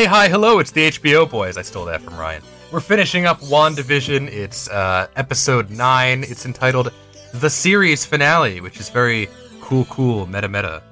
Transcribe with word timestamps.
Hey, 0.00 0.06
hi, 0.06 0.28
hello, 0.30 0.60
it's 0.60 0.70
the 0.70 0.88
HBO 0.88 1.30
boys. 1.30 1.58
I 1.58 1.60
stole 1.60 1.84
that 1.84 2.00
from 2.00 2.16
Ryan. 2.16 2.42
We're 2.72 2.80
finishing 2.80 3.26
up 3.26 3.38
WandaVision. 3.40 4.28
It's 4.28 4.66
uh, 4.70 5.08
episode 5.14 5.68
9. 5.68 6.24
It's 6.24 6.46
entitled 6.46 6.90
The 7.34 7.50
Series 7.50 8.06
Finale, 8.06 8.62
which 8.62 8.80
is 8.80 8.88
very 8.88 9.28
cool, 9.60 9.84
cool, 9.90 10.24
meta 10.24 10.48
meta. 10.48 10.82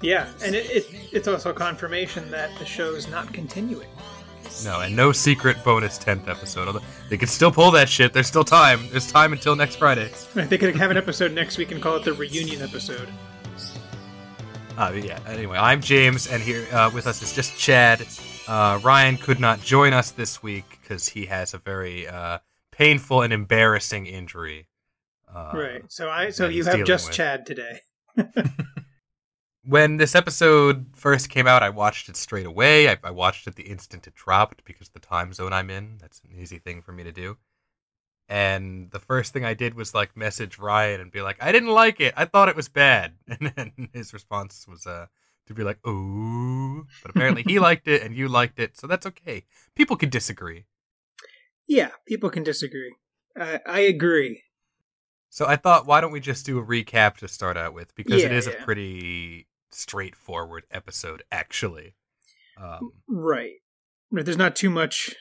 Yeah, 0.00 0.28
and 0.44 0.54
it, 0.54 0.70
it, 0.70 0.86
it's 1.10 1.26
also 1.26 1.52
confirmation 1.52 2.30
that 2.30 2.56
the 2.60 2.64
show's 2.64 3.08
not 3.08 3.32
continuing. 3.32 3.88
No, 4.64 4.82
and 4.82 4.94
no 4.94 5.10
secret 5.10 5.56
bonus 5.64 5.98
10th 5.98 6.28
episode. 6.28 6.68
Although 6.68 6.82
they 7.10 7.16
could 7.16 7.28
still 7.28 7.50
pull 7.50 7.72
that 7.72 7.88
shit. 7.88 8.12
There's 8.12 8.28
still 8.28 8.44
time. 8.44 8.88
There's 8.92 9.10
time 9.10 9.32
until 9.32 9.56
next 9.56 9.74
Friday. 9.74 10.12
They 10.34 10.56
could 10.56 10.76
have 10.76 10.92
an 10.92 10.96
episode 10.96 11.32
next 11.32 11.58
week 11.58 11.72
and 11.72 11.82
call 11.82 11.96
it 11.96 12.04
the 12.04 12.12
reunion 12.12 12.62
episode. 12.62 13.08
Uh, 14.76 14.92
yeah, 14.92 15.18
anyway, 15.26 15.56
I'm 15.56 15.80
James, 15.80 16.26
and 16.26 16.42
here 16.42 16.66
uh, 16.70 16.90
with 16.92 17.06
us 17.06 17.22
is 17.22 17.32
just 17.32 17.56
Chad. 17.58 18.06
Uh, 18.46 18.78
Ryan 18.82 19.16
could 19.16 19.40
not 19.40 19.62
join 19.62 19.94
us 19.94 20.10
this 20.10 20.42
week 20.42 20.78
because 20.82 21.08
he 21.08 21.24
has 21.26 21.54
a 21.54 21.58
very 21.58 22.06
uh, 22.06 22.40
painful 22.72 23.22
and 23.22 23.32
embarrassing 23.32 24.04
injury. 24.04 24.68
Uh, 25.34 25.52
right. 25.54 25.82
So 25.88 26.10
I 26.10 26.28
so 26.28 26.48
you 26.48 26.64
have 26.64 26.84
just 26.84 27.08
with. 27.08 27.16
Chad 27.16 27.46
today. 27.46 27.80
when 29.64 29.96
this 29.96 30.14
episode 30.14 30.86
first 30.94 31.30
came 31.30 31.46
out, 31.46 31.62
I 31.62 31.70
watched 31.70 32.10
it 32.10 32.16
straight 32.16 32.46
away. 32.46 32.90
I, 32.90 32.98
I 33.02 33.12
watched 33.12 33.46
it 33.46 33.56
the 33.56 33.64
instant 33.64 34.06
it 34.06 34.14
dropped 34.14 34.62
because 34.64 34.90
the 34.90 35.00
time 35.00 35.32
zone 35.32 35.54
I'm 35.54 35.70
in. 35.70 35.96
That's 36.00 36.20
an 36.20 36.38
easy 36.38 36.58
thing 36.58 36.82
for 36.82 36.92
me 36.92 37.02
to 37.02 37.12
do. 37.12 37.38
And 38.28 38.90
the 38.90 38.98
first 38.98 39.32
thing 39.32 39.44
I 39.44 39.54
did 39.54 39.74
was 39.74 39.94
like 39.94 40.16
message 40.16 40.58
Ryan 40.58 41.00
and 41.00 41.12
be 41.12 41.22
like, 41.22 41.36
"I 41.40 41.52
didn't 41.52 41.68
like 41.70 42.00
it. 42.00 42.14
I 42.16 42.24
thought 42.24 42.48
it 42.48 42.56
was 42.56 42.68
bad." 42.68 43.12
And 43.28 43.52
then 43.54 43.88
his 43.92 44.12
response 44.12 44.66
was 44.68 44.86
uh, 44.86 45.06
to 45.46 45.54
be 45.54 45.62
like, 45.62 45.84
"Ooh," 45.86 46.86
but 47.02 47.10
apparently 47.10 47.44
he 47.44 47.58
liked 47.68 47.86
it 47.86 48.02
and 48.02 48.16
you 48.16 48.28
liked 48.28 48.58
it, 48.58 48.76
so 48.76 48.86
that's 48.86 49.06
okay. 49.06 49.44
People 49.74 49.96
can 49.96 50.10
disagree. 50.10 50.64
Yeah, 51.68 51.90
people 52.06 52.30
can 52.30 52.42
disagree. 52.42 52.96
I 53.38 53.60
I 53.66 53.80
agree. 53.80 54.42
So 55.28 55.46
I 55.46 55.56
thought, 55.56 55.86
why 55.86 56.00
don't 56.00 56.12
we 56.12 56.20
just 56.20 56.46
do 56.46 56.58
a 56.58 56.64
recap 56.64 57.18
to 57.18 57.28
start 57.28 57.56
out 57.56 57.74
with 57.74 57.94
because 57.94 58.24
it 58.24 58.32
is 58.32 58.46
Yeah, 58.46 58.54
a 58.54 58.64
pretty 58.64 59.46
straightforward 59.70 60.64
episode, 60.70 61.22
actually. 61.30 61.94
Um, 62.56 62.92
Right. 63.06 63.56
Right. 64.10 64.24
There's 64.24 64.38
not 64.38 64.56
too 64.56 64.70
much. 64.70 65.14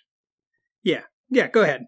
Yeah. 0.84 1.02
Yeah. 1.30 1.48
Go 1.48 1.64
ahead. 1.64 1.88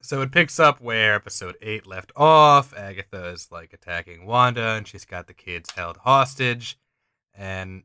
So 0.00 0.22
it 0.22 0.32
picks 0.32 0.60
up 0.60 0.80
where 0.80 1.14
episode 1.14 1.56
8 1.60 1.86
left 1.86 2.12
off. 2.14 2.72
Agatha 2.76 3.28
is 3.28 3.48
like 3.50 3.72
attacking 3.72 4.26
Wanda 4.26 4.70
and 4.70 4.86
she's 4.86 5.04
got 5.04 5.26
the 5.26 5.34
kids 5.34 5.70
held 5.72 5.98
hostage. 5.98 6.78
And 7.34 7.82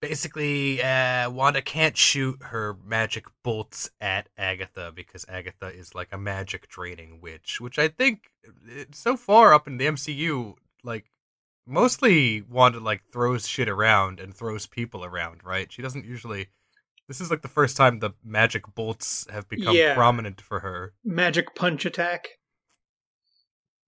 basically, 0.00 0.82
uh, 0.82 1.30
Wanda 1.30 1.62
can't 1.62 1.96
shoot 1.96 2.42
her 2.42 2.76
magic 2.84 3.26
bolts 3.42 3.90
at 4.00 4.28
Agatha 4.36 4.92
because 4.94 5.24
Agatha 5.28 5.68
is 5.68 5.94
like 5.94 6.08
a 6.12 6.18
magic 6.18 6.68
draining 6.68 7.20
witch, 7.20 7.60
which 7.60 7.78
I 7.78 7.88
think 7.88 8.30
uh, 8.46 8.84
so 8.92 9.16
far 9.16 9.54
up 9.54 9.66
in 9.66 9.78
the 9.78 9.86
MCU, 9.86 10.54
like 10.82 11.10
mostly 11.66 12.42
Wanda 12.42 12.80
like 12.80 13.04
throws 13.04 13.46
shit 13.48 13.68
around 13.68 14.20
and 14.20 14.34
throws 14.34 14.66
people 14.66 15.04
around, 15.04 15.42
right? 15.44 15.70
She 15.70 15.82
doesn't 15.82 16.04
usually. 16.04 16.48
This 17.08 17.20
is 17.20 17.30
like 17.30 17.42
the 17.42 17.48
first 17.48 17.76
time 17.76 17.98
the 18.00 18.10
magic 18.24 18.62
bolts 18.74 19.26
have 19.30 19.48
become 19.48 19.74
Yeah. 19.76 19.94
prominent 19.94 20.40
for 20.40 20.60
her. 20.60 20.94
Magic 21.04 21.54
punch 21.54 21.84
attack. 21.86 22.26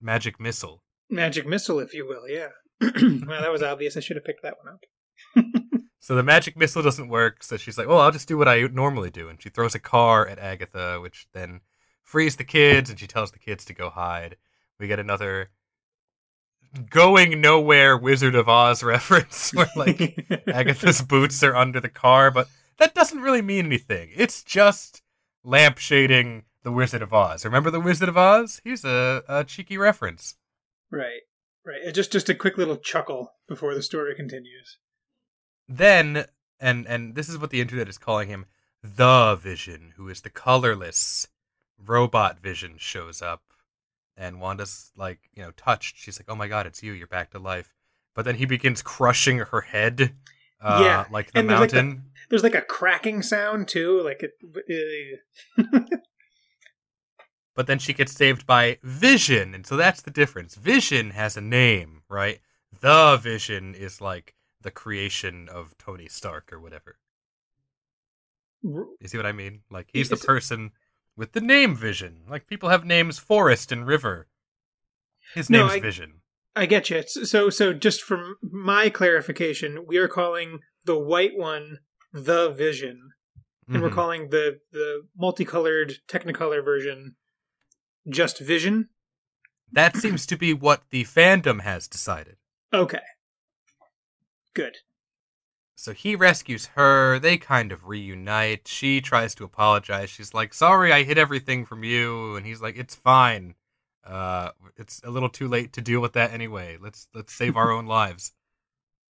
Magic 0.01 0.39
missile. 0.39 0.83
Magic 1.11 1.47
missile, 1.47 1.81
if 1.81 1.93
you 1.95 2.07
will. 2.07 2.29
Yeah. 2.29 2.49
well, 2.81 3.41
that 3.43 3.51
was 3.53 3.63
obvious. 3.63 3.97
I 3.97 4.01
should 4.01 4.17
have 4.17 4.25
picked 4.25 4.43
that 4.43 4.57
one 4.63 4.75
up. 4.75 4.85
So 6.01 6.15
the 6.15 6.23
magic 6.23 6.57
missile 6.57 6.81
doesn't 6.81 7.09
work, 7.11 7.43
so 7.43 7.59
she's 7.59 7.77
like, 7.77 7.87
"Well, 7.87 7.99
I'll 8.01 8.13
just 8.13 8.29
do 8.29 8.39
what 8.39 8.49
I 8.49 8.63
normally 8.63 9.11
do," 9.11 9.29
and 9.29 9.43
she 9.43 9.51
throws 9.51 9.75
a 9.75 9.79
car 9.81 10.27
at 10.27 10.39
Agatha, 10.39 10.99
which 11.03 11.27
then 11.35 11.61
frees 12.03 12.37
the 12.37 12.45
kids, 12.45 12.89
and 12.89 12.99
she 12.99 13.07
tells 13.07 13.31
the 13.33 13.39
kids 13.39 13.63
to 13.67 13.75
go 13.75 13.91
hide. 13.91 14.37
We 14.79 14.87
get 14.87 15.01
another 15.01 15.51
going 16.89 17.41
nowhere 17.43 17.95
Wizard 17.99 18.35
of 18.37 18.49
Oz 18.49 18.83
reference, 18.85 19.53
where 19.53 19.69
like 19.77 20.25
Agatha's 20.47 21.03
boots 21.03 21.43
are 21.43 21.55
under 21.57 21.81
the 21.81 21.91
car, 21.91 22.31
but 22.31 22.49
that 22.79 22.95
doesn't 22.95 23.21
really 23.21 23.43
mean 23.43 23.67
anything. 23.67 24.11
It's 24.17 24.43
just 24.43 25.03
lampshading 25.45 26.43
the 26.63 26.73
Wizard 26.73 27.03
of 27.03 27.13
Oz. 27.13 27.45
Remember 27.45 27.71
the 27.71 27.81
Wizard 27.81 28.09
of 28.09 28.17
Oz? 28.17 28.61
Here's 28.65 28.85
a, 28.85 29.23
a 29.29 29.45
cheeky 29.45 29.79
reference. 29.79 30.37
right. 30.91 31.21
Right. 31.67 31.87
Uh, 31.87 31.91
Just 31.91 32.11
just 32.13 32.31
a 32.31 32.35
quick 32.35 32.57
little 32.57 32.79
chuckle 32.79 33.35
before 33.47 33.75
the 33.75 33.83
story 33.83 34.15
continues. 34.15 34.79
then 35.69 36.25
and 36.59 36.87
and 36.87 37.15
this 37.15 37.29
is 37.29 37.37
what 37.37 37.51
the 37.51 37.61
internet 37.61 37.89
is 37.89 37.99
calling 37.99 38.29
him 38.29 38.47
the 38.83 39.35
vision 39.35 39.93
who 39.97 40.09
is 40.09 40.23
the 40.23 40.31
colorless 40.31 41.29
robot 41.85 42.41
vision 42.41 42.77
shows 42.79 43.21
up 43.21 43.43
and 44.17 44.41
wanda's 44.41 44.91
like 44.97 45.19
you 45.35 45.43
know 45.43 45.51
touched 45.57 45.97
she's 45.99 46.19
like 46.19 46.27
oh 46.29 46.35
my 46.35 46.49
god 46.49 46.67
it's 46.67 46.83
you 46.83 46.93
you're 46.93 47.07
back 47.07 47.31
to 47.31 47.39
life 47.39 47.75
but 48.15 48.25
then 48.25 48.37
he 48.37 48.47
begins 48.47 48.81
crushing 48.83 49.39
her 49.39 49.61
head 49.61 50.15
uh, 50.61 50.81
Yeah, 50.83 51.05
like 51.13 51.33
the 51.33 51.41
and 51.41 51.51
there's, 51.51 51.61
like, 51.61 51.71
the- 51.71 51.83
mountain 51.83 52.08
There's 52.31 52.43
like 52.43 52.55
a 52.55 52.61
cracking 52.63 53.23
sound 53.23 53.69
too, 53.69 54.03
like 54.03 54.23
it. 54.23 54.33
uh, 55.59 55.81
but 57.57 57.67
then 57.67 57.79
she 57.79 57.93
gets 57.93 58.13
saved 58.13 58.47
by 58.47 58.79
vision 58.83 59.55
and 59.55 59.67
so 59.67 59.77
that's 59.77 60.03
the 60.03 60.11
difference 60.11 60.55
vision 60.55 61.11
has 61.11 61.37
a 61.37 61.41
name 61.41 62.03
right 62.09 62.39
the 62.81 63.17
vision 63.21 63.75
is 63.75 64.01
like 64.01 64.35
the 64.61 64.71
creation 64.71 65.49
of 65.49 65.77
tony 65.79 66.07
stark 66.09 66.53
or 66.53 66.61
whatever 66.61 66.99
You 68.63 68.87
see 69.07 69.17
what 69.17 69.27
I 69.27 69.33
mean? 69.33 69.61
Like 69.71 69.89
he's 69.93 70.09
the 70.09 70.17
person 70.17 70.73
with 71.17 71.31
the 71.33 71.41
name 71.41 71.77
Vision. 71.77 72.23
Like 72.29 72.49
people 72.49 72.69
have 72.71 72.85
names 72.85 73.17
Forest 73.19 73.71
and 73.71 73.87
River. 73.87 74.27
His 75.35 75.49
No, 75.49 75.61
name's 75.61 75.73
I- 75.75 75.81
Vision. 75.81 76.13
I 76.57 76.67
get 76.67 76.91
you. 76.91 77.03
So, 77.07 77.51
so 77.51 77.73
just 77.73 78.03
for 78.03 78.35
my 78.43 78.91
clarification, 78.91 79.85
we 79.87 79.97
are 79.99 80.09
calling 80.09 80.59
the 80.85 80.99
white 80.99 81.37
one 81.37 81.79
the 82.25 82.51
Vision, 82.51 83.13
and 83.69 83.83
we're 83.83 83.91
Mhm. 83.91 83.95
calling 83.95 84.31
the 84.31 84.61
the 84.73 85.07
multicolored 85.17 85.99
Technicolor 86.09 86.65
version 86.65 87.17
just 88.09 88.39
Vision. 88.39 88.89
That 89.71 89.97
seems 89.97 90.25
to 90.27 90.37
be 90.37 90.55
what 90.55 90.89
the 90.91 91.05
fandom 91.05 91.61
has 91.61 91.87
decided. 91.89 92.37
Okay, 92.73 93.03
good. 94.55 94.79
So 95.77 95.93
he 95.93 96.17
rescues 96.17 96.67
her. 96.75 97.19
They 97.21 97.37
kind 97.39 97.71
of 97.71 97.87
reunite. 97.87 98.67
She 98.67 99.01
tries 99.01 99.35
to 99.37 99.45
apologize. 99.45 100.11
She's 100.11 100.35
like, 100.35 100.53
"Sorry, 100.53 100.93
I 100.93 101.05
hid 101.05 101.19
everything 101.19 101.65
from 101.65 101.85
you," 101.85 102.35
and 102.35 102.45
he's 102.45 102.61
like, 102.61 102.77
"It's 102.77 102.95
fine. 102.97 103.55
Uh, 104.03 104.53
it's 104.77 105.01
a 105.05 105.11
little 105.11 105.29
too 105.29 105.47
late 105.47 105.73
to 105.75 105.81
deal 105.81 106.01
with 106.01 106.15
that 106.15 106.33
anyway. 106.33 106.79
Let's 106.81 107.07
let's 107.15 107.33
save 107.33 107.57
our 107.57 107.71
own 107.71 107.87
lives." 107.87 108.33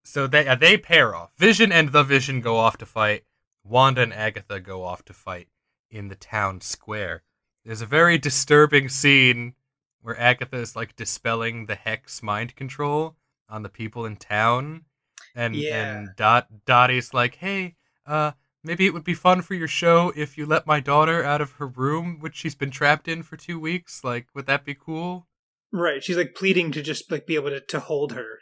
So 0.08 0.26
they 0.26 0.48
uh, 0.48 0.54
they 0.54 0.78
pair 0.78 1.14
off. 1.14 1.32
Vision 1.36 1.70
and 1.70 1.92
the 1.92 2.02
Vision 2.02 2.40
go 2.40 2.56
off 2.56 2.78
to 2.78 2.86
fight. 2.86 3.24
Wanda 3.62 4.00
and 4.00 4.14
Agatha 4.14 4.58
go 4.58 4.82
off 4.82 5.04
to 5.04 5.12
fight 5.12 5.48
in 5.90 6.08
the 6.08 6.14
town 6.14 6.62
square. 6.62 7.22
There's 7.64 7.82
a 7.82 7.86
very 7.86 8.16
disturbing 8.16 8.88
scene 8.88 9.54
where 10.00 10.18
Agatha 10.18 10.56
is 10.56 10.74
like 10.74 10.96
dispelling 10.96 11.66
the 11.66 11.74
hex 11.74 12.22
mind 12.22 12.56
control 12.56 13.16
on 13.50 13.62
the 13.62 13.68
people 13.68 14.06
in 14.06 14.16
town. 14.16 14.86
And 15.34 15.54
Yeah. 15.54 15.98
and 15.98 16.08
Dot 16.16 16.64
Dottie's 16.64 17.12
like, 17.12 17.34
"Hey, 17.36 17.76
uh 18.06 18.32
maybe 18.64 18.86
it 18.86 18.94
would 18.94 19.04
be 19.04 19.14
fun 19.14 19.42
for 19.42 19.54
your 19.54 19.68
show 19.68 20.12
if 20.16 20.38
you 20.38 20.46
let 20.46 20.66
my 20.66 20.80
daughter 20.80 21.22
out 21.22 21.42
of 21.42 21.52
her 21.52 21.66
room 21.66 22.18
which 22.18 22.34
she's 22.36 22.54
been 22.54 22.70
trapped 22.70 23.08
in 23.08 23.22
for 23.22 23.36
2 23.36 23.60
weeks. 23.60 24.02
Like, 24.02 24.28
would 24.34 24.46
that 24.46 24.64
be 24.64 24.74
cool?" 24.74 25.26
Right, 25.70 26.02
she's 26.02 26.16
like 26.16 26.34
pleading 26.34 26.72
to 26.72 26.82
just 26.82 27.10
like 27.12 27.26
be 27.26 27.34
able 27.34 27.50
to 27.50 27.60
to 27.60 27.80
hold 27.80 28.12
her, 28.12 28.38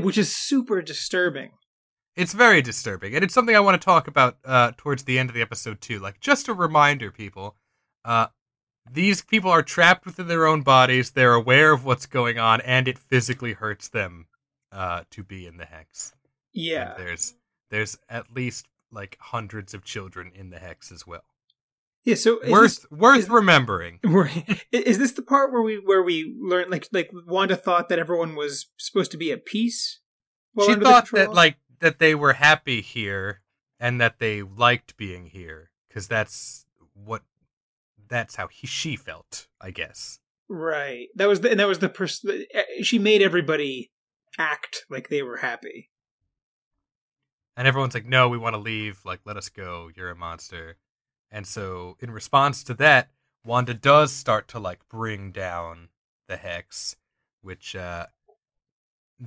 which 0.00 0.18
is 0.18 0.34
super 0.34 0.82
disturbing. 0.82 1.52
It's 2.16 2.32
very 2.32 2.60
disturbing, 2.60 3.14
and 3.14 3.24
it's 3.24 3.32
something 3.32 3.54
I 3.54 3.60
want 3.60 3.80
to 3.80 3.84
talk 3.84 4.08
about 4.08 4.38
uh, 4.44 4.72
towards 4.76 5.04
the 5.04 5.18
end 5.18 5.30
of 5.30 5.34
the 5.34 5.42
episode 5.42 5.80
too. 5.80 5.98
Like, 5.98 6.20
just 6.20 6.48
a 6.48 6.54
reminder, 6.54 7.10
people, 7.10 7.56
uh, 8.04 8.26
these 8.90 9.22
people 9.22 9.50
are 9.50 9.62
trapped 9.62 10.04
within 10.04 10.26
their 10.26 10.46
own 10.46 10.62
bodies. 10.62 11.10
They're 11.12 11.34
aware 11.34 11.72
of 11.72 11.84
what's 11.84 12.06
going 12.06 12.38
on, 12.38 12.60
and 12.62 12.88
it 12.88 12.98
physically 12.98 13.52
hurts 13.52 13.88
them 13.88 14.26
uh, 14.72 15.04
to 15.10 15.22
be 15.22 15.46
in 15.46 15.56
the 15.56 15.64
hex. 15.64 16.12
Yeah, 16.52 16.94
And 16.94 17.06
there's 17.06 17.34
there's 17.70 17.96
at 18.08 18.34
least 18.34 18.66
like 18.90 19.16
hundreds 19.20 19.72
of 19.72 19.84
children 19.84 20.32
in 20.34 20.50
the 20.50 20.58
hex 20.58 20.90
as 20.90 21.06
well. 21.06 21.24
Yeah. 22.04 22.14
So 22.14 22.38
worth 22.48 22.82
this- 22.82 22.90
worth 22.90 23.18
is- 23.20 23.28
remembering. 23.28 24.00
Is 24.72 24.98
this 24.98 25.12
the 25.12 25.22
part 25.22 25.52
where 25.52 25.62
we 25.62 25.76
where 25.84 26.02
we 26.02 26.36
learn 26.40 26.70
like 26.70 26.88
like 26.92 27.10
Wanda 27.26 27.56
thought 27.56 27.88
that 27.88 27.98
everyone 27.98 28.34
was 28.36 28.66
supposed 28.78 29.10
to 29.12 29.16
be 29.16 29.32
at 29.32 29.44
peace? 29.44 30.00
she 30.64 30.74
thought 30.74 31.08
that 31.12 31.32
like 31.32 31.56
that 31.80 31.98
they 31.98 32.14
were 32.14 32.32
happy 32.34 32.80
here 32.80 33.40
and 33.78 34.00
that 34.00 34.18
they 34.18 34.42
liked 34.42 34.96
being 34.96 35.26
here 35.26 35.70
because 35.88 36.08
that's 36.08 36.66
what 36.94 37.22
that's 38.08 38.34
how 38.34 38.48
he, 38.48 38.66
she 38.66 38.96
felt, 38.96 39.46
I 39.60 39.70
guess. 39.70 40.18
right. 40.48 41.06
That 41.14 41.28
was 41.28 41.40
the 41.42 41.50
and 41.52 41.60
that 41.60 41.68
was 41.68 41.78
the 41.78 41.88
person. 41.88 42.44
Eh, 42.52 42.82
she 42.82 42.98
made 42.98 43.22
everybody 43.22 43.92
act 44.38 44.84
like 44.90 45.08
they 45.08 45.22
were 45.22 45.36
happy. 45.36 45.90
And 47.56 47.68
everyone's 47.68 47.94
like, 47.94 48.06
"No, 48.06 48.28
we 48.28 48.38
want 48.38 48.54
to 48.54 48.60
leave. 48.60 49.00
Like, 49.04 49.20
let 49.24 49.36
us 49.36 49.48
go. 49.48 49.90
You're 49.94 50.10
a 50.10 50.16
monster." 50.16 50.76
And 51.30 51.46
so, 51.46 51.96
in 52.00 52.10
response 52.10 52.64
to 52.64 52.74
that, 52.74 53.10
Wanda 53.44 53.74
does 53.74 54.12
start 54.12 54.48
to 54.48 54.58
like 54.58 54.80
bring 54.88 55.30
down 55.32 55.88
the 56.28 56.36
hex, 56.36 56.96
which 57.42 57.74
uh, 57.76 58.06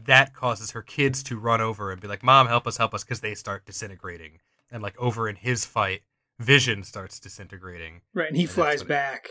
that 0.05 0.33
causes 0.33 0.71
her 0.71 0.81
kids 0.81 1.23
to 1.23 1.37
run 1.39 1.61
over 1.61 1.91
and 1.91 2.01
be 2.01 2.07
like, 2.07 2.23
"Mom, 2.23 2.47
help 2.47 2.67
us, 2.67 2.77
help 2.77 2.93
us," 2.93 3.03
because 3.03 3.21
they 3.21 3.35
start 3.35 3.65
disintegrating. 3.65 4.39
And 4.71 4.81
like 4.83 4.99
over 4.99 5.29
in 5.29 5.35
his 5.35 5.65
fight, 5.65 6.01
Vision 6.39 6.83
starts 6.83 7.19
disintegrating. 7.19 8.01
Right, 8.13 8.27
and 8.27 8.35
he 8.35 8.43
And 8.43 8.51
flies 8.51 8.79
what 8.79 8.85
it- 8.85 8.89
back 8.89 9.29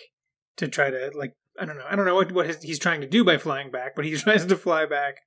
to 0.57 0.69
try 0.69 0.91
to 0.91 1.11
like 1.15 1.35
I 1.61 1.65
don't 1.67 1.77
know. 1.77 1.85
I 1.89 1.95
don't 1.97 2.07
know 2.07 2.15
what 2.15 2.33
what 2.33 2.47
his, 2.47 2.63
he's 2.63 2.79
trying 2.79 3.03
to 3.03 3.07
do 3.07 3.25
by 3.25 3.37
flying 3.39 3.71
back, 3.71 3.95
but 3.95 4.05
he 4.05 4.17
tries 4.17 4.47
to 4.47 4.57
fly 4.57 4.87
back. 4.87 5.19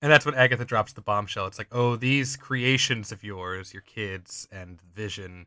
And 0.00 0.12
that's 0.12 0.24
when 0.24 0.36
Agatha 0.36 0.64
drops 0.64 0.92
the 0.92 1.00
bombshell. 1.00 1.46
It's 1.48 1.58
like, 1.58 1.68
oh, 1.72 1.96
these 1.96 2.36
creations 2.36 3.10
of 3.10 3.24
yours, 3.24 3.72
your 3.74 3.82
kids 3.82 4.46
and 4.52 4.80
Vision, 4.94 5.46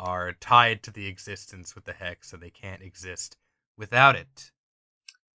are 0.00 0.32
tied 0.32 0.82
to 0.82 0.90
the 0.90 1.06
existence 1.06 1.74
with 1.74 1.84
the 1.84 1.92
hex, 1.92 2.30
so 2.30 2.36
they 2.36 2.50
can't 2.50 2.82
exist 2.82 3.36
without 3.76 4.16
it. 4.16 4.50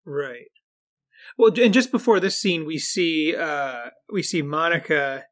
Right. 0.03 0.51
Well, 1.37 1.51
and 1.59 1.73
just 1.73 1.91
before 1.91 2.19
this 2.19 2.39
scene, 2.39 2.65
we 2.65 2.77
see 2.77 3.35
uh 3.35 3.91
we 4.11 4.21
see 4.23 4.41
Monica 4.41 5.25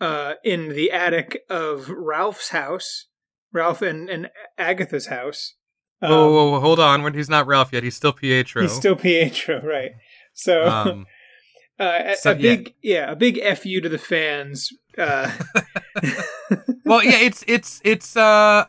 uh 0.00 0.34
in 0.44 0.70
the 0.70 0.90
attic 0.90 1.44
of 1.48 1.88
Ralph's 1.88 2.50
house, 2.50 3.06
Ralph 3.52 3.80
and, 3.82 4.10
and 4.10 4.28
Agatha's 4.58 5.06
house. 5.06 5.54
Um, 6.02 6.12
oh, 6.12 6.32
whoa, 6.32 6.50
whoa, 6.50 6.60
hold 6.60 6.80
on. 6.80 7.02
When 7.02 7.14
he's 7.14 7.30
not 7.30 7.46
Ralph 7.46 7.72
yet, 7.72 7.82
he's 7.82 7.96
still 7.96 8.12
Pietro. 8.12 8.62
he's 8.62 8.72
still 8.72 8.96
Pietro, 8.96 9.62
right? 9.62 9.92
So, 10.34 10.66
um, 10.68 11.06
uh, 11.80 12.00
a, 12.06 12.16
so, 12.16 12.32
a 12.32 12.34
big 12.34 12.74
yeah. 12.82 13.12
a 13.12 13.16
big 13.16 13.40
fu 13.56 13.80
to 13.80 13.88
the 13.88 13.98
fans. 13.98 14.70
Well, 16.84 17.02
yeah, 17.02 17.18
it's 17.18 17.44
it's 17.46 17.80
it's 17.84 18.16
uh, 18.16 18.66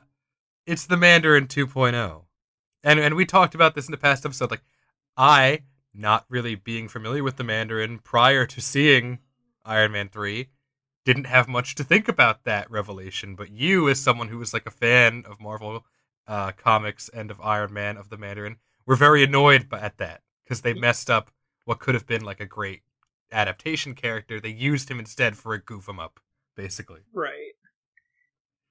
it's 0.66 0.86
the 0.86 0.98
Mandarin 0.98 1.48
2.0, 1.48 2.22
and 2.84 3.00
and 3.00 3.16
we 3.16 3.26
talked 3.26 3.56
about 3.56 3.76
this 3.76 3.88
in 3.88 3.92
the 3.92 3.98
past 3.98 4.26
episode. 4.26 4.52
Like, 4.52 4.64
I 5.18 5.64
not 5.94 6.26
really 6.30 6.56
being 6.56 6.88
familiar 6.88 7.24
with 7.24 7.38
the 7.38 7.44
Mandarin 7.44 8.00
prior 8.00 8.46
to 8.46 8.62
seeing 8.62 9.20
Iron 9.64 9.92
Man 9.92 10.10
three, 10.10 10.50
didn't 11.06 11.26
have 11.28 11.48
much 11.48 11.76
to 11.76 11.84
think 11.84 12.08
about 12.08 12.44
that 12.44 12.70
revelation. 12.70 13.36
But 13.36 13.52
you, 13.52 13.90
as 13.90 14.00
someone 14.02 14.28
who 14.28 14.38
was 14.38 14.54
like 14.54 14.66
a 14.66 14.72
fan 14.72 15.24
of 15.28 15.40
Marvel 15.42 15.86
uh, 16.28 16.52
comics 16.52 17.10
and 17.10 17.32
of 17.32 17.42
Iron 17.42 17.74
Man 17.74 17.98
of 17.98 18.10
the 18.10 18.18
Mandarin, 18.18 18.58
were 18.86 18.96
very 18.96 19.24
annoyed 19.24 19.68
at 19.74 19.98
that 19.98 20.22
because 20.44 20.62
they 20.62 20.74
messed 20.74 21.10
up 21.10 21.32
what 21.66 21.80
could 21.80 21.96
have 21.96 22.08
been 22.08 22.24
like 22.24 22.40
a 22.40 22.46
great 22.46 22.82
adaptation 23.32 23.96
character. 23.96 24.40
They 24.40 24.50
used 24.50 24.90
him 24.90 25.00
instead 25.00 25.38
for 25.38 25.54
a 25.54 25.62
goof 25.62 25.88
him 25.88 26.00
up, 26.00 26.20
basically. 26.56 27.02
right. 27.14 27.45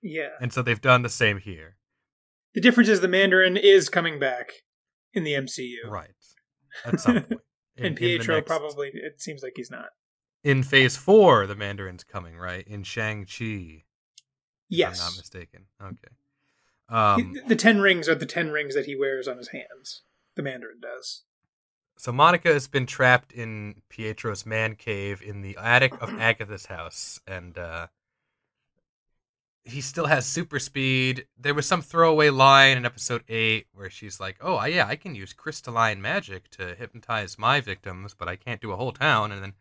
Yeah. 0.07 0.29
And 0.41 0.53
so 0.53 0.61
they've 0.63 0.81
done 0.81 1.01
the 1.03 1.09
same 1.09 1.39
here. 1.39 1.77
The 2.55 2.61
difference 2.61 2.89
is 2.91 3.01
the 3.01 3.09
Mandarin 3.09 3.57
is 3.57 3.89
coming 3.89 4.19
back 4.21 4.53
in 5.15 5.25
the 5.25 5.33
MCU, 5.33 5.89
Right. 5.89 6.11
At 6.85 7.01
some 7.01 7.15
point. 7.23 7.41
In- 7.77 7.87
and 7.87 7.97
Pietro 7.97 8.37
next- 8.37 8.47
probably. 8.47 8.91
It 8.93 9.21
seems 9.21 9.43
like 9.43 9.55
he's 9.57 9.71
not. 9.71 9.87
In 10.45 10.63
phase 10.63 10.97
four, 10.97 11.47
the 11.47 11.57
Mandarin's 11.57 12.05
coming, 12.05 12.37
right? 12.37 12.65
In 12.69 12.83
Shang-Chi. 12.85 13.85
Yes. 14.69 14.99
If 14.99 15.03
I'm 15.07 15.13
not 15.13 15.17
mistaken. 15.17 15.67
Okay. 15.83 16.09
Um, 16.91 17.33
the, 17.33 17.41
the 17.49 17.57
ten 17.57 17.81
rings 17.81 18.09
are 18.11 18.15
the 18.15 18.27
ten 18.27 18.51
rings 18.51 18.75
that 18.75 18.85
he 18.87 18.95
wears 18.95 19.27
on 19.27 19.39
his 19.39 19.49
hands. 19.49 20.03
The 20.37 20.43
Mandarin 20.43 20.81
does. 20.83 21.23
so 21.97 22.13
Monica 22.13 22.53
has 22.53 22.69
been 22.69 22.85
trapped 22.87 23.33
in 23.33 23.77
Pietro's 23.89 24.45
man 24.45 24.75
cave 24.75 25.23
in 25.23 25.41
the 25.41 25.57
attic 25.61 25.95
of 26.03 26.11
Agatha's 26.21 26.67
house, 26.67 27.19
and 27.27 27.57
uh, 27.57 27.87
he 29.65 29.81
still 29.81 30.07
has 30.07 30.27
super 30.27 30.59
speed. 30.59 31.27
There 31.39 31.55
was 31.55 31.67
some 31.67 31.81
throwaway 31.83 32.31
line 32.31 32.77
in 32.77 32.85
episode 32.85 33.25
eight 33.29 33.67
where 33.73 33.89
she's 33.91 34.21
like, 34.21 34.37
"Oh, 34.41 34.57
I- 34.57 34.67
yeah, 34.69 34.87
I 34.87 34.97
can 34.97 35.15
use 35.15 35.33
crystalline 35.33 36.03
magic 36.03 36.51
to 36.51 36.75
hypnotize 36.75 37.39
my 37.39 37.61
victims, 37.61 38.15
but 38.19 38.29
I 38.29 38.37
can't 38.37 38.61
do 38.61 38.73
a 38.73 38.77
whole 38.77 38.93
town." 38.93 39.33
And 39.33 39.43
then 39.43 39.55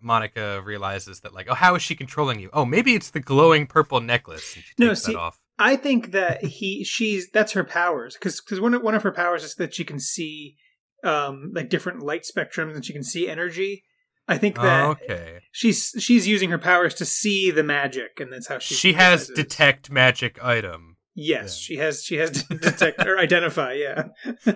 Monica 0.00 0.60
realizes 0.62 1.20
that, 1.20 1.34
like, 1.34 1.48
"Oh, 1.50 1.54
how 1.54 1.74
is 1.74 1.82
she 1.82 1.94
controlling 1.94 2.40
you? 2.40 2.50
Oh, 2.52 2.64
maybe 2.64 2.94
it's 2.94 3.10
the 3.10 3.20
glowing 3.20 3.66
purple 3.66 4.00
necklace." 4.00 4.54
And 4.54 4.64
she 4.64 4.72
No, 4.78 4.94
see- 4.94 5.12
that 5.12 5.18
off. 5.18 5.38
I 5.58 5.76
think 5.76 6.10
that 6.12 6.44
he 6.44 6.84
she's 6.84 7.30
that's 7.30 7.52
her 7.52 7.64
powers 7.64 8.14
because 8.14 8.40
because 8.42 8.60
one 8.60 8.74
of, 8.74 8.82
one 8.82 8.94
of 8.94 9.02
her 9.04 9.12
powers 9.12 9.42
is 9.42 9.54
that 9.54 9.74
she 9.74 9.84
can 9.84 9.98
see 9.98 10.56
um 11.02 11.50
like 11.54 11.70
different 11.70 12.00
light 12.02 12.24
spectrums 12.30 12.74
and 12.74 12.84
she 12.84 12.92
can 12.92 13.02
see 13.04 13.26
energy. 13.28 13.82
I 14.28 14.38
think 14.38 14.56
that 14.56 14.84
Oh, 14.84 14.90
okay. 14.90 15.40
she's 15.52 15.94
she's 15.98 16.26
using 16.26 16.50
her 16.50 16.58
powers 16.58 16.94
to 16.94 17.04
see 17.04 17.50
the 17.50 17.62
magic 17.62 18.18
and 18.20 18.32
that's 18.32 18.48
how 18.48 18.58
she 18.58 18.74
She 18.74 18.92
has 18.94 19.28
detect 19.28 19.90
magic 19.90 20.42
item. 20.42 20.96
Yes, 21.14 21.54
then. 21.54 21.60
she 21.60 21.76
has 21.76 22.02
she 22.04 22.16
has 22.16 22.30
detect 22.42 23.06
or 23.06 23.18
identify. 23.18 23.72
Yeah. 23.74 24.08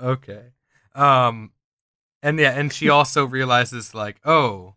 Okay. 0.00 0.46
Um 0.94 1.52
and 2.22 2.38
yeah, 2.38 2.50
and 2.58 2.72
she 2.72 2.88
also 2.88 3.24
realizes 3.26 3.94
like, 3.94 4.18
"Oh, 4.24 4.74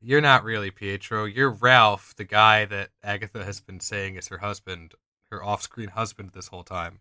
you're 0.00 0.20
not 0.20 0.44
really 0.44 0.70
Pietro. 0.70 1.24
You're 1.24 1.50
Ralph, 1.50 2.14
the 2.16 2.24
guy 2.24 2.64
that 2.66 2.90
Agatha 3.02 3.44
has 3.44 3.60
been 3.60 3.80
saying 3.80 4.14
is 4.14 4.28
her 4.28 4.38
husband, 4.38 4.94
her 5.30 5.42
off-screen 5.44 5.88
husband 5.90 6.30
this 6.34 6.48
whole 6.48 6.62
time, 6.64 7.00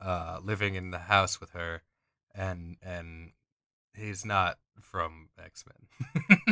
uh 0.00 0.38
living 0.42 0.74
in 0.74 0.90
the 0.90 0.98
house 1.00 1.40
with 1.40 1.50
her." 1.50 1.82
And 2.34 2.76
and 2.82 3.32
he's 3.94 4.24
not 4.24 4.58
from 4.80 5.28
X-Men. 5.42 5.76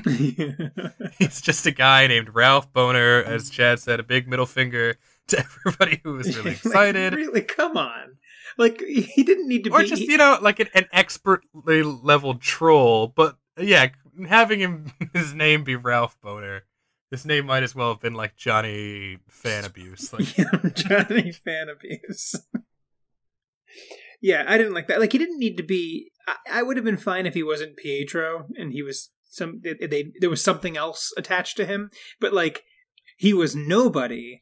he's 1.18 1.40
just 1.40 1.66
a 1.66 1.70
guy 1.70 2.06
named 2.06 2.34
Ralph 2.34 2.72
Boner, 2.72 3.22
as 3.24 3.48
Chad 3.50 3.78
said, 3.80 3.98
a 4.00 4.02
big 4.02 4.28
middle 4.28 4.46
finger 4.46 4.96
to 5.28 5.38
everybody 5.38 6.00
who 6.04 6.14
was 6.14 6.36
really 6.36 6.50
Like, 6.50 6.64
excited. 6.64 7.14
really, 7.14 7.42
come 7.42 7.76
on. 7.76 8.18
Like 8.58 8.80
he 8.82 9.22
didn't 9.22 9.48
need 9.48 9.64
to 9.64 9.70
be. 9.70 9.76
or 9.76 9.80
be. 9.80 9.86
just 9.86 10.02
you 10.02 10.16
know 10.18 10.38
like 10.42 10.60
an, 10.60 10.68
an 10.74 10.86
expertly 10.92 11.82
leveled 11.82 12.40
troll 12.42 13.06
but 13.06 13.36
yeah 13.58 13.88
having 14.28 14.58
him 14.58 14.92
his 15.14 15.32
name 15.32 15.62
be 15.64 15.76
ralph 15.76 16.20
boner 16.20 16.64
his 17.10 17.24
name 17.24 17.46
might 17.46 17.62
as 17.62 17.74
well 17.76 17.92
have 17.92 18.00
been 18.00 18.12
like 18.14 18.36
johnny 18.36 19.18
fan 19.28 19.64
abuse 19.64 20.12
like 20.12 20.36
yeah, 20.36 20.50
Johnny 20.74 21.30
fan 21.32 21.68
abuse. 21.68 22.34
Yeah, 24.20 24.44
I 24.46 24.58
didn't 24.58 24.74
like 24.74 24.88
that. 24.88 25.00
Like 25.00 25.12
he 25.12 25.18
didn't 25.18 25.38
need 25.38 25.56
to 25.56 25.62
be. 25.62 26.10
I, 26.28 26.60
I 26.60 26.62
would 26.62 26.76
have 26.76 26.84
been 26.84 26.96
fine 26.96 27.26
if 27.26 27.34
he 27.34 27.42
wasn't 27.42 27.76
Pietro 27.76 28.46
and 28.56 28.72
he 28.72 28.82
was 28.82 29.10
some. 29.28 29.60
They, 29.62 29.74
they 29.86 30.12
there 30.20 30.30
was 30.30 30.42
something 30.44 30.76
else 30.76 31.12
attached 31.16 31.56
to 31.58 31.66
him, 31.66 31.90
but 32.20 32.32
like 32.32 32.62
he 33.16 33.32
was 33.34 33.54
nobody, 33.56 34.40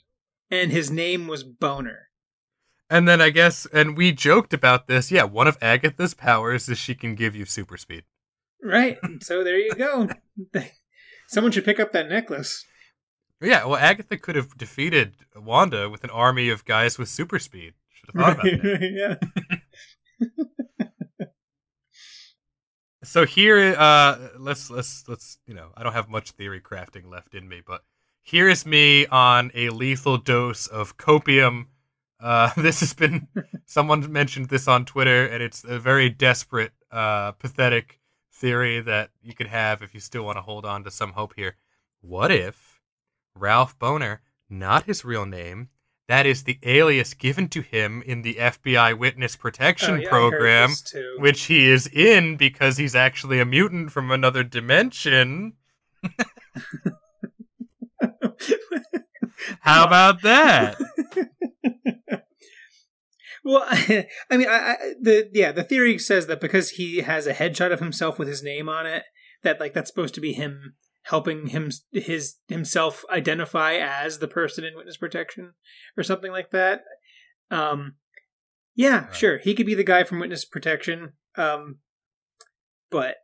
and 0.50 0.70
his 0.73 0.90
name 0.90 1.26
was 1.26 1.42
Boner. 1.44 2.08
and 2.90 3.06
then 3.06 3.20
i 3.20 3.28
guess 3.30 3.66
and 3.73 3.97
we 3.99 4.12
joked 4.12 4.54
about 4.54 4.87
this 4.87 5.11
yeah 5.11 5.25
one 5.25 5.47
of 5.47 5.58
agatha's 5.61 6.14
powers 6.14 6.68
is 6.70 6.78
she 6.78 6.94
can 6.94 7.14
give 7.14 7.37
you 7.37 7.44
super 7.44 7.76
speed 7.76 8.04
Right. 8.62 8.97
so 9.23 9.44
there 9.44 9.58
you 9.58 9.73
go. 9.75 10.08
Someone 11.28 11.52
should 11.52 11.64
pick 11.66 11.78
up 11.78 11.92
that 11.92 12.08
necklace. 12.08 12.64
yeah 13.42 13.64
well 13.66 13.76
agatha 13.76 14.16
could 14.16 14.37
have 14.37 14.56
defeated 14.56 15.12
wanda 15.37 15.90
with 15.90 16.02
an 16.02 16.11
army 16.11 16.49
of 16.49 16.64
guys 16.64 16.99
with 16.99 17.08
super 17.08 17.38
speed 17.38 17.75
should 17.92 18.11
have 18.14 18.20
thought 18.20 18.35
about 18.35 18.62
that 18.62 18.80
yeah. 19.20 19.58
So 23.08 23.25
here, 23.25 23.75
uh, 23.78 24.18
let's 24.38 24.70
let's 24.70 25.08
let's 25.08 25.38
you 25.46 25.54
know, 25.54 25.70
I 25.75 25.82
don't 25.82 25.94
have 25.94 26.10
much 26.10 26.32
theory 26.32 26.60
crafting 26.60 27.08
left 27.08 27.34
in 27.34 27.48
me, 27.48 27.62
but 27.64 27.82
here 28.22 28.48
is 28.48 28.66
me 28.66 29.06
on 29.06 29.50
a 29.54 29.70
lethal 29.70 30.18
dose 30.18 30.66
of 30.66 30.98
copium. 30.98 31.68
Uh, 32.20 32.50
this 32.56 32.80
has 32.80 32.92
been 32.92 33.28
someone 33.66 34.12
mentioned 34.12 34.48
this 34.48 34.68
on 34.68 34.84
Twitter, 34.84 35.26
and 35.26 35.42
it's 35.42 35.64
a 35.64 35.78
very 35.78 36.10
desperate, 36.10 36.72
uh, 36.90 37.32
pathetic 37.32 37.98
theory 38.30 38.80
that 38.80 39.10
you 39.22 39.34
could 39.34 39.46
have 39.46 39.80
if 39.80 39.94
you 39.94 40.00
still 40.00 40.25
want 40.25 40.37
to 40.37 40.42
hold 40.42 40.66
on 40.66 40.84
to 40.84 40.90
some 40.90 41.12
hope 41.12 41.32
here. 41.34 41.56
What 42.02 42.30
if 42.30 42.80
Ralph 43.34 43.78
Boner, 43.78 44.20
not 44.50 44.84
his 44.84 45.04
real 45.04 45.25
name, 45.25 45.70
that 46.08 46.26
is 46.26 46.44
the 46.44 46.58
alias 46.62 47.14
given 47.14 47.48
to 47.48 47.60
him 47.60 48.02
in 48.04 48.22
the 48.22 48.34
FBI 48.36 48.98
witness 48.98 49.36
protection 49.36 49.94
Oh, 49.94 49.98
yeah, 49.98 50.08
program? 50.08 50.70
which 51.18 51.42
he 51.44 51.68
is 51.70 51.86
in 51.86 52.36
because 52.36 52.76
he's 52.78 52.94
actually 52.94 53.38
a 53.40 53.44
mutant 53.44 53.92
from 53.92 54.10
another 54.10 54.42
dimension. 54.42 55.52
How 59.60 59.84
about 59.86 60.22
that? 60.22 60.76
Well, 63.44 63.64
I 63.68 64.06
mean, 64.30 64.48
I, 64.48 64.54
I, 64.72 64.76
the 65.00 65.30
yeah, 65.32 65.52
the 65.52 65.62
theory 65.62 65.98
says 65.98 66.26
that 66.26 66.40
because 66.40 66.70
he 66.70 66.98
has 66.98 67.26
a 67.26 67.32
headshot 67.34 67.72
of 67.72 67.80
himself 67.80 68.18
with 68.18 68.28
his 68.28 68.42
name 68.42 68.68
on 68.68 68.84
it, 68.86 69.04
that 69.42 69.60
like 69.60 69.72
that's 69.74 69.88
supposed 69.90 70.14
to 70.16 70.20
be 70.20 70.32
him 70.34 70.74
helping 71.08 71.46
him 71.48 71.70
his 71.90 72.36
himself 72.48 73.04
identify 73.10 73.74
as 73.74 74.18
the 74.18 74.28
person 74.28 74.64
in 74.64 74.76
witness 74.76 74.96
protection 74.96 75.54
or 75.96 76.02
something 76.02 76.30
like 76.30 76.50
that. 76.50 76.82
Um, 77.50 77.94
yeah, 78.74 79.06
Right. 79.06 79.16
sure, 79.16 79.38
he 79.38 79.54
could 79.54 79.66
be 79.66 79.74
the 79.74 79.84
guy 79.84 80.04
from 80.04 80.20
witness 80.20 80.44
protection. 80.44 81.14
Um, 81.36 81.78
but 82.90 83.16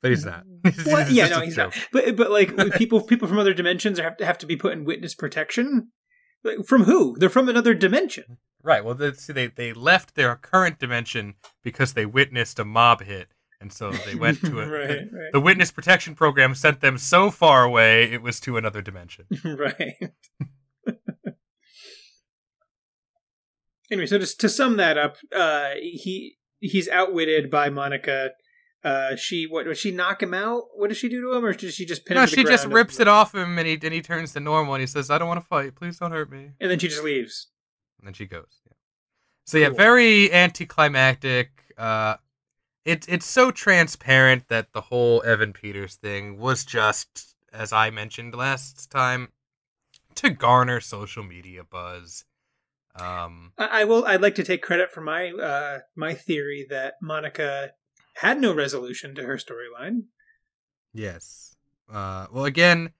but 0.00 0.10
he's 0.10 0.24
not. 0.24 0.44
What? 0.84 1.10
yeah, 1.10 1.28
no, 1.28 1.40
he's 1.40 1.56
joke. 1.56 1.74
not. 1.74 1.86
But 1.92 2.16
but 2.16 2.30
like 2.30 2.56
people 2.76 3.00
people 3.00 3.26
from 3.28 3.38
other 3.38 3.54
dimensions 3.54 3.98
have 3.98 4.16
to 4.18 4.26
have 4.26 4.38
to 4.38 4.46
be 4.46 4.56
put 4.56 4.72
in 4.72 4.84
witness 4.84 5.14
protection. 5.14 5.88
Like, 6.44 6.66
from 6.66 6.84
who? 6.84 7.16
They're 7.18 7.30
from 7.30 7.48
another 7.48 7.72
dimension. 7.74 8.36
Right. 8.62 8.84
Well, 8.84 8.94
they, 8.94 9.12
see, 9.12 9.32
they 9.32 9.46
they 9.48 9.72
left 9.72 10.14
their 10.14 10.36
current 10.36 10.78
dimension 10.78 11.34
because 11.62 11.94
they 11.94 12.06
witnessed 12.06 12.58
a 12.58 12.64
mob 12.64 13.02
hit, 13.02 13.28
and 13.64 13.72
so 13.72 13.90
they 13.90 14.14
went 14.26 14.40
to 14.42 14.60
a. 14.60 14.68
right, 14.68 14.88
right. 14.90 15.32
The 15.32 15.40
witness 15.40 15.70
protection 15.70 16.14
program 16.14 16.54
sent 16.54 16.82
them 16.82 16.98
so 16.98 17.30
far 17.30 17.64
away, 17.64 18.12
it 18.12 18.20
was 18.20 18.38
to 18.40 18.58
another 18.58 18.82
dimension. 18.82 19.24
right. 19.44 19.94
anyway, 23.90 24.04
so 24.04 24.18
just 24.18 24.38
to 24.40 24.50
sum 24.50 24.76
that 24.76 24.98
up, 24.98 25.16
uh, 25.34 25.70
he 25.80 26.36
he's 26.60 26.90
outwitted 26.90 27.50
by 27.50 27.70
Monica. 27.70 28.32
Uh, 28.84 29.16
she 29.16 29.46
what 29.46 29.64
does 29.64 29.78
she 29.78 29.90
knock 29.90 30.22
him 30.22 30.34
out? 30.34 30.64
What 30.74 30.88
does 30.88 30.98
she 30.98 31.08
do 31.08 31.22
to 31.22 31.32
him, 31.32 31.46
or 31.46 31.54
does 31.54 31.74
she 31.74 31.86
just 31.86 32.04
pin 32.04 32.16
no, 32.16 32.24
him? 32.24 32.28
No, 32.28 32.34
she 32.34 32.44
just 32.44 32.66
rips 32.66 33.00
it 33.00 33.08
off 33.08 33.34
him, 33.34 33.56
and 33.56 33.66
he 33.66 33.78
and 33.82 33.94
he 33.94 34.02
turns 34.02 34.34
to 34.34 34.40
normal, 34.40 34.74
and 34.74 34.82
he 34.82 34.86
says, 34.86 35.10
"I 35.10 35.16
don't 35.16 35.28
want 35.28 35.40
to 35.40 35.46
fight. 35.46 35.74
Please 35.74 35.98
don't 35.98 36.12
hurt 36.12 36.30
me." 36.30 36.50
And 36.60 36.70
then 36.70 36.78
she 36.78 36.88
just 36.88 37.02
leaves. 37.02 37.48
And 37.98 38.06
then 38.06 38.12
she 38.12 38.26
goes. 38.26 38.60
Yeah. 38.66 38.74
So 39.46 39.56
yeah, 39.56 39.70
very 39.70 40.30
anticlimactic. 40.30 41.50
Uh, 41.78 42.16
it's 42.84 43.06
it's 43.06 43.26
so 43.26 43.50
transparent 43.50 44.48
that 44.48 44.72
the 44.72 44.82
whole 44.82 45.22
Evan 45.24 45.52
Peters 45.52 45.96
thing 45.96 46.38
was 46.38 46.64
just, 46.64 47.34
as 47.52 47.72
I 47.72 47.90
mentioned 47.90 48.34
last 48.34 48.90
time, 48.90 49.28
to 50.16 50.30
garner 50.30 50.80
social 50.80 51.24
media 51.24 51.64
buzz. 51.64 52.24
Um, 52.96 53.52
I, 53.58 53.80
I 53.80 53.84
will. 53.84 54.04
I'd 54.04 54.22
like 54.22 54.36
to 54.36 54.44
take 54.44 54.62
credit 54.62 54.92
for 54.92 55.00
my 55.00 55.30
uh, 55.30 55.78
my 55.96 56.14
theory 56.14 56.66
that 56.70 56.94
Monica 57.02 57.72
had 58.16 58.40
no 58.40 58.54
resolution 58.54 59.14
to 59.16 59.24
her 59.24 59.36
storyline. 59.36 60.04
Yes. 60.92 61.56
Uh, 61.92 62.26
well, 62.32 62.44
again, 62.44 62.92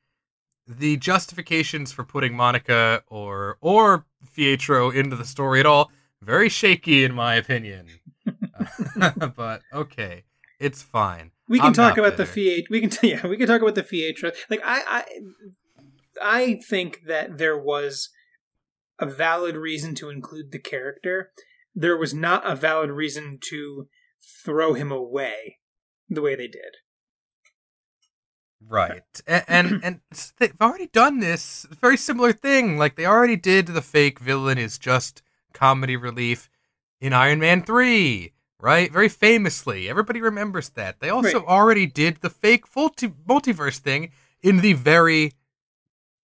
the 0.66 0.96
justifications 0.96 1.92
for 1.92 2.04
putting 2.04 2.34
Monica 2.34 3.02
or 3.06 3.58
or 3.60 4.06
Pietro 4.34 4.90
into 4.90 5.16
the 5.16 5.24
story 5.24 5.60
at 5.60 5.66
all 5.66 5.90
very 6.24 6.48
shaky 6.48 7.04
in 7.04 7.14
my 7.14 7.34
opinion. 7.34 7.86
but 9.36 9.62
okay, 9.72 10.24
it's 10.58 10.82
fine. 10.82 11.30
We 11.48 11.58
can 11.58 11.68
I'm 11.68 11.72
talk 11.72 11.98
about 11.98 12.16
bitter. 12.16 12.30
the 12.30 12.60
Fiat. 12.60 12.70
We 12.70 12.80
can 12.80 12.90
yeah, 13.08 13.26
we 13.26 13.36
can 13.36 13.46
talk 13.46 13.60
about 13.60 13.74
the 13.74 13.82
Pietro. 13.82 14.32
Like 14.50 14.60
I 14.64 14.82
I 14.86 15.04
I 16.22 16.60
think 16.66 17.02
that 17.06 17.38
there 17.38 17.58
was 17.58 18.10
a 18.98 19.06
valid 19.06 19.56
reason 19.56 19.94
to 19.96 20.10
include 20.10 20.52
the 20.52 20.58
character. 20.58 21.30
There 21.74 21.96
was 21.96 22.14
not 22.14 22.48
a 22.48 22.54
valid 22.54 22.90
reason 22.90 23.38
to 23.50 23.88
throw 24.44 24.74
him 24.74 24.92
away 24.92 25.58
the 26.08 26.22
way 26.22 26.36
they 26.36 26.48
did. 26.48 26.76
Right. 28.66 29.02
And, 29.26 29.44
and 29.48 29.80
and, 29.84 30.00
they've 30.38 30.54
already 30.60 30.86
done 30.86 31.20
this 31.20 31.66
very 31.70 31.96
similar 31.96 32.32
thing. 32.32 32.78
Like 32.78 32.96
they 32.96 33.06
already 33.06 33.36
did 33.36 33.66
the 33.66 33.82
fake 33.82 34.18
villain 34.18 34.58
is 34.58 34.78
just 34.78 35.22
comedy 35.52 35.96
relief 35.96 36.48
in 37.00 37.12
Iron 37.12 37.38
Man 37.38 37.62
3, 37.62 38.32
right? 38.60 38.92
Very 38.92 39.08
famously. 39.08 39.88
Everybody 39.88 40.20
remembers 40.20 40.70
that. 40.70 41.00
They 41.00 41.10
also 41.10 41.40
right. 41.40 41.48
already 41.48 41.86
did 41.86 42.18
the 42.20 42.30
fake 42.30 42.64
multi- 42.74 43.08
multiverse 43.08 43.78
thing 43.78 44.10
in 44.42 44.60
the 44.60 44.72
very 44.74 45.32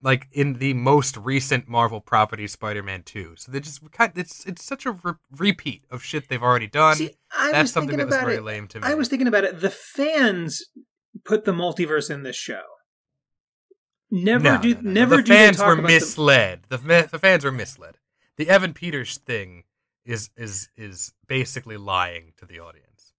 like 0.03 0.29
in 0.33 0.55
the 0.55 0.73
most 0.75 1.17
recent 1.17 1.69
Marvel 1.69 2.01
property, 2.01 2.47
Spider-Man 2.47 3.03
Two. 3.03 3.35
So 3.37 3.53
they 3.53 3.61
just 3.61 3.91
kind. 3.93 4.11
Of, 4.13 4.19
it's 4.19 4.47
it's 4.47 4.65
such 4.65 4.87
a 4.87 4.93
re- 4.93 5.15
repeat 5.37 5.85
of 5.91 6.03
shit 6.03 6.29
they've 6.29 6.43
already 6.43 6.67
done. 6.67 6.97
See, 6.97 7.15
That's 7.51 7.73
something 7.73 7.97
that 7.99 8.07
was 8.07 8.17
very 8.17 8.37
it. 8.37 8.45
lame 8.45 8.67
to 8.69 8.81
me. 8.81 8.87
I 8.87 8.95
was 8.95 9.09
thinking 9.09 9.29
about 9.29 9.45
it. 9.45 9.61
The 9.61 9.71
fans 9.71 10.65
put 11.25 11.45
the 11.45 11.53
multiverse 11.53 12.11
in 12.11 12.23
this 12.23 12.37
show. 12.37 12.63
Never 14.11 14.45
no, 14.45 14.59
do. 14.59 14.75
No, 14.75 14.81
no, 14.81 14.91
never 14.91 15.17
the 15.17 15.23
do. 15.23 15.33
Fans 15.33 15.61
were 15.61 15.77
misled. 15.77 16.63
The... 16.69 16.79
the 16.79 17.09
the 17.13 17.19
fans 17.19 17.45
were 17.45 17.53
misled. 17.53 17.97
The 18.37 18.49
Evan 18.49 18.73
Peters 18.73 19.19
thing 19.19 19.65
is 20.05 20.31
is 20.37 20.69
is 20.77 21.13
basically 21.27 21.77
lying 21.77 22.33
to 22.39 22.47
the 22.47 22.59
audience. 22.59 23.13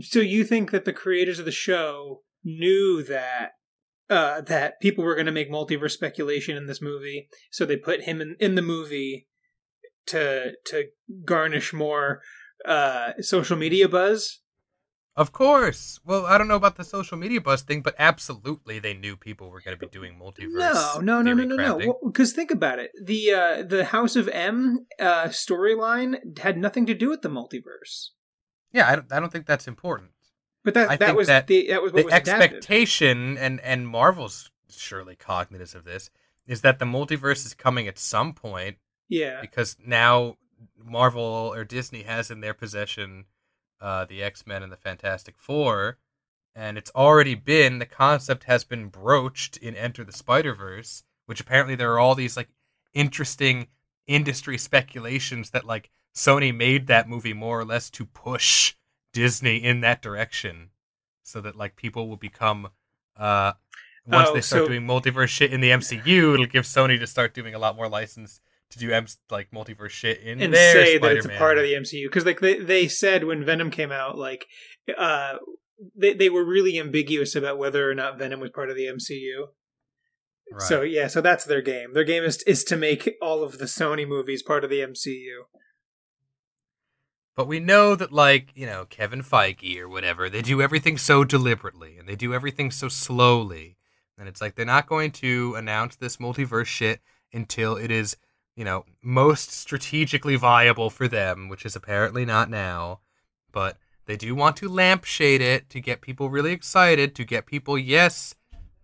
So 0.00 0.20
you 0.20 0.44
think 0.44 0.70
that 0.70 0.84
the 0.84 0.92
creators 0.92 1.38
of 1.38 1.44
the 1.44 1.52
show 1.52 2.22
knew 2.44 3.02
that 3.04 3.52
uh, 4.08 4.40
that 4.42 4.80
people 4.80 5.04
were 5.04 5.14
going 5.14 5.26
to 5.26 5.32
make 5.32 5.50
multiverse 5.50 5.92
speculation 5.92 6.56
in 6.56 6.66
this 6.66 6.82
movie, 6.82 7.28
so 7.50 7.64
they 7.64 7.76
put 7.76 8.02
him 8.02 8.20
in, 8.20 8.36
in 8.38 8.54
the 8.54 8.62
movie 8.62 9.28
to 10.06 10.52
to 10.66 10.86
garnish 11.24 11.72
more 11.72 12.20
uh, 12.64 13.12
social 13.20 13.56
media 13.56 13.88
buzz. 13.88 14.40
Of 15.16 15.32
course. 15.32 15.98
Well, 16.04 16.26
I 16.26 16.36
don't 16.36 16.46
know 16.46 16.56
about 16.56 16.76
the 16.76 16.84
social 16.84 17.16
media 17.16 17.40
buzz 17.40 17.62
thing, 17.62 17.80
but 17.80 17.94
absolutely 17.98 18.78
they 18.78 18.92
knew 18.92 19.16
people 19.16 19.48
were 19.48 19.62
going 19.62 19.76
to 19.76 19.80
be 19.80 19.90
doing 19.90 20.18
multiverse. 20.20 21.00
No, 21.00 21.00
no, 21.00 21.22
no, 21.22 21.32
no, 21.32 21.44
no, 21.44 21.56
no. 21.56 21.98
Because 22.04 22.32
well, 22.32 22.36
think 22.36 22.50
about 22.50 22.78
it. 22.78 22.90
The 23.02 23.32
uh, 23.32 23.62
the 23.62 23.86
House 23.86 24.14
of 24.14 24.28
M 24.28 24.86
uh, 25.00 25.28
storyline 25.28 26.38
had 26.38 26.58
nothing 26.58 26.84
to 26.86 26.94
do 26.94 27.08
with 27.08 27.22
the 27.22 27.30
multiverse. 27.30 28.08
Yeah, 28.72 28.90
I 28.90 28.96
don't, 28.96 29.12
I 29.12 29.20
don't 29.20 29.32
think 29.32 29.46
that's 29.46 29.66
important. 29.66 30.10
But 30.64 30.74
that 30.74 30.90
I 30.90 30.96
that 30.96 31.16
was 31.16 31.28
that 31.28 31.46
the 31.46 31.68
that 31.68 31.82
was 31.82 31.92
the 31.92 32.10
expectation, 32.12 33.38
and 33.38 33.58
and 33.60 33.88
Marvel's 33.88 34.50
surely 34.68 35.16
cognizant 35.16 35.78
of 35.78 35.84
this, 35.84 36.10
is 36.46 36.60
that 36.60 36.78
the 36.78 36.84
multiverse 36.84 37.46
is 37.46 37.54
coming 37.54 37.88
at 37.88 37.98
some 37.98 38.34
point. 38.34 38.76
Yeah. 39.08 39.40
Because 39.40 39.76
now 39.84 40.36
Marvel 40.84 41.22
or 41.54 41.64
Disney 41.64 42.02
has 42.02 42.30
in 42.30 42.40
their 42.40 42.54
possession 42.54 43.24
uh, 43.80 44.04
the 44.04 44.22
X 44.22 44.46
Men 44.46 44.62
and 44.62 44.72
the 44.72 44.76
Fantastic 44.76 45.36
Four, 45.38 45.98
and 46.54 46.78
it's 46.78 46.90
already 46.94 47.34
been 47.34 47.78
the 47.78 47.86
concept 47.86 48.44
has 48.44 48.64
been 48.64 48.88
broached 48.88 49.56
in 49.56 49.74
Into 49.74 50.04
the 50.04 50.12
Spider 50.12 50.54
Verse, 50.54 51.04
which 51.26 51.40
apparently 51.40 51.74
there 51.74 51.92
are 51.92 51.98
all 51.98 52.14
these 52.14 52.36
like 52.36 52.48
interesting 52.94 53.68
industry 54.06 54.56
speculations 54.56 55.50
that 55.50 55.64
like 55.64 55.90
Sony 56.14 56.54
made 56.54 56.86
that 56.86 57.08
movie 57.08 57.34
more 57.34 57.60
or 57.60 57.64
less 57.64 57.90
to 57.90 58.06
push 58.06 58.74
Disney 59.12 59.56
in 59.56 59.80
that 59.80 60.02
direction, 60.02 60.70
so 61.22 61.40
that 61.40 61.56
like 61.56 61.76
people 61.76 62.08
will 62.08 62.16
become 62.16 62.68
uh 63.16 63.52
once 64.06 64.28
oh, 64.30 64.34
they 64.34 64.40
start 64.40 64.64
so... 64.64 64.68
doing 64.68 64.86
multiverse 64.86 65.28
shit 65.28 65.52
in 65.52 65.60
the 65.60 65.70
MCU, 65.70 66.34
it'll 66.34 66.46
give 66.46 66.64
Sony 66.64 66.98
to 66.98 67.06
start 67.06 67.34
doing 67.34 67.54
a 67.54 67.58
lot 67.58 67.76
more 67.76 67.88
license 67.88 68.40
to 68.70 68.78
do 68.78 68.92
M- 68.92 69.06
like 69.30 69.50
multiverse 69.50 69.90
shit 69.90 70.20
in 70.20 70.40
and 70.40 70.52
their 70.52 70.72
say 70.72 70.96
Spider-Man. 70.96 71.00
that 71.00 71.16
it's 71.16 71.26
a 71.26 71.38
part 71.38 71.58
of 71.58 71.64
the 71.64 71.74
MCU 71.74 72.06
because 72.06 72.24
like 72.24 72.40
they 72.40 72.58
they 72.58 72.88
said 72.88 73.24
when 73.24 73.44
Venom 73.44 73.70
came 73.70 73.92
out, 73.92 74.18
like 74.18 74.46
uh 74.96 75.34
they 75.94 76.14
they 76.14 76.28
were 76.28 76.44
really 76.44 76.78
ambiguous 76.78 77.34
about 77.34 77.58
whether 77.58 77.90
or 77.90 77.94
not 77.94 78.18
Venom 78.18 78.40
was 78.40 78.50
part 78.50 78.70
of 78.70 78.76
the 78.76 78.86
MCU. 78.86 79.46
Right. 80.52 80.62
So 80.62 80.82
yeah, 80.82 81.08
so 81.08 81.20
that's 81.20 81.44
their 81.44 81.62
game. 81.62 81.92
Their 81.92 82.04
game 82.04 82.24
is 82.24 82.42
is 82.42 82.64
to 82.64 82.76
make 82.76 83.16
all 83.20 83.42
of 83.42 83.58
the 83.58 83.64
Sony 83.66 84.06
movies 84.06 84.42
part 84.42 84.64
of 84.64 84.70
the 84.70 84.80
MCU. 84.80 85.44
But 87.36 87.46
we 87.46 87.60
know 87.60 87.94
that, 87.94 88.12
like, 88.12 88.50
you 88.54 88.64
know, 88.64 88.86
Kevin 88.86 89.22
Feige 89.22 89.78
or 89.78 89.88
whatever, 89.90 90.30
they 90.30 90.40
do 90.40 90.62
everything 90.62 90.96
so 90.96 91.22
deliberately 91.22 91.98
and 91.98 92.08
they 92.08 92.16
do 92.16 92.32
everything 92.32 92.70
so 92.70 92.88
slowly. 92.88 93.76
And 94.18 94.26
it's 94.26 94.40
like 94.40 94.54
they're 94.54 94.64
not 94.64 94.86
going 94.86 95.12
to 95.12 95.54
announce 95.54 95.96
this 95.96 96.16
multiverse 96.16 96.64
shit 96.64 97.02
until 97.34 97.76
it 97.76 97.90
is, 97.90 98.16
you 98.56 98.64
know, 98.64 98.86
most 99.02 99.52
strategically 99.52 100.34
viable 100.36 100.88
for 100.88 101.06
them, 101.06 101.48
which 101.48 101.66
is 101.66 101.76
apparently 101.76 102.24
not 102.24 102.50
now. 102.50 103.00
But 103.52 103.76
they 104.06 104.16
do 104.16 104.34
want 104.34 104.56
to 104.56 104.68
lampshade 104.68 105.42
it 105.42 105.68
to 105.70 105.80
get 105.80 106.00
people 106.00 106.30
really 106.30 106.52
excited, 106.52 107.14
to 107.14 107.24
get 107.24 107.46
people, 107.46 107.76
yes, 107.78 108.34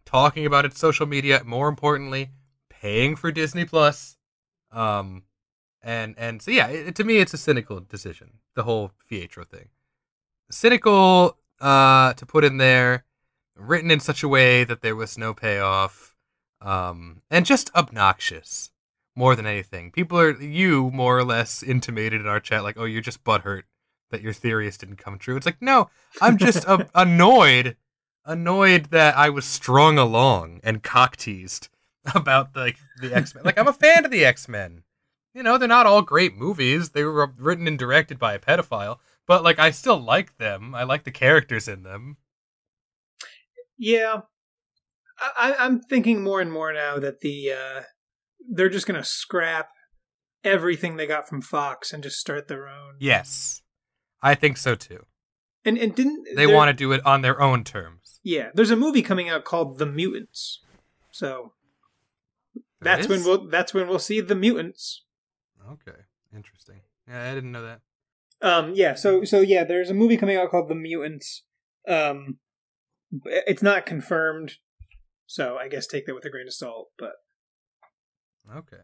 talking 0.04 0.44
about 0.44 0.66
it 0.66 0.76
social 0.76 1.06
media, 1.06 1.42
more 1.44 1.68
importantly, 1.68 2.30
paying 2.68 3.16
for 3.16 3.32
Disney 3.32 3.64
Plus. 3.64 4.18
Um, 4.70 5.24
and 5.82 6.14
and 6.18 6.42
so 6.42 6.50
yeah, 6.50 6.68
it, 6.68 6.94
to 6.96 7.04
me 7.04 7.18
it's 7.18 7.34
a 7.34 7.38
cynical 7.38 7.80
decision, 7.80 8.38
the 8.54 8.62
whole 8.62 8.92
Pietro 9.08 9.44
thing. 9.44 9.68
Cynical 10.50 11.38
uh, 11.60 12.12
to 12.14 12.26
put 12.26 12.44
in 12.44 12.58
there, 12.58 13.04
written 13.56 13.90
in 13.90 14.00
such 14.00 14.22
a 14.22 14.28
way 14.28 14.64
that 14.64 14.82
there 14.82 14.96
was 14.96 15.16
no 15.16 15.34
payoff, 15.34 16.14
um, 16.60 17.22
and 17.30 17.46
just 17.46 17.74
obnoxious 17.74 18.71
more 19.14 19.36
than 19.36 19.46
anything. 19.46 19.90
People 19.90 20.18
are 20.18 20.40
you 20.40 20.90
more 20.90 21.18
or 21.18 21.24
less 21.24 21.62
intimated 21.62 22.20
in 22.20 22.26
our 22.26 22.40
chat 22.40 22.62
like, 22.62 22.76
oh, 22.78 22.84
you're 22.84 23.00
just 23.00 23.24
butthurt 23.24 23.62
that 24.10 24.22
your 24.22 24.32
theories 24.32 24.76
didn't 24.76 24.96
come 24.96 25.18
true. 25.18 25.36
It's 25.36 25.46
like 25.46 25.62
no, 25.62 25.90
I'm 26.20 26.38
just 26.38 26.66
uh, 26.68 26.84
annoyed, 26.94 27.76
annoyed 28.24 28.86
that 28.86 29.16
I 29.16 29.30
was 29.30 29.44
strung 29.44 29.98
along 29.98 30.60
and 30.62 30.82
cock 30.82 31.16
teased 31.16 31.68
about 32.14 32.54
the 32.54 32.74
the 33.00 33.14
X 33.14 33.34
Men. 33.34 33.44
Like 33.44 33.58
I'm 33.58 33.68
a 33.68 33.72
fan 33.72 34.04
of 34.04 34.10
the 34.10 34.24
X 34.24 34.48
Men 34.48 34.82
you 35.34 35.42
know, 35.42 35.58
they're 35.58 35.68
not 35.68 35.86
all 35.86 36.02
great 36.02 36.36
movies. 36.36 36.90
They 36.90 37.04
were 37.04 37.32
written 37.38 37.66
and 37.66 37.78
directed 37.78 38.18
by 38.18 38.34
a 38.34 38.38
pedophile, 38.38 38.98
but 39.26 39.42
like 39.42 39.58
I 39.58 39.70
still 39.70 39.98
like 39.98 40.36
them. 40.38 40.74
I 40.74 40.82
like 40.82 41.04
the 41.04 41.10
characters 41.10 41.68
in 41.68 41.82
them. 41.82 42.18
Yeah, 43.78 44.22
I, 45.18 45.54
I'm 45.58 45.80
thinking 45.80 46.22
more 46.22 46.40
and 46.40 46.52
more 46.52 46.72
now 46.72 46.98
that 46.98 47.20
the 47.20 47.52
uh, 47.52 47.82
they're 48.50 48.68
just 48.68 48.86
gonna 48.86 49.04
scrap 49.04 49.68
everything 50.44 50.96
they 50.96 51.06
got 51.06 51.28
from 51.28 51.42
Fox 51.42 51.92
and 51.92 52.02
just 52.02 52.18
start 52.18 52.48
their 52.48 52.68
own. 52.68 52.94
Yes, 52.98 53.62
I 54.22 54.34
think 54.34 54.56
so 54.56 54.74
too. 54.74 55.06
And 55.64 55.78
and 55.78 55.94
didn't 55.94 56.26
they 56.36 56.46
want 56.46 56.68
to 56.68 56.72
do 56.72 56.92
it 56.92 57.04
on 57.06 57.22
their 57.22 57.40
own 57.40 57.64
terms? 57.64 58.20
Yeah, 58.22 58.50
there's 58.54 58.70
a 58.70 58.76
movie 58.76 59.02
coming 59.02 59.28
out 59.28 59.44
called 59.44 59.78
The 59.78 59.86
Mutants. 59.86 60.60
So 61.12 61.52
There 62.54 62.62
that's 62.96 63.08
when 63.08 63.24
we'll 63.24 63.48
that's 63.48 63.72
when 63.72 63.88
we'll 63.88 63.98
see 63.98 64.20
the 64.20 64.34
mutants. 64.34 65.04
Okay, 65.70 65.98
interesting. 66.34 66.80
Yeah, 67.08 67.30
I 67.30 67.34
didn't 67.34 67.52
know 67.52 67.62
that. 67.62 67.80
Um, 68.40 68.72
yeah, 68.74 68.94
so 68.94 69.22
so 69.24 69.40
yeah, 69.40 69.62
there's 69.62 69.90
a 69.90 69.94
movie 69.94 70.16
coming 70.16 70.36
out 70.36 70.50
called 70.50 70.68
The 70.68 70.74
Mutants. 70.74 71.44
Um, 71.86 72.38
it's 73.24 73.62
not 73.62 73.86
confirmed, 73.86 74.54
so 75.26 75.56
I 75.56 75.68
guess 75.68 75.86
take 75.86 76.06
that 76.06 76.14
with 76.14 76.24
a 76.24 76.30
grain 76.30 76.48
of 76.48 76.54
salt. 76.54 76.90
But 76.98 77.12
Okay. 78.56 78.82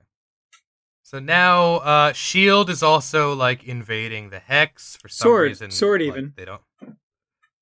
So 1.03 1.19
now 1.19 1.77
uh 1.77 2.13
Shield 2.13 2.69
is 2.71 2.83
also 2.83 3.35
like 3.35 3.65
invading 3.65 4.31
the 4.31 4.39
Hex 4.39 4.97
for 4.97 5.09
some 5.09 5.27
Sword. 5.27 5.49
reason. 5.49 5.71
Sword 5.71 6.01
like, 6.03 6.09
even. 6.09 6.33
They 6.37 6.45
don't 6.45 6.63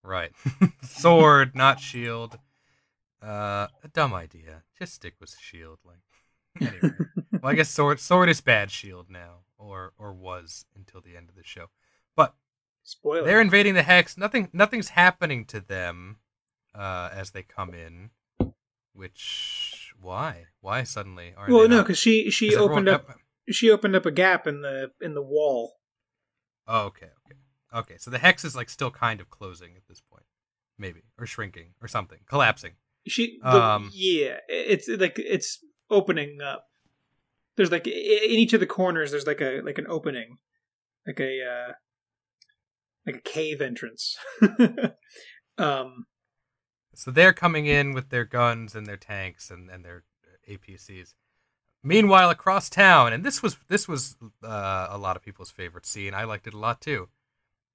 Right. 0.02 0.32
Sword, 0.82 1.54
not 1.54 1.80
Shield. 1.80 2.38
Uh 3.22 3.68
a 3.84 3.88
dumb 3.92 4.14
idea. 4.14 4.62
Just 4.78 4.94
stick 4.94 5.14
with 5.20 5.34
Shield 5.38 5.78
like 5.84 5.98
anyway. 6.60 6.94
well, 7.32 7.40
I 7.44 7.54
guess 7.54 7.70
Sword 7.70 8.00
Sword 8.00 8.28
is 8.28 8.40
bad 8.40 8.70
Shield 8.70 9.06
now 9.10 9.40
or 9.58 9.92
or 9.98 10.12
was 10.12 10.64
until 10.74 11.00
the 11.00 11.16
end 11.16 11.28
of 11.28 11.34
the 11.34 11.44
show. 11.44 11.66
But 12.16 12.34
spoiler. 12.82 13.24
they're 13.24 13.40
invading 13.40 13.74
the 13.74 13.82
Hex. 13.82 14.16
Nothing 14.18 14.48
nothing's 14.52 14.90
happening 14.90 15.44
to 15.46 15.60
them 15.60 16.16
uh 16.74 17.10
as 17.12 17.30
they 17.30 17.42
come 17.42 17.74
in. 17.74 18.10
Which 18.92 19.65
why? 20.00 20.44
Why 20.60 20.82
suddenly 20.82 21.34
are 21.36 21.46
well, 21.48 21.68
no, 21.68 21.82
because 21.82 21.98
she 21.98 22.30
she 22.30 22.48
is 22.48 22.54
everyone- 22.54 22.72
opened 22.72 22.88
up 22.88 23.16
she 23.50 23.70
opened 23.70 23.94
up 23.94 24.06
a 24.06 24.10
gap 24.10 24.46
in 24.46 24.62
the 24.62 24.90
in 25.00 25.14
the 25.14 25.22
wall. 25.22 25.74
Oh, 26.66 26.86
okay, 26.86 27.06
okay, 27.26 27.38
okay. 27.74 27.94
So 27.98 28.10
the 28.10 28.18
hex 28.18 28.44
is 28.44 28.56
like 28.56 28.68
still 28.68 28.90
kind 28.90 29.20
of 29.20 29.30
closing 29.30 29.76
at 29.76 29.86
this 29.88 30.00
point, 30.00 30.24
maybe, 30.78 31.02
or 31.18 31.26
shrinking, 31.26 31.74
or 31.80 31.88
something, 31.88 32.18
collapsing. 32.28 32.72
She, 33.06 33.38
the, 33.42 33.62
Um, 33.62 33.90
yeah, 33.94 34.38
it's 34.48 34.88
like 34.88 35.14
it's 35.18 35.64
opening 35.90 36.40
up. 36.42 36.66
There's 37.56 37.70
like 37.70 37.86
in 37.86 37.92
each 37.92 38.52
of 38.52 38.60
the 38.60 38.66
corners, 38.66 39.12
there's 39.12 39.26
like 39.26 39.40
a 39.40 39.60
like 39.64 39.78
an 39.78 39.86
opening, 39.88 40.38
like 41.06 41.20
a 41.20 41.40
uh, 41.42 41.72
like 43.06 43.16
a 43.16 43.20
cave 43.20 43.60
entrance. 43.60 44.16
um, 45.58 46.06
So 46.98 47.10
they're 47.10 47.32
coming 47.32 47.66
in 47.66 47.92
with 47.92 48.08
their 48.08 48.24
guns 48.24 48.74
and 48.74 48.86
their 48.86 48.96
tanks 48.96 49.50
and, 49.50 49.70
and 49.70 49.84
their 49.84 50.04
APCs. 50.48 51.14
Meanwhile, 51.82 52.30
across 52.30 52.68
town, 52.68 53.12
and 53.12 53.24
this 53.24 53.42
was 53.42 53.56
this 53.68 53.86
was 53.86 54.16
uh, 54.42 54.88
a 54.90 54.98
lot 54.98 55.16
of 55.16 55.22
people's 55.22 55.50
favorite 55.50 55.86
scene. 55.86 56.14
I 56.14 56.24
liked 56.24 56.46
it 56.46 56.54
a 56.54 56.58
lot 56.58 56.80
too. 56.80 57.08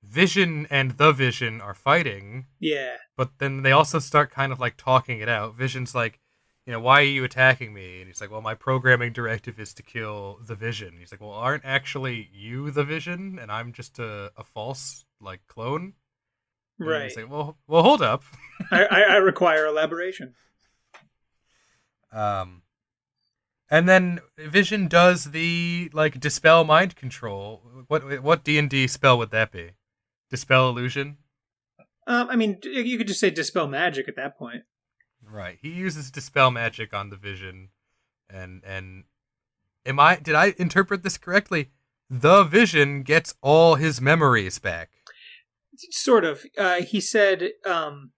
Vision 0.03 0.67
and 0.69 0.91
the 0.91 1.11
Vision 1.11 1.61
are 1.61 1.73
fighting, 1.73 2.47
yeah, 2.59 2.95
but 3.15 3.29
then 3.37 3.61
they 3.61 3.71
also 3.71 3.99
start 3.99 4.31
kind 4.31 4.51
of 4.51 4.59
like 4.59 4.75
talking 4.75 5.19
it 5.19 5.29
out. 5.29 5.55
Vision's 5.55 5.95
like, 5.95 6.19
you 6.65 6.73
know, 6.73 6.79
why 6.79 6.99
are 6.99 7.03
you 7.03 7.23
attacking 7.23 7.73
me? 7.73 7.99
And 7.99 8.07
he's 8.07 8.19
like, 8.19 8.31
well, 8.31 8.41
my 8.41 8.55
programming 8.55 9.13
directive 9.13 9.59
is 9.59 9.73
to 9.75 9.83
kill 9.83 10.39
the 10.45 10.55
Vision. 10.55 10.95
He's 10.99 11.11
like, 11.11 11.21
well, 11.21 11.31
aren't 11.31 11.63
actually 11.63 12.29
you 12.33 12.71
the 12.71 12.83
Vision, 12.83 13.39
and 13.39 13.51
I'm 13.51 13.71
just 13.71 13.97
a, 13.99 14.31
a 14.35 14.43
false 14.43 15.05
like 15.21 15.47
clone? 15.47 15.93
Right. 16.87 17.15
Like, 17.15 17.29
well, 17.29 17.57
well, 17.67 17.83
hold 17.83 18.01
up. 18.01 18.23
I, 18.71 18.85
I, 18.85 19.01
I 19.01 19.15
require 19.17 19.65
elaboration. 19.65 20.33
Um, 22.11 22.63
and 23.69 23.87
then 23.87 24.19
Vision 24.37 24.87
does 24.87 25.31
the 25.31 25.89
like 25.93 26.19
dispel 26.19 26.63
mind 26.65 26.95
control. 26.95 27.85
What 27.87 28.21
what 28.21 28.43
D 28.43 28.57
and 28.57 28.69
D 28.69 28.85
spell 28.87 29.17
would 29.17 29.31
that 29.31 29.51
be? 29.51 29.71
Dispel 30.29 30.69
illusion. 30.69 31.17
Um, 32.07 32.29
I 32.29 32.35
mean, 32.35 32.57
you 32.63 32.97
could 32.97 33.07
just 33.07 33.19
say 33.19 33.29
dispel 33.29 33.67
magic 33.67 34.09
at 34.09 34.15
that 34.17 34.37
point. 34.37 34.63
Right. 35.23 35.57
He 35.61 35.69
uses 35.69 36.11
dispel 36.11 36.51
magic 36.51 36.93
on 36.93 37.09
the 37.09 37.15
Vision, 37.15 37.69
and 38.29 38.61
and 38.65 39.05
am 39.85 39.99
I 39.99 40.17
did 40.17 40.35
I 40.35 40.53
interpret 40.57 41.03
this 41.03 41.17
correctly? 41.17 41.69
The 42.09 42.43
Vision 42.43 43.03
gets 43.03 43.35
all 43.41 43.75
his 43.75 44.01
memories 44.01 44.59
back. 44.59 44.89
Sort 45.91 46.25
of. 46.25 46.43
Uh, 46.57 46.81
he 46.81 46.99
said, 46.99 47.51
um, 47.65 48.11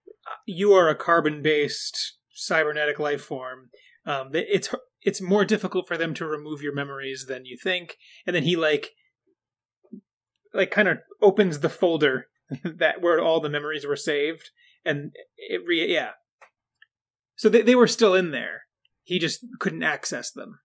"You 0.45 0.73
are 0.73 0.89
a 0.89 0.95
carbon-based 0.95 2.17
cybernetic 2.33 2.99
life 2.99 3.21
form. 3.21 3.69
Um, 4.05 4.29
it's 4.33 4.73
it's 5.01 5.21
more 5.21 5.45
difficult 5.45 5.87
for 5.87 5.97
them 5.97 6.13
to 6.15 6.25
remove 6.25 6.61
your 6.61 6.73
memories 6.73 7.25
than 7.27 7.45
you 7.45 7.57
think." 7.61 7.97
And 8.25 8.35
then 8.35 8.43
he 8.43 8.55
like, 8.55 8.91
like, 10.53 10.71
kind 10.71 10.87
of 10.87 10.99
opens 11.21 11.59
the 11.59 11.69
folder 11.69 12.27
that 12.63 13.01
where 13.01 13.19
all 13.19 13.39
the 13.39 13.49
memories 13.49 13.85
were 13.85 13.95
saved, 13.95 14.49
and 14.83 15.11
it 15.37 15.61
re 15.65 15.85
yeah. 15.85 16.11
So 17.35 17.49
they 17.49 17.61
they 17.61 17.75
were 17.75 17.87
still 17.87 18.15
in 18.15 18.31
there. 18.31 18.63
He 19.03 19.19
just 19.19 19.45
couldn't 19.59 19.83
access 19.83 20.31
them. 20.31 20.59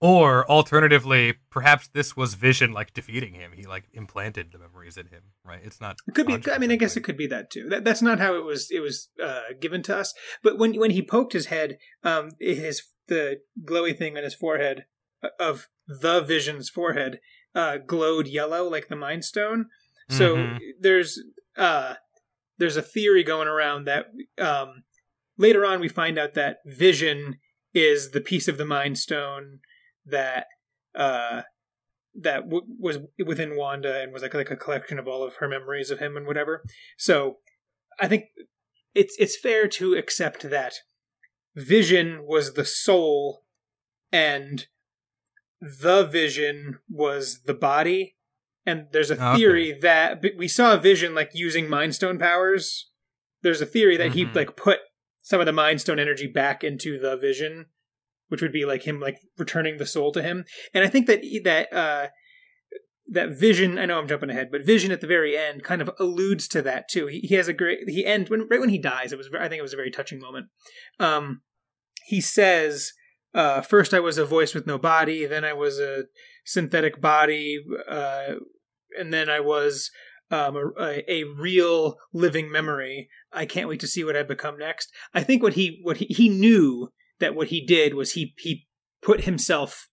Or 0.00 0.48
alternatively, 0.48 1.34
perhaps 1.50 1.88
this 1.88 2.16
was 2.16 2.34
Vision 2.34 2.72
like 2.72 2.94
defeating 2.94 3.34
him. 3.34 3.50
He 3.52 3.64
like 3.66 3.84
implanted 3.92 4.52
the 4.52 4.58
memories 4.58 4.96
in 4.96 5.06
him. 5.06 5.22
Right. 5.44 5.60
It's 5.64 5.80
not. 5.80 5.96
It 6.06 6.14
could 6.14 6.26
be. 6.26 6.38
I 6.50 6.58
mean, 6.58 6.70
I 6.70 6.76
guess 6.76 6.96
it 6.96 7.02
could 7.02 7.16
be 7.16 7.26
that 7.26 7.50
too. 7.50 7.68
That, 7.68 7.84
that's 7.84 8.02
not 8.02 8.20
how 8.20 8.36
it 8.36 8.44
was. 8.44 8.70
It 8.70 8.78
was 8.80 9.08
uh, 9.22 9.42
given 9.60 9.82
to 9.84 9.96
us. 9.96 10.14
But 10.42 10.56
when 10.56 10.78
when 10.78 10.92
he 10.92 11.02
poked 11.02 11.32
his 11.32 11.46
head, 11.46 11.78
um, 12.04 12.30
his 12.38 12.82
the 13.08 13.40
glowy 13.64 13.96
thing 13.96 14.16
on 14.16 14.22
his 14.22 14.34
forehead 14.34 14.84
uh, 15.22 15.28
of 15.40 15.68
the 15.88 16.20
Vision's 16.20 16.68
forehead 16.68 17.18
uh, 17.54 17.78
glowed 17.78 18.28
yellow 18.28 18.68
like 18.68 18.88
the 18.88 18.96
Mind 18.96 19.24
Stone. 19.24 19.66
So 20.08 20.36
Mhm. 20.36 20.58
there's 20.80 21.20
uh, 21.56 21.94
there's 22.56 22.76
a 22.76 22.82
theory 22.82 23.24
going 23.24 23.48
around 23.48 23.86
that 23.86 24.06
um, 24.38 24.84
later 25.36 25.66
on 25.66 25.80
we 25.80 25.88
find 25.88 26.18
out 26.18 26.34
that 26.34 26.58
Vision 26.64 27.38
is 27.74 28.12
the 28.12 28.20
piece 28.20 28.46
of 28.46 28.58
the 28.58 28.64
Mind 28.64 28.96
Stone 28.96 29.58
that 30.10 30.46
uh, 30.94 31.42
that 32.20 32.44
w- 32.44 32.66
was 32.78 32.98
within 33.24 33.56
Wanda 33.56 34.00
and 34.02 34.12
was 34.12 34.22
like 34.22 34.34
like 34.34 34.50
a 34.50 34.56
collection 34.56 34.98
of 34.98 35.06
all 35.06 35.22
of 35.22 35.36
her 35.36 35.48
memories 35.48 35.90
of 35.90 35.98
him 36.00 36.16
and 36.16 36.26
whatever. 36.26 36.62
So 36.96 37.36
I 38.00 38.08
think 38.08 38.24
it's 38.94 39.14
it's 39.18 39.38
fair 39.38 39.68
to 39.68 39.94
accept 39.94 40.48
that 40.50 40.74
Vision 41.54 42.24
was 42.26 42.54
the 42.54 42.64
soul 42.64 43.44
and 44.12 44.66
the 45.60 46.04
Vision 46.04 46.78
was 46.88 47.42
the 47.44 47.54
body. 47.54 48.16
And 48.64 48.86
there's 48.92 49.10
a 49.10 49.14
Okay. 49.14 49.38
theory 49.38 49.78
that 49.80 50.22
we 50.36 50.46
saw 50.46 50.76
Vision 50.76 51.14
like 51.14 51.30
using 51.34 51.68
Mind 51.70 51.94
Stone 51.94 52.18
powers. 52.18 52.90
There's 53.42 53.60
a 53.60 53.66
theory 53.66 53.96
that 53.96 54.12
he 54.12 54.24
Mhm. 54.26 54.34
like 54.34 54.56
put 54.56 54.80
some 55.22 55.40
of 55.40 55.46
the 55.46 55.52
Mind 55.52 55.80
Stone 55.80 55.98
energy 55.98 56.26
back 56.26 56.62
into 56.62 56.98
the 56.98 57.16
Vision, 57.16 57.66
which 58.28 58.42
would 58.42 58.52
be 58.52 58.64
like 58.64 58.82
him 58.82 59.00
like 59.00 59.18
returning 59.36 59.78
the 59.78 59.86
soul 59.86 60.12
to 60.12 60.22
him. 60.22 60.44
And 60.74 60.84
I 60.84 60.88
think 60.88 61.06
that 61.06 61.22
that 61.44 61.72
uh, 61.72 62.08
that 63.08 63.30
Vision. 63.30 63.78
I 63.78 63.86
know 63.86 63.98
I'm 63.98 64.08
jumping 64.08 64.30
ahead, 64.30 64.50
but 64.50 64.64
Vision 64.64 64.92
at 64.92 65.00
the 65.00 65.06
very 65.06 65.36
end 65.36 65.64
kind 65.64 65.82
of 65.82 65.90
alludes 65.98 66.46
to 66.48 66.62
that 66.62 66.88
too. 66.88 67.06
He, 67.06 67.20
he 67.20 67.34
has 67.34 67.48
a 67.48 67.52
great 67.52 67.88
he 67.88 68.04
end 68.04 68.28
when 68.28 68.46
right 68.48 68.60
when 68.60 68.68
he 68.68 68.78
dies. 68.78 69.12
It 69.12 69.18
was 69.18 69.30
I 69.38 69.48
think 69.48 69.58
it 69.58 69.62
was 69.62 69.72
a 69.72 69.76
very 69.76 69.90
touching 69.90 70.20
moment. 70.20 70.46
Um, 71.00 71.42
he 72.04 72.20
says, 72.20 72.92
uh, 73.34 73.60
first 73.60 73.92
I 73.92 74.00
was 74.00 74.18
a 74.18 74.24
voice 74.24 74.54
with 74.54 74.66
no 74.66 74.78
body, 74.78 75.26
then 75.26 75.44
I 75.44 75.52
was 75.52 75.78
a 75.78 76.04
synthetic 76.44 77.00
body, 77.00 77.58
uh, 77.88 78.34
and 78.98 79.12
then 79.12 79.28
I 79.28 79.40
was." 79.40 79.90
Um, 80.30 80.74
a, 80.78 81.10
a, 81.10 81.24
real 81.24 81.96
living 82.12 82.52
memory. 82.52 83.08
I 83.32 83.46
can't 83.46 83.66
wait 83.66 83.80
to 83.80 83.86
see 83.86 84.04
what 84.04 84.14
I 84.14 84.22
become 84.22 84.58
next. 84.58 84.92
I 85.14 85.22
think 85.22 85.42
what 85.42 85.54
he 85.54 85.80
what 85.82 85.96
he, 85.96 86.04
he 86.04 86.28
knew 86.28 86.90
that 87.20 87.34
what 87.34 87.48
he 87.48 87.64
did 87.64 87.94
was 87.94 88.12
he 88.12 88.34
he 88.38 88.66
put 89.02 89.24
himself 89.24 89.88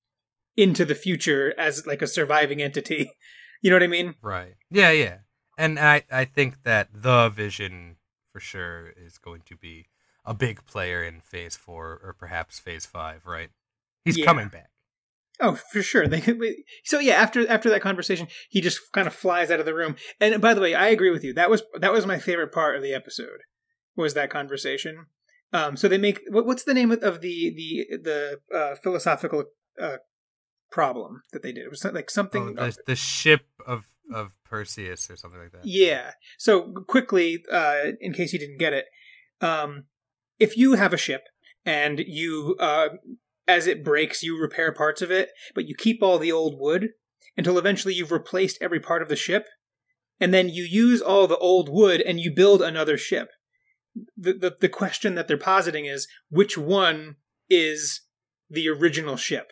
into 0.58 0.86
the 0.86 0.96
future 0.96 1.54
as 1.58 1.86
like 1.86 2.02
a 2.02 2.08
surviving 2.08 2.62
entity. 2.62 3.12
You 3.62 3.72
know 3.72 3.78
what 3.78 3.84
I 3.84 3.88
mean? 3.88 4.14
Right. 4.22 4.56
Yeah, 4.70 4.92
yeah. 4.92 5.18
And 5.58 5.80
I, 5.80 6.04
I 6.12 6.26
think 6.26 6.64
that 6.64 6.90
the 6.94 7.30
vision 7.30 7.96
for 8.32 8.40
sure 8.40 8.90
is 8.96 9.18
going 9.18 9.42
to 9.48 9.56
be 9.56 9.88
a 10.24 10.36
big 10.36 10.64
player 10.68 11.04
in 11.04 11.22
phase 11.22 11.56
four 11.56 12.00
or 12.04 12.14
perhaps 12.20 12.60
phase 12.60 12.86
five, 12.86 13.26
right? 13.26 13.50
He's 14.04 14.18
Yeah. 14.18 14.26
coming 14.26 14.50
back. 14.50 14.70
Oh, 15.40 15.56
for 15.72 15.82
sure. 15.82 16.08
They, 16.08 16.22
so 16.84 17.00
yeah, 17.00 17.16
after 17.16 17.48
after 17.50 17.70
that 17.72 17.82
conversation, 17.82 18.28
he 18.50 18.62
just 18.62 18.80
kind 18.92 19.08
of 19.08 19.16
flies 19.16 19.50
out 19.50 19.60
of 19.62 19.66
the 19.66 19.74
room. 19.74 19.96
And 20.20 20.40
by 20.42 20.54
the 20.54 20.62
way, 20.62 20.76
I 20.76 20.90
agree 20.90 21.10
with 21.10 21.24
you. 21.24 21.34
That 21.34 21.50
was 21.50 21.64
that 21.80 21.94
was 21.94 22.06
my 22.06 22.20
favorite 22.20 22.52
part 22.52 22.76
of 22.76 22.84
the 22.84 22.94
episode. 22.94 23.40
Was 23.96 24.14
that 24.14 24.30
conversation? 24.30 25.08
Um, 25.56 25.78
so 25.78 25.88
they 25.88 25.98
make 25.98 26.20
what, 26.30 26.46
what's 26.46 26.64
the 26.64 26.74
name 26.74 26.92
of, 26.92 27.02
of 27.02 27.22
the 27.22 27.54
the 27.56 27.98
the 27.98 28.40
uh, 28.54 28.76
philosophical 28.84 29.46
uh, 29.82 29.98
problem 30.70 31.22
that 31.32 31.44
they 31.44 31.54
did? 31.54 31.66
It 31.66 31.70
was 31.70 31.86
like 31.86 32.10
something. 32.10 32.56
Oh, 32.60 32.66
the, 32.66 32.78
the 32.88 32.96
ship 32.96 33.46
of 33.66 33.86
of 34.14 34.32
Perseus 34.44 35.10
or 35.10 35.16
something 35.16 35.40
like 35.40 35.52
that. 35.54 35.66
Yeah. 35.66 36.12
So 36.38 36.74
quickly, 36.88 37.44
uh, 37.52 37.92
in 38.02 38.14
case 38.14 38.34
you 38.34 38.40
didn't 38.40 38.60
get 38.60 38.74
it, 38.74 38.86
um, 39.42 39.86
if 40.40 40.58
you 40.58 40.74
have 40.74 40.94
a 40.94 40.98
ship 40.98 41.24
and 41.66 42.00
you, 42.06 42.56
uh, 42.60 42.90
as 43.48 43.66
it 43.66 43.84
breaks, 43.84 44.24
you 44.24 44.40
repair 44.40 44.72
parts 44.72 45.02
of 45.02 45.10
it, 45.10 45.30
but 45.54 45.68
you 45.68 45.76
keep 45.76 46.04
all 46.04 46.20
the 46.20 46.32
old 46.32 46.60
wood 46.60 46.90
until 47.38 47.58
eventually 47.58 47.94
you've 47.94 48.12
replaced 48.12 48.58
every 48.62 48.80
part 48.80 49.02
of 49.02 49.10
the 49.10 49.16
ship, 49.16 49.48
and 50.20 50.34
then 50.34 50.50
you 50.50 50.64
use 50.64 51.02
all 51.02 51.28
the 51.28 51.38
old 51.38 51.70
wood 51.70 52.02
and 52.02 52.20
you 52.20 52.32
build 52.34 52.62
another 52.62 52.98
ship. 52.98 53.30
The, 54.18 54.34
the 54.34 54.58
the 54.60 54.70
question 54.70 55.16
that 55.16 55.28
they're 55.28 55.38
positing 55.38 55.86
is 55.86 56.08
which 56.30 56.58
one 56.58 57.16
is 57.50 58.02
the 58.50 58.68
original 58.70 59.16
ship? 59.16 59.52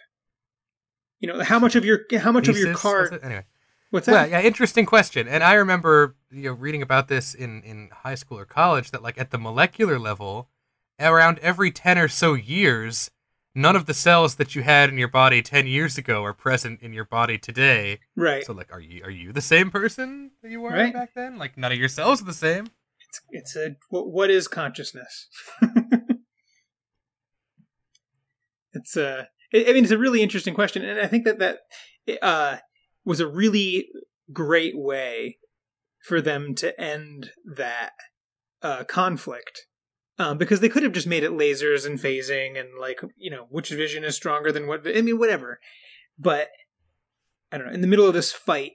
You 1.19 1.27
know, 1.29 1.43
how 1.43 1.59
much 1.59 1.75
of 1.75 1.85
your 1.85 2.01
how 2.19 2.31
much 2.31 2.47
of 2.47 2.57
your 2.57 2.67
Theseus? 2.73 2.81
car? 2.81 3.01
Was? 3.11 3.19
Anyway. 3.23 3.45
What's 3.91 4.07
that? 4.07 4.11
Well, 4.11 4.27
yeah, 4.29 4.41
interesting 4.41 4.85
question. 4.87 5.27
And 5.27 5.43
I 5.43 5.53
remember 5.53 6.15
you 6.31 6.49
know 6.49 6.53
reading 6.53 6.81
about 6.81 7.07
this 7.07 7.33
in 7.33 7.61
in 7.63 7.89
high 8.03 8.15
school 8.15 8.39
or 8.39 8.45
college 8.45 8.91
that 8.91 9.03
like 9.03 9.17
at 9.17 9.31
the 9.31 9.37
molecular 9.37 9.99
level, 9.99 10.49
around 10.99 11.39
every 11.39 11.71
10 11.71 11.97
or 11.99 12.07
so 12.07 12.33
years, 12.33 13.11
none 13.55 13.75
of 13.75 13.85
the 13.85 13.93
cells 13.93 14.35
that 14.35 14.55
you 14.55 14.63
had 14.63 14.89
in 14.89 14.97
your 14.97 15.07
body 15.07 15.41
10 15.43 15.67
years 15.67 15.97
ago 15.97 16.23
are 16.25 16.33
present 16.33 16.81
in 16.81 16.91
your 16.91 17.05
body 17.05 17.37
today. 17.37 17.99
right. 18.15 18.43
So 18.43 18.51
like 18.51 18.73
are 18.73 18.81
you 18.81 19.03
are 19.03 19.11
you 19.11 19.31
the 19.31 19.41
same 19.41 19.69
person 19.71 20.31
that 20.41 20.49
you 20.51 20.59
were 20.59 20.71
Right. 20.71 20.91
back 20.91 21.13
then? 21.13 21.37
Like 21.37 21.55
none 21.57 21.71
of 21.71 21.77
your 21.77 21.87
cells 21.87 22.21
are 22.21 22.25
the 22.25 22.33
same. 22.33 22.67
It's, 23.29 23.55
a 23.55 23.75
what, 23.89 24.11
what 24.11 24.29
is 24.29 24.47
consciousness? 24.47 25.27
it's 28.73 28.95
a 28.97 29.29
I 29.53 29.71
mean, 29.71 29.83
it's 29.83 29.91
a 29.91 29.97
really 29.99 30.23
interesting 30.23 30.55
question, 30.55 30.83
and 30.83 30.99
I 30.99 31.05
think 31.05 31.25
that 31.25 31.37
that 31.39 31.59
uh, 32.23 32.57
was 33.05 33.19
a 33.19 33.27
really 33.27 33.87
great 34.31 34.73
way 34.75 35.37
for 36.01 36.21
them 36.21 36.55
to 36.55 36.79
end 36.81 37.29
that 37.55 37.91
uh, 38.61 38.83
conflict. 38.85 39.65
Um, 40.19 40.37
because 40.37 40.59
they 40.59 40.69
could 40.69 40.83
have 40.83 40.91
just 40.91 41.07
made 41.07 41.23
it 41.23 41.31
lasers 41.31 41.87
and 41.87 41.97
phasing 41.97 42.59
and 42.59 42.69
like 42.79 43.01
you 43.17 43.31
know 43.31 43.47
which 43.49 43.69
vision 43.71 44.03
is 44.03 44.15
stronger 44.15 44.51
than 44.51 44.67
what 44.67 44.85
I 44.87 45.01
mean 45.01 45.17
whatever, 45.17 45.59
but 46.19 46.49
I 47.51 47.57
don't 47.57 47.67
know 47.67 47.73
in 47.73 47.81
the 47.81 47.87
middle 47.87 48.07
of 48.07 48.13
this 48.13 48.31
fight 48.31 48.73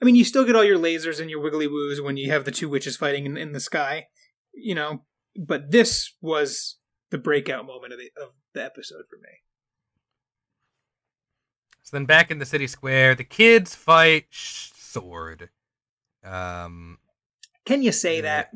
I 0.00 0.04
mean, 0.04 0.14
you 0.14 0.24
still 0.24 0.44
get 0.44 0.54
all 0.56 0.64
your 0.64 0.78
lasers 0.78 1.20
and 1.20 1.28
your 1.28 1.40
wiggly 1.40 1.66
woos 1.66 2.00
when 2.00 2.16
you 2.16 2.30
have 2.30 2.44
the 2.44 2.50
two 2.52 2.68
witches 2.68 2.96
fighting 2.96 3.26
in, 3.26 3.36
in 3.36 3.52
the 3.52 3.60
sky, 3.60 4.06
you 4.54 4.74
know. 4.74 5.04
But 5.36 5.70
this 5.70 6.14
was 6.20 6.78
the 7.10 7.18
breakout 7.18 7.66
moment 7.66 7.92
of 7.92 7.98
the 7.98 8.10
of 8.20 8.30
the 8.54 8.64
episode 8.64 9.04
for 9.10 9.16
me. 9.16 9.28
So 11.82 11.96
then 11.96 12.04
back 12.04 12.30
in 12.30 12.38
the 12.38 12.46
city 12.46 12.66
square, 12.66 13.14
the 13.14 13.24
kids 13.24 13.74
fight 13.74 14.26
sword. 14.30 15.50
Um 16.24 16.98
Can 17.64 17.82
you 17.82 17.92
say 17.92 18.16
Yeah. 18.16 18.22
that 18.22 18.50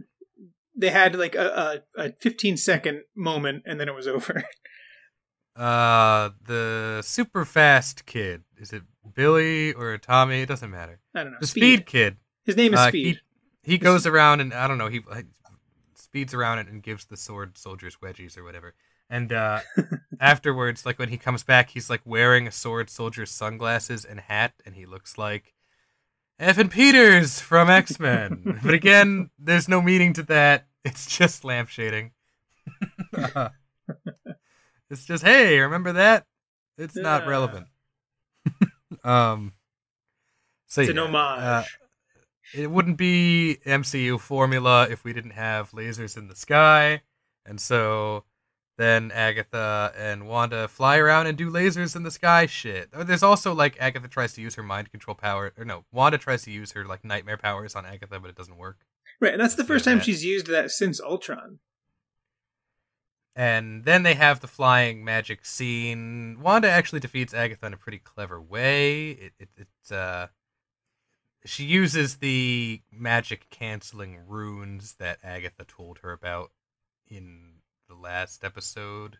they 0.77 0.91
had 0.91 1.15
like 1.17 1.35
a, 1.35 1.83
a, 1.97 2.03
a 2.07 2.13
15 2.21 2.57
second 2.57 3.03
moment 3.15 3.63
and 3.67 3.79
then 3.81 3.89
it 3.89 3.95
was 3.95 4.07
over? 4.17 4.45
uh 5.57 6.31
the 6.47 7.03
super 7.05 7.45
fast 7.45 8.07
kid. 8.07 8.43
Is 8.59 8.73
it 8.73 8.83
Billy 9.15 9.73
or 9.73 9.99
Tommy? 9.99 10.43
It 10.43 10.47
doesn't 10.47 10.71
matter. 10.71 11.01
I 11.15 11.23
don't 11.23 11.33
know. 11.33 11.39
The 11.41 11.47
speed, 11.47 11.87
kid. 11.87 12.17
His 12.45 12.57
name 12.57 12.75
is 12.75 12.81
Uh, 12.81 12.89
Speed. 12.89 13.21
He, 13.63 13.73
he 13.73 13.79
goes 13.79 14.07
around 14.07 14.41
and 14.41 14.53
I 14.53 14.67
don't 14.67 14.79
know, 14.79 14.89
he 14.89 15.01
like, 15.09 15.27
speeds 15.95 16.35
around 16.35 16.59
it 16.59 16.69
and 16.69 16.83
gives 16.83 17.07
the 17.07 17.17
sword 17.17 17.57
soldiers 17.57 17.97
wedgies 18.03 18.37
or 18.37 18.45
whatever. 18.45 18.75
And 19.09 19.33
uh, 19.33 19.61
afterwards, 20.21 20.85
like 20.87 20.99
when 20.99 21.09
he 21.09 21.19
comes 21.19 21.43
back, 21.43 21.71
he's 21.71 21.89
like 21.89 22.03
wearing 22.05 22.47
a 22.47 22.53
sword 22.53 22.91
soldier's 22.91 23.31
sunglasses 23.31 24.05
and 24.05 24.21
hat, 24.21 24.53
and 24.65 24.75
he 24.75 24.87
looks 24.87 25.19
like 25.19 25.55
Evan 26.39 26.69
Peters 26.69 27.41
from 27.41 27.71
X 27.71 28.01
Men. 28.01 28.61
but 28.65 28.75
again, 28.75 29.31
there's 29.39 29.69
no 29.69 29.81
meaning 29.83 30.13
to 30.15 30.23
that. 30.25 30.67
It's 30.85 31.07
just 31.07 31.45
lampshading. 31.45 32.11
it's 34.91 35.05
just 35.05 35.25
hey, 35.25 35.61
remember 35.61 35.93
that? 35.93 36.27
It's 36.77 36.97
not 36.97 37.27
relevant. 37.27 37.67
Um. 39.05 39.53
So 40.67 40.81
it's 40.83 40.91
an 40.91 40.99
homage. 40.99 41.41
uh, 41.43 41.65
it 42.55 42.71
wouldn't 42.71 42.97
be 42.97 43.59
MCU 43.67 44.19
formula 44.19 44.89
if 44.91 45.05
we 45.05 45.13
didn't 45.13 45.33
have 45.33 45.71
lasers 45.73 46.17
in 46.17 46.29
the 46.29 46.37
sky. 46.37 47.03
And 47.45 47.61
so 47.61 48.25
then 48.79 49.11
Agatha 49.13 49.93
and 49.97 50.27
Wanda 50.27 50.67
fly 50.69 50.97
around 50.97 51.27
and 51.27 51.37
do 51.37 51.51
lasers 51.51 51.95
in 51.95 52.05
the 52.05 52.11
sky 52.11 52.47
shit. 52.47 52.89
Or 52.95 53.05
There's 53.05 53.23
also 53.23 53.53
like 53.55 53.77
Agatha 53.81 54.09
tries 54.09 54.33
to 54.35 54.41
use 54.41 54.55
her 54.55 54.63
mind 54.63 54.91
control 54.91 55.15
power 55.15 55.53
or 55.59 55.65
no, 55.65 55.85
Wanda 55.93 56.19
tries 56.19 56.43
to 56.45 56.51
use 56.51 56.73
her 56.73 56.85
like 56.85 57.05
nightmare 57.05 57.37
powers 57.37 57.75
on 57.75 57.85
Agatha, 57.85 58.19
but 58.19 58.31
it 58.31 58.37
doesn't 58.37 58.57
work. 58.59 58.79
right, 59.21 59.33
and 59.35 59.43
that's 59.43 59.55
the 59.57 59.63
yeah, 59.63 59.67
first 59.69 59.85
time 59.85 59.99
that- 59.99 60.05
she's 60.05 60.25
used 60.25 60.47
that 60.47 60.71
since 60.71 61.01
Ultron. 61.01 61.59
And 63.35 63.85
then 63.85 64.03
they 64.03 64.15
have 64.15 64.41
the 64.41 64.47
flying 64.47 65.05
magic 65.05 65.47
scene. 65.47 66.39
Wanda 66.41 66.71
actually 66.71 67.01
defeats 67.01 67.33
Agatha 67.33 67.67
in 67.67 67.73
a 67.73 67.79
pretty 67.79 67.99
clever 67.99 68.41
way. 68.41 69.11
It, 69.13 69.33
it, 69.39 69.49
it's 69.57 69.91
uh, 69.91 70.27
she 71.45 71.65
uses 71.65 72.17
the 72.19 72.83
magic 72.93 73.49
canceling 73.51 74.19
runes 74.29 74.95
that 74.99 75.19
Agatha 75.25 75.65
told 75.65 75.99
her 76.03 76.13
about 76.13 76.51
in 77.09 77.55
the 77.89 77.95
last 77.95 78.45
episode. 78.45 79.17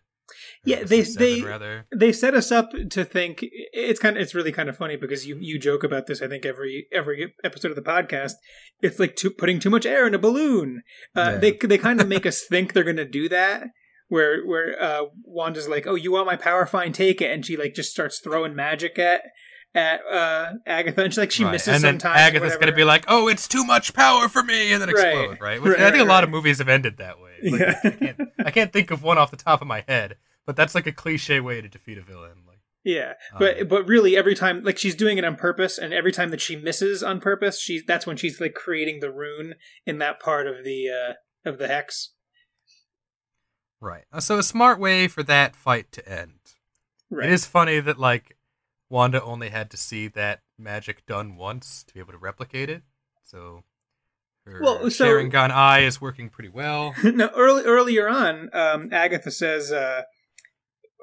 Yeah, 0.63 0.83
they- 0.83 1.03
seven, 1.03 1.27
they- 1.27 1.41
rather. 1.41 1.85
They 1.93 2.11
set 2.13 2.33
us 2.33 2.51
up 2.51 2.71
to 2.91 3.03
think 3.03 3.39
it's 3.41 3.99
kind 3.99 4.15
of 4.15 4.21
it's 4.21 4.33
really 4.35 4.51
kind 4.53 4.69
of 4.69 4.77
funny 4.77 4.95
because 4.95 5.25
you 5.27 5.37
you 5.41 5.59
joke 5.59 5.83
about 5.83 6.07
this 6.07 6.21
I 6.21 6.27
think 6.27 6.45
every 6.45 6.87
every 6.93 7.33
episode 7.43 7.71
of 7.71 7.75
the 7.75 7.81
podcast. 7.81 8.33
It's 8.81 8.99
like 8.99 9.15
too, 9.15 9.31
putting 9.31 9.59
too 9.59 9.69
much 9.69 9.85
air 9.85 10.07
in 10.07 10.13
a 10.13 10.19
balloon. 10.19 10.83
Uh, 11.15 11.31
Yeah. 11.33 11.37
They 11.39 11.51
they 11.53 11.77
kind 11.77 11.99
of 11.99 12.07
make 12.07 12.25
us 12.25 12.43
think 12.47 12.71
they're 12.73 12.83
going 12.85 12.95
to 12.97 13.05
do 13.05 13.27
that. 13.29 13.63
Where 14.09 14.45
where 14.45 14.81
uh, 14.81 15.03
Wanda's 15.23 15.67
like, 15.67 15.87
oh, 15.87 15.95
you 15.95 16.11
want 16.11 16.27
my 16.27 16.35
power? 16.35 16.65
Fine, 16.65 16.93
take 16.93 17.21
it, 17.21 17.31
and 17.31 17.45
she 17.45 17.57
like 17.57 17.73
just 17.73 17.91
starts 17.91 18.19
throwing 18.19 18.55
magic 18.55 18.99
at 18.99 19.21
at 19.75 20.01
uh, 20.05 20.51
Agatha, 20.67 21.03
and 21.03 21.13
she 21.13 21.19
like 21.21 21.31
she 21.31 21.43
Right. 21.43 21.53
misses 21.53 21.75
and 21.75 21.83
then 21.83 21.99
sometimes. 21.99 22.19
Agatha's 22.19 22.55
going 22.55 22.67
to 22.67 22.75
be 22.75 22.83
like, 22.83 23.05
"Oh, 23.07 23.27
it's 23.27 23.47
too 23.47 23.63
much 23.63 23.93
power 23.93 24.29
for 24.29 24.43
me," 24.43 24.71
and 24.71 24.81
then 24.81 24.89
explode. 24.89 25.39
Right? 25.41 25.61
Which, 25.61 25.71
Right, 25.73 25.81
I 25.81 25.89
think 25.91 26.03
a 26.03 26.07
lot 26.07 26.23
of 26.23 26.29
movies 26.29 26.59
have 26.59 26.69
ended 26.69 26.97
that 26.97 27.19
way. 27.19 27.31
Like, 27.43 27.59
Yeah. 27.59 27.79
I, 27.83 27.89
can't, 27.89 28.19
I 28.45 28.51
can't 28.51 28.71
think 28.73 28.91
of 28.91 29.01
one 29.01 29.17
off 29.17 29.31
the 29.31 29.37
top 29.37 29.61
of 29.61 29.67
my 29.67 29.83
head, 29.87 30.17
but 30.45 30.55
that's 30.55 30.75
like 30.75 30.85
a 30.85 30.91
cliche 30.91 31.39
way 31.39 31.59
to 31.61 31.67
defeat 31.67 31.97
a 31.97 32.01
villain. 32.03 32.43
Like, 32.47 32.59
Yeah, 32.83 33.13
but 33.39 33.61
Um, 33.61 33.67
but 33.67 33.87
really, 33.87 34.15
every 34.15 34.35
time 34.35 34.63
like 34.63 34.77
she's 34.77 34.93
doing 34.95 35.17
it 35.17 35.23
on 35.25 35.37
purpose, 35.37 35.79
and 35.79 35.91
every 35.91 36.11
time 36.11 36.29
that 36.29 36.41
she 36.41 36.55
misses 36.55 37.01
on 37.01 37.19
purpose, 37.19 37.59
she's 37.59 37.83
that's 37.87 38.05
when 38.05 38.17
she's 38.17 38.39
like 38.39 38.53
creating 38.53 38.99
the 38.99 39.09
rune 39.11 39.55
in 39.87 39.97
that 39.97 40.19
part 40.19 40.45
of 40.45 40.63
the 40.63 40.87
uh 40.89 41.13
of 41.49 41.57
the 41.57 41.67
hex. 41.67 42.11
Right. 43.83 44.05
Uh, 44.13 44.21
So 44.21 44.37
a 44.39 44.43
smart 44.43 44.79
way 44.79 45.07
for 45.09 45.23
that 45.23 45.55
fight 45.55 45.91
to 45.91 46.07
end. 46.09 46.39
Right. 47.09 47.27
It 47.27 47.33
is 47.33 47.45
funny 47.45 47.79
that 47.81 47.99
like 47.99 48.37
Wanda 48.89 49.21
only 49.21 49.49
had 49.49 49.69
to 49.71 49.77
see 49.77 50.07
that 50.09 50.41
magic 50.57 51.05
done 51.05 51.35
once 51.35 51.83
to 51.83 51.93
be 51.93 51.99
able 51.99 52.13
to 52.13 52.17
replicate 52.17 52.69
it. 52.69 52.83
So 53.23 53.63
her 54.45 54.61
Well, 54.61 54.89
so- 54.89 55.05
Sharingan 55.05 55.51
eye 55.51 55.81
is 55.81 55.99
working 55.99 56.29
pretty 56.29 56.49
well. 56.49 56.95
no, 57.03 57.29
early, 57.35 57.63
earlier 57.63 58.07
on, 58.07 58.49
um, 58.53 58.89
Agatha 58.93 59.31
says, 59.31 59.71
uh, 59.71 60.03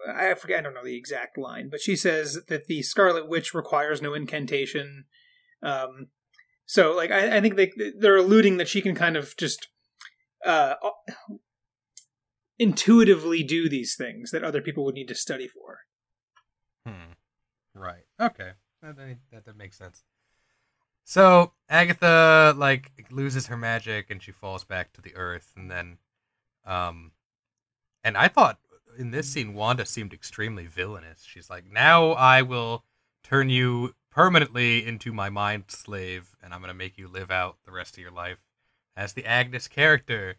I 0.09 0.33
forget, 0.35 0.61
I 0.61 0.63
don't 0.63 0.75
know 0.75 0.85
the 0.85 0.97
exact 0.97 1.37
line, 1.37 1.69
but 1.71 1.83
she 1.83 1.97
says 1.97 2.39
that 2.49 2.67
the 2.67 2.81
Scarlet 2.83 3.29
Witch 3.29 3.53
requires 3.53 4.01
no 4.01 4.15
incantation. 4.15 5.05
Um, 5.63 6.09
so, 6.65 6.93
like, 6.97 7.11
I, 7.11 7.37
I 7.37 7.41
think 7.43 7.57
they 7.57 7.73
they're 7.99 8.17
alluding 8.17 8.57
that 8.57 8.69
she 8.69 8.81
can 8.81 8.95
kind 8.95 9.17
of 9.19 9.37
just 9.37 9.69
uh, 10.47 10.75
intuitively 12.61 13.43
do 13.43 13.69
these 13.69 13.97
things 13.97 14.31
that 14.31 14.45
other 14.45 14.61
people 14.61 14.85
would 14.85 14.95
need 14.95 15.09
to 15.09 15.15
study 15.15 15.49
for. 15.49 15.79
Hmm. 16.87 17.13
Right. 17.75 18.05
Okay. 18.21 18.51
That, 18.83 18.97
that, 19.33 19.47
that 19.47 19.57
makes 19.57 19.79
sense. 19.79 20.05
So 21.05 21.53
Agatha 21.69 22.55
like 22.57 22.93
loses 23.11 23.47
her 23.47 23.57
magic 23.57 24.11
and 24.11 24.23
she 24.23 24.31
falls 24.31 24.63
back 24.63 24.93
to 24.93 25.01
the 25.01 25.17
earth, 25.17 25.53
and 25.57 25.71
then, 25.71 25.99
um, 26.65 27.13
and 28.05 28.17
I 28.17 28.29
thought 28.29 28.61
in 28.99 29.11
this 29.11 29.29
scene 29.29 29.55
Wanda 29.55 29.87
seemed 29.87 30.13
extremely 30.13 30.67
villainous. 30.67 31.25
She's 31.25 31.51
like, 31.51 31.65
"Now 31.71 32.11
I 32.11 32.43
will 32.43 32.85
turn 33.25 33.51
you 33.51 33.95
permanently 34.11 34.87
into 34.87 35.13
my 35.13 35.31
mind 35.31 35.65
slave, 35.69 36.37
and 36.43 36.55
I'm 36.55 36.61
gonna 36.61 36.75
make 36.75 36.97
you 36.97 37.09
live 37.09 37.31
out 37.31 37.57
the 37.65 37.73
rest 37.73 37.95
of 37.95 38.03
your 38.03 38.13
life 38.13 38.39
as 38.95 39.15
the 39.15 39.27
Agnes 39.27 39.67
character." 39.67 40.37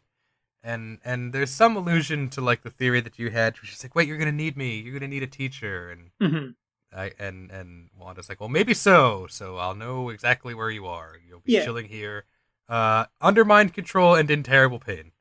And 0.63 0.99
and 1.03 1.33
there's 1.33 1.49
some 1.51 1.75
allusion 1.75 2.29
to 2.29 2.41
like 2.41 2.61
the 2.61 2.69
theory 2.69 3.01
that 3.01 3.17
you 3.17 3.31
had. 3.31 3.55
Where 3.55 3.65
she's 3.65 3.83
like, 3.83 3.95
"Wait, 3.95 4.07
you're 4.07 4.17
gonna 4.17 4.31
need 4.31 4.55
me. 4.55 4.79
You're 4.79 4.93
gonna 4.93 5.07
need 5.07 5.23
a 5.23 5.27
teacher," 5.27 5.89
and 5.89 6.11
hmm 6.21 6.51
I, 6.93 7.11
and 7.17 7.49
and 7.51 7.89
Wanda's 7.97 8.29
like, 8.29 8.39
well, 8.39 8.49
maybe 8.49 8.73
so. 8.73 9.25
So 9.29 9.57
I'll 9.57 9.75
know 9.75 10.09
exactly 10.09 10.53
where 10.53 10.69
you 10.69 10.85
are. 10.87 11.13
You'll 11.27 11.39
be 11.39 11.53
Yeah. 11.53 11.63
chilling 11.63 11.87
here, 11.87 12.25
uh, 12.67 13.05
under 13.21 13.45
mind 13.45 13.73
control 13.73 14.15
and 14.15 14.29
in 14.29 14.43
terrible 14.43 14.79
pain. 14.79 15.13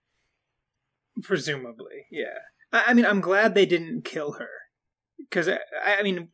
Presumably, 1.22 2.06
yeah. 2.10 2.38
I, 2.72 2.84
I 2.88 2.94
mean, 2.94 3.04
I'm 3.04 3.20
glad 3.20 3.54
they 3.54 3.66
didn't 3.66 4.04
kill 4.04 4.32
her 4.32 4.48
because 5.18 5.48
I, 5.48 5.58
I 5.84 6.02
mean, 6.02 6.28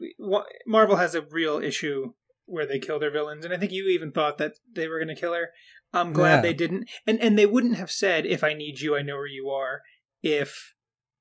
Marvel 0.66 0.96
has 0.96 1.14
a 1.14 1.22
real 1.22 1.58
issue 1.58 2.12
where 2.46 2.66
they 2.66 2.78
kill 2.78 2.98
their 2.98 3.10
villains, 3.10 3.44
and 3.44 3.52
I 3.52 3.58
think 3.58 3.72
you 3.72 3.88
even 3.88 4.10
thought 4.12 4.38
that 4.38 4.54
they 4.72 4.88
were 4.88 4.98
going 4.98 5.14
to 5.14 5.20
kill 5.20 5.34
her. 5.34 5.50
I'm 5.92 6.12
glad 6.12 6.36
Yeah. 6.36 6.42
they 6.42 6.54
didn't, 6.54 6.88
and 7.06 7.20
and 7.20 7.38
they 7.38 7.46
wouldn't 7.46 7.76
have 7.76 7.90
said, 7.90 8.24
"If 8.26 8.42
I 8.42 8.54
need 8.54 8.80
you, 8.80 8.96
I 8.96 9.02
know 9.02 9.16
where 9.16 9.26
you 9.26 9.50
are." 9.50 9.82
If 10.22 10.74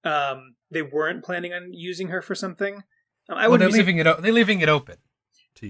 um 0.04 0.56
they 0.72 0.82
weren't 0.82 1.24
planning 1.24 1.54
on 1.54 1.74
using 1.74 2.08
her 2.10 2.22
for 2.22 2.36
something, 2.36 2.76
um, 3.30 3.38
I 3.38 3.44
well, 3.44 3.52
would 3.52 3.62
they're 3.62 3.70
leaving 3.70 3.98
it. 3.98 4.08
O- 4.08 4.20
they're 4.22 4.32
leaving 4.32 4.62
it 4.62 4.70
open. 4.70 4.98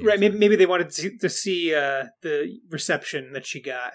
Right. 0.02 0.20
Maybe, 0.20 0.38
maybe 0.38 0.56
they 0.56 0.66
wanted 0.66 0.90
to 0.90 0.94
see, 0.96 1.18
to 1.20 1.30
see 1.30 1.76
uh, 1.76 2.06
the 2.24 2.58
reception 2.72 3.34
that 3.34 3.46
she 3.46 3.62
got. 3.62 3.94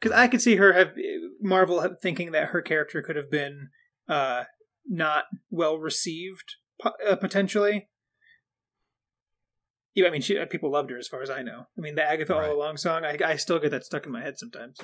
because 0.00 0.16
I 0.16 0.28
could 0.28 0.40
see 0.40 0.56
her 0.56 0.72
have 0.74 0.92
Marvel 1.40 1.96
thinking 2.00 2.30
that 2.32 2.48
her 2.50 2.62
character 2.62 3.02
could 3.02 3.16
have 3.16 3.28
been 3.30 3.70
uh, 4.08 4.44
not 4.86 5.24
well 5.50 5.76
received 5.76 6.54
uh, 6.84 7.16
potentially. 7.16 7.88
Yeah, 9.94 10.06
I 10.06 10.10
mean, 10.10 10.22
she, 10.22 10.38
uh, 10.38 10.46
people 10.46 10.70
loved 10.70 10.90
her 10.90 10.98
as 10.98 11.08
far 11.08 11.22
as 11.22 11.30
I 11.30 11.42
know. 11.42 11.66
I 11.76 11.80
mean, 11.80 11.94
the 11.94 12.02
Agatha 12.02 12.32
Right. 12.34 12.48
All 12.48 12.56
Along 12.56 12.76
song, 12.76 13.04
I, 13.04 13.18
I 13.24 13.36
still 13.36 13.58
get 13.58 13.70
that 13.72 13.84
stuck 13.84 14.06
in 14.06 14.12
my 14.12 14.22
head 14.22 14.38
sometimes. 14.38 14.78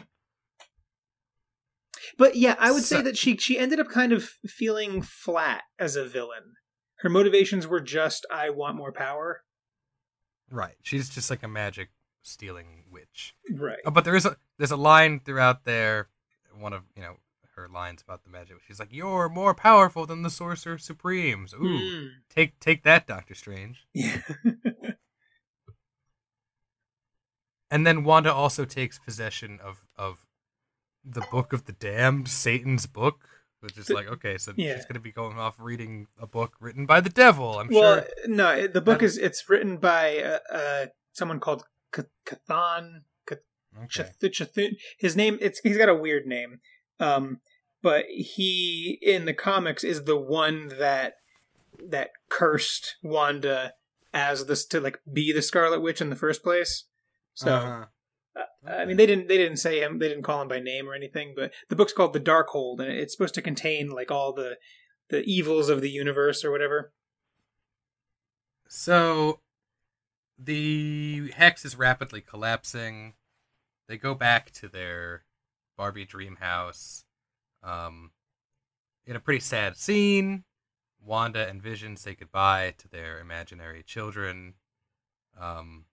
But 2.17 2.37
yeah, 2.37 2.57
I 2.59 2.71
would 2.71 2.83
say 2.83 3.03
that 3.03 3.17
she 3.17 3.37
she 3.37 3.59
ended 3.59 3.81
up 3.81 3.89
kind 3.89 4.13
of 4.13 4.25
feeling 4.47 5.03
flat 5.03 5.63
as 5.79 5.97
a 5.97 6.05
villain. 6.05 6.55
Her 7.01 7.09
motivations 7.09 7.67
were 7.67 7.81
just 7.81 8.27
I 8.31 8.51
want 8.51 8.77
more 8.77 8.93
power. 8.93 9.43
Right. 10.51 10.77
She's 10.83 11.09
just 11.09 11.31
like 11.31 11.43
a 11.43 11.49
magic 11.49 11.91
stealing 12.23 12.85
witch. 12.91 13.35
Right. 13.51 13.79
Oh, 13.85 13.91
but 13.91 14.05
there 14.05 14.17
is 14.17 14.27
a 14.27 14.37
there's 14.59 14.71
a 14.71 14.77
line 14.77 15.21
throughout 15.21 15.65
there, 15.65 16.09
one 16.59 16.73
of 16.73 16.83
you 16.97 17.03
know 17.03 17.17
her 17.59 17.69
lines 17.69 18.03
about 18.03 18.25
the 18.25 18.31
magic. 18.31 18.57
She's 18.67 18.79
like, 18.81 18.93
"You're 18.93 19.29
more 19.29 19.55
powerful 19.55 20.07
than 20.07 20.23
the 20.23 20.31
Sorcerer 20.31 20.79
Supremes." 20.79 21.55
Ooh, 21.55 21.59
Mm. 21.59 22.09
take 22.31 22.59
take 22.61 22.83
that, 22.85 23.07
Doctor 23.07 23.35
Strange. 23.35 23.87
Yeah. 23.95 24.21
And 27.71 27.87
then 27.87 28.03
Wanda 28.05 28.33
also 28.33 28.65
takes 28.65 28.99
possession 28.99 29.59
of 29.63 29.85
of 29.97 30.25
the 31.05 31.21
Book 31.31 31.53
of 31.53 31.67
the 31.67 31.73
Damned, 31.73 32.29
Satan's 32.29 32.87
book, 32.87 33.29
which 33.61 33.77
is 33.77 33.91
like, 33.91 34.07
okay, 34.09 34.39
so 34.39 34.53
yeah. 34.57 34.77
she's 34.77 34.87
gonna 34.87 35.01
be 35.01 35.13
going 35.13 35.39
off 35.39 35.57
reading 35.59 36.07
a 36.21 36.27
book 36.27 36.55
written 36.61 36.87
by 36.87 37.01
the 37.01 37.11
devil. 37.11 37.59
I'm 37.59 37.69
well, 37.69 37.97
sure. 38.01 38.09
no, 38.27 38.67
the 38.67 38.81
book 38.81 39.03
is 39.03 39.19
it's 39.19 39.49
written 39.51 39.77
by 39.77 40.19
uh, 40.19 40.39
uh, 40.51 40.87
someone 41.13 41.41
called 41.41 41.65
K- 41.93 42.03
Cathan. 42.27 43.03
Okay. 43.31 43.87
Chath-. 43.91 44.57
His 44.99 45.15
name 45.15 45.39
it's 45.41 45.61
he's 45.61 45.77
got 45.77 45.89
a 45.89 45.95
weird 45.95 46.27
name. 46.27 46.61
Um, 47.01 47.41
but 47.83 48.07
he 48.09 48.99
in 49.01 49.25
the 49.25 49.35
comics 49.35 49.85
is 49.85 50.05
the 50.05 50.19
one 50.19 50.73
that 50.79 51.15
that 51.87 52.11
cursed 52.29 52.97
Wanda 53.03 53.75
as 54.13 54.47
this 54.47 54.65
to 54.67 54.81
like 54.81 55.01
be 55.11 55.33
the 55.33 55.43
Scarlet 55.43 55.81
Witch 55.81 56.01
in 56.01 56.11
the 56.11 56.17
first 56.17 56.43
place. 56.43 56.85
So 57.35 57.55
Uh-huh. 57.55 57.85
I 58.67 58.85
mean, 58.85 58.97
they 58.97 59.07
didn't 59.07 59.29
they 59.29 59.37
didn't 59.37 59.59
say 59.59 59.81
him, 59.81 59.99
they 59.99 60.09
didn't 60.09 60.25
call 60.25 60.43
him 60.43 60.49
by 60.49 60.61
name 60.61 60.89
or 60.89 60.95
anything. 60.95 61.35
But 61.37 61.53
the 61.69 61.77
book's 61.77 61.93
called 61.93 62.13
The 62.13 62.21
Darkhold, 62.21 62.81
and 62.81 62.91
it's 62.91 63.15
supposed 63.15 63.35
to 63.35 63.43
contain 63.43 63.91
like 63.91 64.11
all 64.11 64.33
the 64.33 64.59
the 65.09 65.23
evils 65.25 65.69
of 65.69 65.81
the 65.81 65.91
universe 65.91 66.45
or 66.45 66.51
whatever. 66.51 66.93
So 68.69 69.41
the 70.39 71.31
hex 71.35 71.65
is 71.65 71.77
rapidly 71.77 72.21
collapsing. 72.21 73.15
They 73.89 73.97
go 73.97 74.15
back 74.15 74.51
to 74.53 74.69
their 74.69 75.23
Barbie 75.79 76.05
dream 76.05 76.37
house. 76.41 77.05
Um, 77.63 78.11
in 79.07 79.17
a 79.17 79.21
pretty 79.21 79.41
sad 79.41 79.77
scene, 79.77 80.45
Wanda 81.03 81.49
and 81.49 81.63
Vision 81.63 81.97
say 81.97 82.15
goodbye 82.15 82.75
to 82.77 82.89
their 82.89 83.21
imaginary 83.21 83.83
children. 83.83 84.55
Um, 85.41 85.87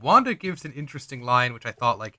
Wanda 0.00 0.34
gives 0.34 0.64
an 0.64 0.72
interesting 0.72 1.22
line, 1.22 1.52
which 1.52 1.66
I 1.66 1.72
thought, 1.72 2.00
like, 2.00 2.18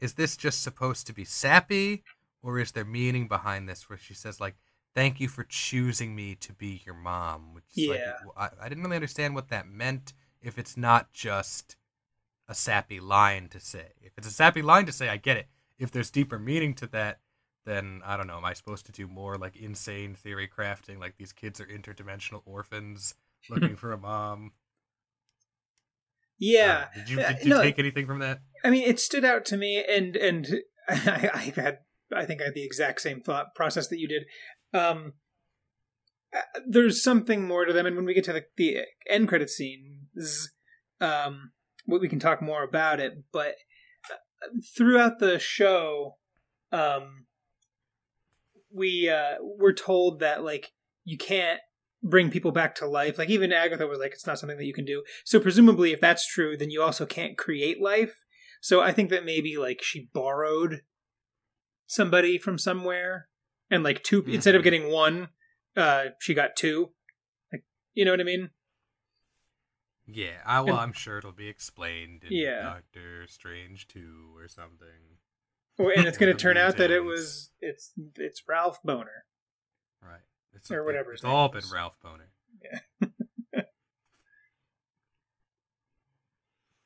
is 0.00 0.14
this 0.14 0.36
just 0.36 0.62
supposed 0.62 1.06
to 1.06 1.12
be 1.12 1.24
sappy, 1.24 2.02
or 2.42 2.58
is 2.58 2.72
there 2.72 2.84
meaning 2.84 3.28
behind 3.28 3.68
this? 3.68 3.88
Where 3.88 3.98
she 3.98 4.14
says, 4.14 4.40
like, 4.40 4.56
"Thank 4.94 5.20
you 5.20 5.28
for 5.28 5.44
choosing 5.44 6.14
me 6.16 6.34
to 6.36 6.52
be 6.52 6.82
your 6.84 6.94
mom," 6.94 7.54
which 7.54 7.64
is 7.76 7.88
like, 7.88 7.98
Yeah. 7.98 8.14
I, 8.36 8.48
I 8.62 8.68
didn't 8.68 8.84
really 8.84 8.96
understand 8.96 9.34
what 9.34 9.48
that 9.48 9.68
meant. 9.68 10.12
If 10.40 10.56
it's 10.58 10.76
not 10.76 11.12
just 11.12 11.76
a 12.48 12.54
sappy 12.54 13.00
line 13.00 13.48
to 13.48 13.60
say, 13.60 13.92
if 14.00 14.12
it's 14.16 14.26
a 14.28 14.32
sappy 14.32 14.62
line 14.62 14.86
to 14.86 14.92
say, 14.92 15.08
I 15.08 15.16
get 15.18 15.36
it. 15.36 15.48
If 15.78 15.90
there's 15.90 16.10
deeper 16.10 16.38
meaning 16.38 16.74
to 16.74 16.86
that, 16.88 17.20
then 17.64 18.00
I 18.04 18.16
don't 18.16 18.26
know. 18.26 18.38
Am 18.38 18.44
I 18.44 18.54
supposed 18.54 18.86
to 18.86 18.92
do 18.92 19.06
more 19.06 19.36
like 19.36 19.56
insane 19.56 20.14
theory 20.14 20.48
crafting? 20.48 20.98
Like 20.98 21.16
these 21.18 21.32
kids 21.32 21.60
are 21.60 21.66
interdimensional 21.66 22.42
orphans 22.46 23.14
looking 23.50 23.76
for 23.82 23.92
a 23.92 23.98
mom. 23.98 24.52
Yeah, 26.38 26.86
Uh, 26.94 26.98
did 26.98 27.08
you 27.10 27.16
did 27.16 27.44
you 27.44 27.50
no. 27.50 27.62
take 27.62 27.78
anything 27.78 28.06
from 28.06 28.20
that? 28.20 28.40
I 28.64 28.70
mean, 28.70 28.84
it 28.84 29.00
stood 29.00 29.24
out 29.24 29.44
to 29.46 29.56
me, 29.56 29.84
and 29.88 30.16
and 30.16 30.46
I, 30.88 31.30
I 31.34 31.52
had 31.60 31.78
I 32.14 32.24
think 32.24 32.40
I 32.40 32.46
had 32.46 32.54
the 32.54 32.64
exact 32.64 33.00
same 33.00 33.20
thought 33.20 33.54
process 33.54 33.88
that 33.88 33.98
you 33.98 34.08
did. 34.08 34.24
Um, 34.72 35.14
uh, 36.34 36.40
there's 36.66 37.02
something 37.02 37.46
more 37.46 37.64
to 37.64 37.72
them, 37.72 37.86
and 37.86 37.96
when 37.96 38.04
we 38.04 38.14
get 38.14 38.24
to 38.24 38.32
the, 38.32 38.44
the 38.56 38.78
end 39.08 39.28
credit 39.28 39.50
scenes, 39.50 40.52
um, 41.00 41.52
we 41.86 41.98
we 41.98 42.08
can 42.08 42.20
talk 42.20 42.40
more 42.40 42.62
about 42.62 43.00
it. 43.00 43.24
But 43.32 43.56
throughout 44.76 45.18
the 45.18 45.38
show, 45.38 46.16
um, 46.72 47.26
we 48.72 49.08
uh, 49.08 49.36
we're 49.40 49.72
told 49.72 50.20
that 50.20 50.44
like 50.44 50.72
you 51.04 51.16
can't 51.16 51.60
bring 52.02 52.30
people 52.30 52.52
back 52.52 52.74
to 52.76 52.86
life. 52.86 53.18
Like 53.18 53.30
even 53.30 53.52
Agatha 53.52 53.86
was 53.86 53.98
like, 53.98 54.12
it's 54.12 54.26
not 54.26 54.38
something 54.38 54.58
that 54.58 54.66
you 54.66 54.74
can 54.74 54.84
do. 54.84 55.02
So 55.24 55.40
presumably, 55.40 55.92
if 55.92 56.00
that's 56.00 56.26
true, 56.26 56.56
then 56.56 56.70
you 56.70 56.82
also 56.82 57.06
can't 57.06 57.36
create 57.36 57.80
life. 57.80 58.14
So 58.60 58.80
I 58.80 58.92
think 58.92 59.10
that 59.10 59.24
maybe 59.24 59.56
like 59.56 59.82
she 59.82 60.08
borrowed 60.12 60.82
somebody 61.86 62.38
from 62.38 62.58
somewhere, 62.58 63.28
and 63.70 63.82
like 63.82 64.02
2 64.02 64.22
Mhm. 64.22 64.34
instead 64.34 64.54
of 64.54 64.62
getting 64.62 64.90
one, 64.90 65.28
uh, 65.76 66.06
she 66.20 66.34
got 66.34 66.56
two. 66.56 66.92
Like 67.52 67.62
you 67.94 68.04
know 68.04 68.10
what 68.10 68.20
I 68.20 68.24
mean? 68.24 68.50
Yeah, 70.10 70.40
I, 70.46 70.62
well, 70.62 70.76
I'm 70.76 70.94
sure 70.94 71.18
it'll 71.18 71.32
be 71.32 71.48
explained 71.48 72.24
in 72.24 72.32
Yeah. 72.32 72.62
Doctor 72.62 73.26
Strange 73.28 73.86
two 73.88 74.34
or 74.36 74.48
something. 74.48 75.18
Or- 75.78 75.92
And 75.92 76.06
it's 76.06 76.16
going 76.16 76.34
to 76.34 76.40
turn 76.40 76.56
out 76.56 76.78
that 76.78 76.90
it 76.90 77.04
was 77.04 77.50
it's 77.60 77.92
it's 78.16 78.42
Ralph 78.48 78.82
Boner. 78.82 79.24
Right. 80.02 80.20
It's 80.54 80.70
Or 80.70 80.82
whatever 80.84 81.12
It's 81.12 81.24
all 81.24 81.48
been 81.50 81.62
Ralph 81.72 81.98
Boner. 82.02 82.30
Yeah. 82.62 83.60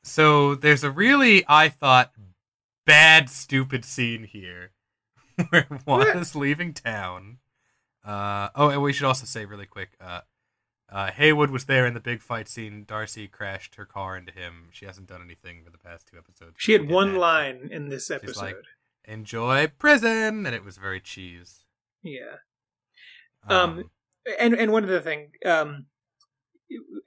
so 0.03 0.55
there's 0.55 0.85
a 0.85 0.91
really, 0.91 1.45
I 1.49 1.69
thought, 1.69 2.13
bad, 2.85 3.31
stupid 3.31 3.85
scene 3.85 4.25
here 4.25 4.73
where 5.51 5.67
Wanda's 5.87 6.35
leaving 6.35 6.75
town. 6.75 7.39
Uh, 8.05 8.49
oh, 8.57 8.69
and 8.69 8.83
we 8.83 8.93
should 8.93 9.07
also 9.07 9.27
say 9.27 9.45
really 9.45 9.67
quick. 9.67 9.91
Uh, 10.01 10.23
uh, 10.93 11.11
Hayward 11.11 11.51
was 11.51 11.65
there 11.65 11.87
in 11.87 11.95
the 11.95 12.01
big 12.01 12.21
fight 12.21 12.49
scene. 12.49 12.85
Darcy 12.87 13.27
crashed 13.27 13.77
her 13.77 13.85
car 13.87 14.17
into 14.17 14.31
him. 14.33 14.69
She 14.73 14.85
hasn't 14.85 15.09
done 15.09 15.23
anything 15.25 15.63
for 15.65 15.71
the 15.71 15.79
past 15.79 16.07
two 16.09 16.19
episodes. 16.19 16.55
She 16.59 16.73
had 16.73 16.89
one 16.89 17.15
that. 17.15 17.19
line 17.19 17.69
in 17.73 17.89
this 17.89 18.11
episode. 18.11 18.43
like- 18.43 18.57
Enjoy 19.05 19.67
prison, 19.67 20.47
and 20.47 20.55
it 20.55 20.65
was 20.65 20.77
very 20.77 21.01
cheese. 21.01 21.65
yeah. 22.03 22.37
Um, 23.49 23.91
and 24.39 24.55
and 24.55 24.71
one 24.71 24.85
other 24.85 25.01
thing, 25.01 25.33
um, 25.45 25.87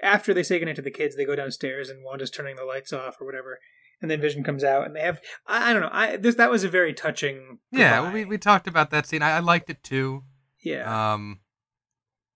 after 0.01 0.33
they 0.33 0.43
say 0.43 0.59
goodnight 0.59 0.75
to 0.75 0.81
the 0.81 0.91
kids, 0.91 1.15
they 1.15 1.23
go 1.23 1.35
downstairs 1.37 1.89
and 1.89 2.03
Wanda's 2.03 2.29
turning 2.29 2.57
the 2.57 2.65
lights 2.65 2.91
off 2.91 3.21
or 3.21 3.25
whatever, 3.25 3.59
and 4.01 4.11
then 4.11 4.19
Vision 4.19 4.43
comes 4.43 4.61
out 4.63 4.85
and 4.85 4.93
they 4.93 4.99
have 4.99 5.21
I, 5.47 5.69
I 5.69 5.73
don't 5.73 5.81
know 5.81 5.89
I 5.91 6.17
this 6.17 6.35
that 6.35 6.51
was 6.51 6.65
a 6.65 6.69
very 6.69 6.93
touching 6.93 7.59
yeah, 7.71 8.11
we 8.11 8.25
we 8.25 8.37
talked 8.37 8.67
about 8.67 8.89
that 8.91 9.05
scene. 9.05 9.21
I, 9.21 9.37
I 9.37 9.39
liked 9.39 9.69
it 9.69 9.81
too. 9.81 10.23
yeah 10.61 11.13
Um, 11.13 11.39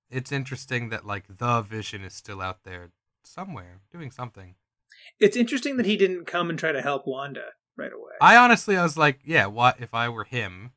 it's 0.10 0.32
interesting 0.32 0.90
that 0.90 1.06
like 1.06 1.26
the 1.38 1.62
Vision 1.62 2.04
is 2.04 2.14
still 2.14 2.42
out 2.42 2.64
there 2.64 2.92
somewhere 3.24 3.82
doing 3.92 4.12
something. 4.12 4.56
it's 5.20 5.38
interesting 5.38 5.78
that 5.78 5.86
he 5.86 5.98
didn't 5.98 6.26
come 6.26 6.50
and 6.50 6.58
try 6.58 6.72
to 6.72 6.82
help 6.82 7.06
Wanda 7.06 7.46
right 7.78 7.94
away. 7.94 8.14
I 8.22 8.36
honestly, 8.36 8.76
I 8.78 8.84
was 8.84 8.98
like, 8.98 9.20
yeah, 9.24 9.46
what 9.46 9.80
if 9.80 9.94
I 9.94 10.10
were 10.10 10.26
him? 10.26 10.72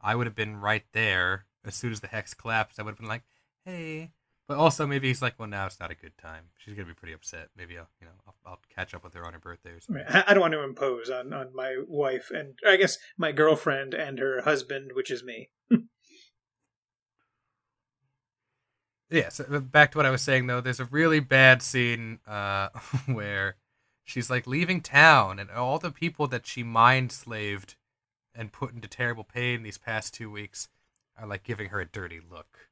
I 0.00 0.14
would 0.14 0.26
have 0.26 0.36
been 0.36 0.56
right 0.56 0.84
there 0.92 1.46
as 1.64 1.74
soon 1.74 1.92
as 1.92 2.00
the 2.00 2.06
hex 2.06 2.32
collapsed. 2.34 2.78
I 2.78 2.82
would 2.82 2.92
have 2.92 2.98
been 2.98 3.08
like, 3.08 3.24
hey. 3.64 4.12
But 4.48 4.58
also, 4.58 4.86
maybe 4.86 5.08
he's 5.08 5.22
like, 5.22 5.34
well, 5.38 5.48
now 5.48 5.66
it's 5.66 5.80
not 5.80 5.90
a 5.90 5.96
good 5.96 6.16
time. 6.16 6.44
She's 6.58 6.74
gonna 6.74 6.86
be 6.86 6.94
pretty 6.94 7.14
upset. 7.14 7.48
Maybe 7.56 7.76
I'll, 7.76 7.88
you 8.00 8.06
know, 8.06 8.12
I'll, 8.28 8.34
I'll 8.46 8.60
catch 8.72 8.94
up 8.94 9.02
with 9.02 9.14
her 9.14 9.26
on 9.26 9.32
her 9.32 9.40
birthday 9.40 9.70
or 9.70 9.80
something. 9.80 10.04
I 10.08 10.22
I 10.28 10.34
don't 10.34 10.40
want 10.40 10.52
to 10.52 10.62
impose 10.62 11.10
on, 11.10 11.32
on 11.32 11.52
my 11.52 11.76
wife 11.88 12.30
and 12.30 12.54
I 12.64 12.76
guess 12.76 12.96
my 13.18 13.32
girlfriend 13.32 13.92
and 13.92 14.20
her 14.20 14.42
husband, 14.42 14.92
which 14.94 15.10
is 15.10 15.24
me. 15.24 15.50
Yeah, 19.10 19.28
so 19.28 19.44
uh, 19.50 19.60
back 19.60 19.92
to 19.92 19.98
what 19.98 20.06
I 20.06 20.10
was 20.10 20.22
saying 20.22 20.46
though, 20.46 20.60
there's 20.60 20.80
a 20.80 20.84
really 20.86 21.20
bad 21.20 21.62
scene 21.62 22.18
uh, 22.26 22.68
where 23.06 23.56
she's 24.04 24.30
like 24.30 24.46
leaving 24.46 24.80
town 24.80 25.38
and 25.38 25.50
all 25.50 25.78
the 25.78 25.90
people 25.92 26.26
that 26.28 26.46
she 26.46 26.62
mind 26.62 27.12
slaved 27.12 27.76
and 28.34 28.52
put 28.52 28.74
into 28.74 28.88
terrible 28.88 29.24
pain 29.24 29.62
these 29.62 29.78
past 29.78 30.12
two 30.14 30.30
weeks 30.30 30.68
are 31.18 31.26
like 31.26 31.42
giving 31.42 31.68
her 31.70 31.80
a 31.80 31.86
dirty 31.86 32.20
look. 32.30 32.68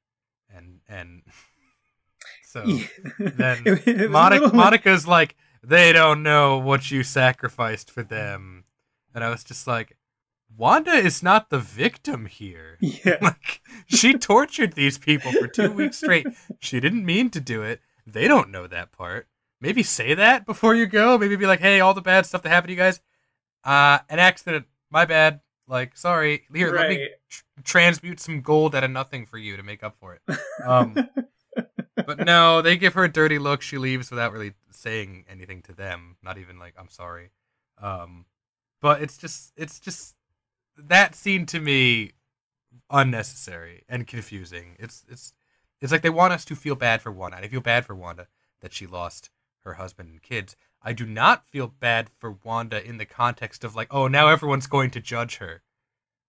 And 0.55 0.81
and 0.89 1.23
so 2.45 2.65
Yeah. 2.65 2.87
then 3.19 3.59
It- 3.67 3.89
it 3.89 4.11
Monica, 4.11 4.55
Monica's 4.55 5.07
like, 5.07 5.37
they 5.63 5.93
don't 5.93 6.23
know 6.23 6.59
what 6.59 6.91
you 6.91 7.03
sacrificed 7.03 7.91
for 7.91 8.03
them. 8.03 8.65
And 9.15 9.23
I 9.25 9.31
was 9.31 9.45
just 9.45 9.67
like, 9.67 9.97
Wanda 10.57 10.93
is 10.93 11.23
not 11.23 11.51
the 11.51 11.59
victim 11.59 12.27
here. 12.27 12.79
yeah. 12.81 13.19
Like 13.21 13.61
she 13.87 14.15
tortured 14.15 14.75
these 14.75 14.99
people 14.99 15.33
for 15.33 15.49
two 15.49 15.73
weeks 15.73 15.99
straight. 15.99 16.27
She 16.61 16.81
didn't 16.81 17.05
mean 17.05 17.31
to 17.31 17.41
do 17.41 17.63
it. 17.63 17.81
They 18.07 18.29
don't 18.29 18.51
know 18.51 18.67
that 18.67 18.93
part. 18.93 19.29
Maybe 19.61 19.83
say 19.83 20.15
that 20.15 20.45
before 20.45 20.75
you 20.75 20.87
go. 20.87 21.17
Maybe 21.17 21.37
be 21.37 21.47
like, 21.47 21.61
"Hey, 21.61 21.81
all 21.81 21.95
the 21.95 22.03
bad 22.03 22.27
stuff 22.27 22.43
that 22.43 22.51
happened 22.51 22.69
to 22.69 22.75
you 22.75 22.79
guys, 22.79 23.01
uh, 23.65 23.99
an 24.09 24.19
accident. 24.19 24.67
My 24.91 25.05
bad. 25.05 25.41
Like, 25.67 25.97
sorry, 25.97 26.43
here, 26.55 26.75
let 26.75 26.91
me 26.91 27.09
tr- 27.31 27.43
transmute 27.65 28.21
some 28.21 28.43
gold 28.43 28.75
out 28.75 28.85
of 28.85 28.91
nothing 28.91 29.25
for 29.25 29.39
you 29.39 29.57
to 29.57 29.63
make 29.63 29.83
up 29.83 29.97
for 29.99 30.15
it. 30.15 30.39
Um, 30.63 31.09
but 31.97 32.19
no, 32.27 32.61
they 32.61 32.77
give 32.77 32.93
her 32.93 33.05
a 33.05 33.09
dirty 33.11 33.39
look. 33.39 33.63
She 33.63 33.79
leaves 33.79 34.11
without 34.11 34.33
really 34.33 34.53
saying 34.71 35.25
anything 35.27 35.63
to 35.63 35.73
them. 35.73 36.17
Not 36.23 36.37
even 36.37 36.59
like, 36.59 36.75
I'm 36.79 36.91
sorry. 36.91 37.31
Um, 37.81 38.27
but 38.83 39.01
it's 39.01 39.17
just, 39.17 39.55
it's 39.57 39.81
just 39.81 40.15
that 40.77 41.15
seemed 41.15 41.49
to 41.49 41.61
me 41.61 42.13
unnecessary 42.91 43.85
and 43.89 44.07
confusing. 44.07 44.77
It's, 44.79 45.05
it's, 45.09 45.33
it's 45.81 45.93
like 45.93 46.03
they 46.03 46.11
want 46.11 46.33
us 46.33 46.45
to 46.47 46.57
feel 46.57 46.75
bad 46.75 47.03
for 47.03 47.13
Wanda. 47.13 47.39
I 47.39 47.49
feel 47.49 47.61
bad 47.61 47.85
for 47.85 47.95
Wanda 47.95 48.29
that 48.61 48.73
she 48.73 48.87
lost 48.87 49.31
her 49.65 49.75
husband 49.75 50.11
and 50.11 50.23
kids. 50.23 50.57
I 50.83 50.93
do 50.93 51.07
not 51.07 51.49
feel 51.49 51.69
bad 51.69 52.11
for 52.19 52.37
Wanda 52.45 52.85
in 52.85 52.99
the 52.99 53.07
context 53.07 53.65
of 53.65 53.75
like, 53.75 53.89
oh, 53.91 54.07
now 54.07 54.29
everyone's 54.29 54.67
going 54.67 54.91
to 54.91 55.01
judge 55.01 55.37
her. 55.37 55.63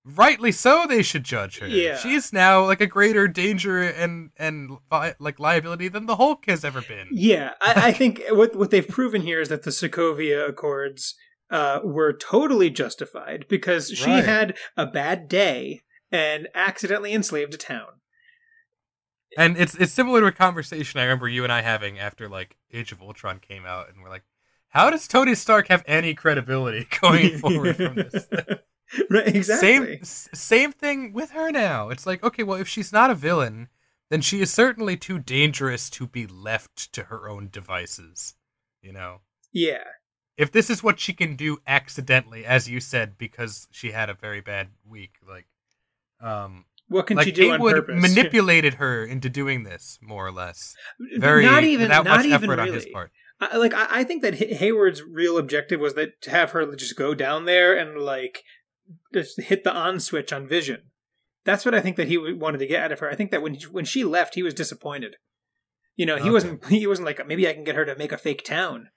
Rightly 0.07 0.51
so, 0.51 0.85
they 0.87 1.01
should 1.01 1.23
judge 1.23 1.57
her. 1.59 1.67
Yeah. 1.67 1.97
She's 1.97 2.31
now 2.31 2.63
like 2.63 2.79
a 2.79 2.85
greater 2.85 3.27
danger 3.27 3.81
and 3.81 4.29
and 4.37 4.77
like 5.19 5.39
liability 5.39 5.87
than 5.87 6.05
the 6.05 6.17
Hulk 6.17 6.45
has 6.45 6.63
ever 6.63 6.81
been. 6.83 7.07
Yeah, 7.11 7.53
I, 7.59 7.87
I 7.87 7.91
think 7.91 8.21
what 8.29 8.55
what 8.55 8.69
they've 8.69 8.87
proven 8.87 9.23
here 9.23 9.41
is 9.41 9.49
that 9.49 9.63
the 9.63 9.71
Sokovia 9.71 10.47
Accords 10.47 11.15
uh, 11.49 11.79
were 11.83 12.13
totally 12.13 12.69
justified 12.69 13.45
because 13.47 13.89
she 13.89 14.05
Right. 14.11 14.25
had 14.25 14.57
a 14.75 14.85
bad 14.85 15.27
day 15.27 15.83
and 16.11 16.47
accidentally 16.55 17.13
enslaved 17.13 17.53
a 17.53 17.57
town. 17.57 17.99
And 19.37 19.57
it's 19.57 19.75
it's 19.75 19.91
similar 19.91 20.21
to 20.21 20.27
a 20.27 20.31
conversation 20.31 20.99
I 20.99 21.03
remember 21.03 21.27
you 21.27 21.43
and 21.43 21.51
I 21.51 21.61
having 21.61 21.99
after 21.99 22.29
like 22.29 22.55
Age 22.71 22.91
of 22.91 23.01
Ultron 23.01 23.39
came 23.39 23.65
out, 23.65 23.89
and 23.89 24.01
we're 24.01 24.09
like, 24.09 24.23
how 24.69 24.89
does 24.89 25.07
Tony 25.07 25.35
Stark 25.35 25.67
have 25.67 25.83
any 25.87 26.13
credibility 26.13 26.87
going 27.01 27.37
forward 27.37 27.75
from 27.75 27.95
this? 27.95 28.27
right, 29.09 29.35
exactly. 29.35 29.99
Same 30.03 30.03
same 30.03 30.71
thing 30.71 31.11
with 31.11 31.31
her 31.31 31.51
now. 31.51 31.89
It's 31.89 32.05
like, 32.05 32.23
okay, 32.23 32.43
well, 32.43 32.59
if 32.59 32.67
she's 32.67 32.93
not 32.93 33.09
a 33.09 33.15
villain, 33.15 33.67
then 34.09 34.21
she 34.21 34.39
is 34.41 34.51
certainly 34.53 34.95
too 34.95 35.19
dangerous 35.19 35.89
to 35.91 36.07
be 36.07 36.25
left 36.27 36.93
to 36.93 37.03
her 37.05 37.27
own 37.27 37.49
devices. 37.51 38.35
You 38.81 38.93
know, 38.93 39.17
Yeah, 39.51 39.83
if 40.37 40.51
this 40.51 40.69
is 40.69 40.83
what 40.83 40.99
she 40.99 41.13
can 41.13 41.35
do 41.35 41.59
accidentally, 41.65 42.45
as 42.45 42.69
you 42.69 42.79
said, 42.79 43.17
because 43.17 43.67
she 43.71 43.91
had 43.91 44.09
a 44.09 44.13
very 44.13 44.41
bad 44.41 44.69
week, 44.87 45.15
like, 45.27 45.45
um, 46.21 46.65
what 46.87 47.07
can 47.07 47.17
like 47.17 47.25
she 47.25 47.31
do 47.31 47.51
on 47.51 47.59
Hayward 47.59 47.87
purpose? 47.87 48.01
manipulated 48.15 48.75
her 48.75 49.05
into 49.05 49.29
doing 49.29 49.63
this, 49.63 49.97
more 50.01 50.25
or 50.25 50.31
less, 50.31 50.75
very 51.17 51.45
not 51.45 51.63
even 51.63 51.87
without 51.87 52.05
not 52.05 52.17
much 52.17 52.25
even 52.25 52.43
effort 52.43 52.57
really. 52.57 52.69
on 52.69 52.75
his 52.75 52.85
part. 52.87 53.11
I, 53.39 53.57
like 53.57 53.73
I, 53.73 53.87
I 53.89 54.03
think 54.03 54.21
that 54.21 54.35
Hay- 54.35 54.53
Hayward's 54.53 55.01
real 55.03 55.37
objective 55.37 55.79
was 55.79 55.93
that 55.95 56.21
to 56.21 56.29
have 56.29 56.51
her 56.51 56.75
just 56.75 56.95
go 56.95 57.13
down 57.13 57.45
there 57.45 57.77
and 57.77 57.99
like 58.01 58.43
just 59.13 59.39
hit 59.41 59.63
the 59.63 59.73
on 59.73 59.99
switch 59.99 60.31
on 60.31 60.47
Vision. 60.47 60.83
That's 61.43 61.65
what 61.65 61.75
I 61.75 61.81
think 61.81 61.95
that 61.97 62.07
he 62.07 62.17
wanted 62.17 62.57
to 62.59 62.67
get 62.67 62.83
out 62.83 62.91
of 62.91 62.99
her. 62.99 63.09
I 63.09 63.15
think 63.15 63.31
that 63.31 63.41
when 63.41 63.55
when 63.71 63.85
she 63.85 64.03
left, 64.03 64.35
he 64.35 64.43
was 64.43 64.53
disappointed. 64.53 65.15
You 65.95 66.05
know, 66.05 66.15
he 66.15 66.23
Okay. 66.23 66.31
wasn't 66.31 66.65
he 66.69 66.87
wasn't 66.87 67.05
like 67.07 67.25
maybe 67.27 67.47
I 67.47 67.53
can 67.53 67.63
get 67.63 67.75
her 67.75 67.85
to 67.85 67.95
make 67.97 68.11
a 68.11 68.17
fake 68.17 68.43
town. 68.43 68.89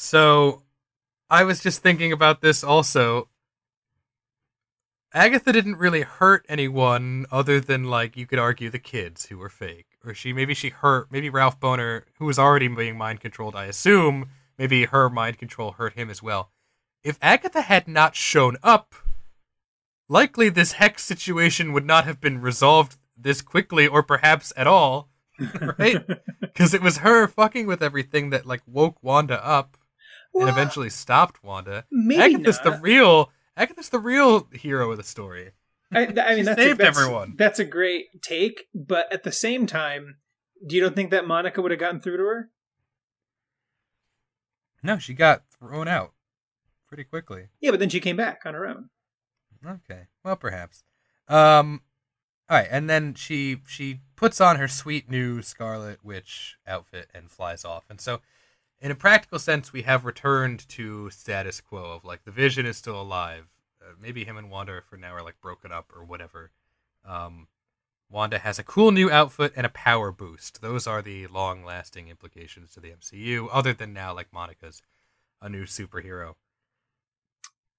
So 0.00 0.62
I 1.28 1.42
was 1.42 1.58
just 1.58 1.82
thinking 1.82 2.12
about 2.12 2.40
this 2.40 2.62
also. 2.62 3.28
Agatha 5.12 5.52
didn't 5.52 5.74
really 5.74 6.02
hurt 6.02 6.46
anyone 6.48 7.26
other 7.32 7.60
than 7.60 7.82
like 7.82 8.16
you 8.16 8.24
could 8.24 8.38
argue 8.38 8.70
the 8.70 8.78
kids 8.78 9.26
who 9.26 9.38
were 9.38 9.48
fake. 9.48 9.98
Or 10.06 10.14
she 10.14 10.32
maybe 10.32 10.54
she 10.54 10.68
hurt 10.68 11.10
maybe 11.10 11.28
Ralph 11.28 11.58
Bohner, 11.58 12.04
who 12.18 12.26
was 12.26 12.38
already 12.38 12.68
being 12.68 12.96
mind 12.96 13.18
controlled, 13.18 13.56
I 13.56 13.64
assume, 13.64 14.28
maybe 14.56 14.84
her 14.84 15.10
mind 15.10 15.36
control 15.36 15.72
hurt 15.72 15.94
him 15.94 16.10
as 16.10 16.22
well. 16.22 16.52
If 17.02 17.18
Agatha 17.20 17.62
had 17.62 17.88
not 17.88 18.14
shown 18.14 18.56
up, 18.62 18.94
likely 20.08 20.48
this 20.48 20.72
hex 20.72 21.04
situation 21.04 21.72
would 21.72 21.84
not 21.84 22.04
have 22.04 22.20
been 22.20 22.40
resolved 22.40 22.98
this 23.16 23.42
quickly 23.42 23.88
or 23.88 24.04
perhaps 24.04 24.52
at 24.56 24.68
all. 24.68 25.08
Right? 25.78 26.04
Because 26.40 26.72
it 26.72 26.82
was 26.82 26.98
her 26.98 27.26
fucking 27.26 27.66
with 27.66 27.82
everything 27.82 28.30
that 28.30 28.46
like 28.46 28.62
woke 28.66 29.02
Wanda 29.02 29.44
up 29.44 29.77
Well, 30.38 30.48
and 30.48 30.56
eventually 30.56 30.90
stopped 30.90 31.42
Wanda. 31.42 31.84
maybe 31.90 32.34
Agatha's 32.34 32.60
not. 32.64 32.64
the 32.64 32.80
real 32.80 33.30
Agatha's 33.56 33.88
the 33.88 33.98
real 33.98 34.48
hero 34.52 34.90
of 34.90 34.96
the 34.96 35.02
story. 35.02 35.52
I, 35.92 36.02
I 36.02 36.34
mean, 36.36 36.44
that's 36.44 36.60
saved 36.60 36.80
a, 36.80 36.84
that's, 36.84 36.98
everyone. 36.98 37.34
That's 37.36 37.58
a 37.58 37.64
great 37.64 38.22
take, 38.22 38.66
but 38.74 39.12
at 39.12 39.24
the 39.24 39.32
same 39.32 39.66
time, 39.66 40.18
do 40.66 40.76
you 40.76 40.82
don't 40.82 40.94
think 40.94 41.10
that 41.10 41.26
Monica 41.26 41.62
would 41.62 41.70
have 41.70 41.80
gotten 41.80 42.00
through 42.00 42.18
to 42.18 42.24
her? 42.24 42.50
No, 44.82 44.98
she 44.98 45.14
got 45.14 45.44
thrown 45.50 45.88
out 45.88 46.12
pretty 46.88 47.04
quickly. 47.04 47.48
Yeah, 47.60 47.70
but 47.70 47.80
then 47.80 47.88
she 47.88 48.00
came 48.00 48.16
back 48.16 48.42
on 48.44 48.54
her 48.54 48.66
own. 48.66 48.90
Okay, 49.66 50.02
well 50.24 50.36
perhaps. 50.36 50.84
Um, 51.26 51.82
all 52.48 52.58
right, 52.58 52.68
and 52.70 52.88
then 52.88 53.14
she 53.14 53.58
she 53.66 54.00
puts 54.16 54.40
on 54.40 54.56
her 54.56 54.68
sweet 54.68 55.10
new 55.10 55.42
Scarlet 55.42 56.04
Witch 56.04 56.56
outfit 56.66 57.10
and 57.14 57.30
flies 57.30 57.64
off. 57.64 57.84
And 57.90 58.00
so, 58.00 58.20
in 58.80 58.90
a 58.90 58.94
practical 58.94 59.38
sense, 59.38 59.72
we 59.72 59.82
have 59.82 60.04
returned 60.04 60.68
to 60.70 61.10
status 61.10 61.60
quo 61.60 61.96
of 61.96 62.04
like 62.04 62.24
the 62.24 62.30
Vision 62.30 62.66
is 62.66 62.76
still 62.76 63.00
alive. 63.00 63.46
Uh, 63.82 63.92
maybe 64.00 64.24
him 64.24 64.36
and 64.36 64.50
Wanda 64.50 64.80
for 64.88 64.96
now 64.96 65.14
are 65.14 65.22
like 65.22 65.40
broken 65.40 65.72
up 65.72 65.92
or 65.94 66.04
whatever. 66.04 66.50
Um, 67.04 67.48
Wanda 68.10 68.38
has 68.38 68.58
a 68.58 68.64
cool 68.64 68.90
new 68.90 69.10
outfit 69.10 69.52
and 69.56 69.66
a 69.66 69.70
power 69.70 70.10
boost. 70.12 70.62
Those 70.62 70.86
are 70.86 71.02
the 71.02 71.26
long 71.26 71.64
lasting 71.64 72.08
implications 72.08 72.72
to 72.72 72.80
the 72.80 72.90
MCU, 72.90 73.48
other 73.52 73.72
than 73.72 73.92
now, 73.92 74.14
like 74.14 74.32
Monica's 74.32 74.82
a 75.42 75.48
new 75.48 75.64
superhero. 75.64 76.34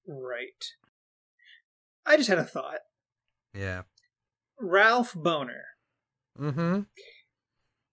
Right. 0.08 0.66
I 2.06 2.18
just 2.18 2.30
had 2.30 2.38
a 2.38 2.44
thought. 2.44 2.80
Yeah. 3.54 3.84
Ralph 4.60 5.14
Bohner. 5.14 5.64
Mm-hmm. 6.40 6.82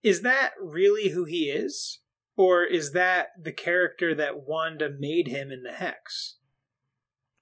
Is 0.03 0.21
that 0.21 0.51
really 0.61 1.09
who 1.09 1.25
he 1.25 1.45
is? 1.49 1.99
Or 2.37 2.63
is 2.63 2.91
that 2.93 3.29
the 3.41 3.51
character 3.51 4.13
that 4.15 4.47
Wanda 4.47 4.89
made 4.97 5.27
him 5.27 5.51
in 5.51 5.63
the 5.63 5.71
Hex? 5.73 6.37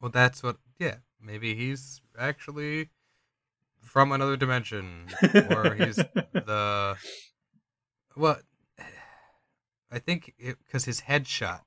Well, 0.01 0.09
that's 0.11 0.41
what. 0.41 0.57
Yeah, 0.79 0.95
maybe 1.21 1.53
he's 1.55 2.01
actually 2.17 2.89
from 3.81 4.11
another 4.11 4.37
dimension, 4.37 5.07
or 5.51 5.75
he's 5.75 5.95
the. 6.33 6.95
Well, 8.15 8.39
I 9.91 9.99
think 9.99 10.33
because 10.39 10.85
his 10.85 11.01
headshot, 11.01 11.61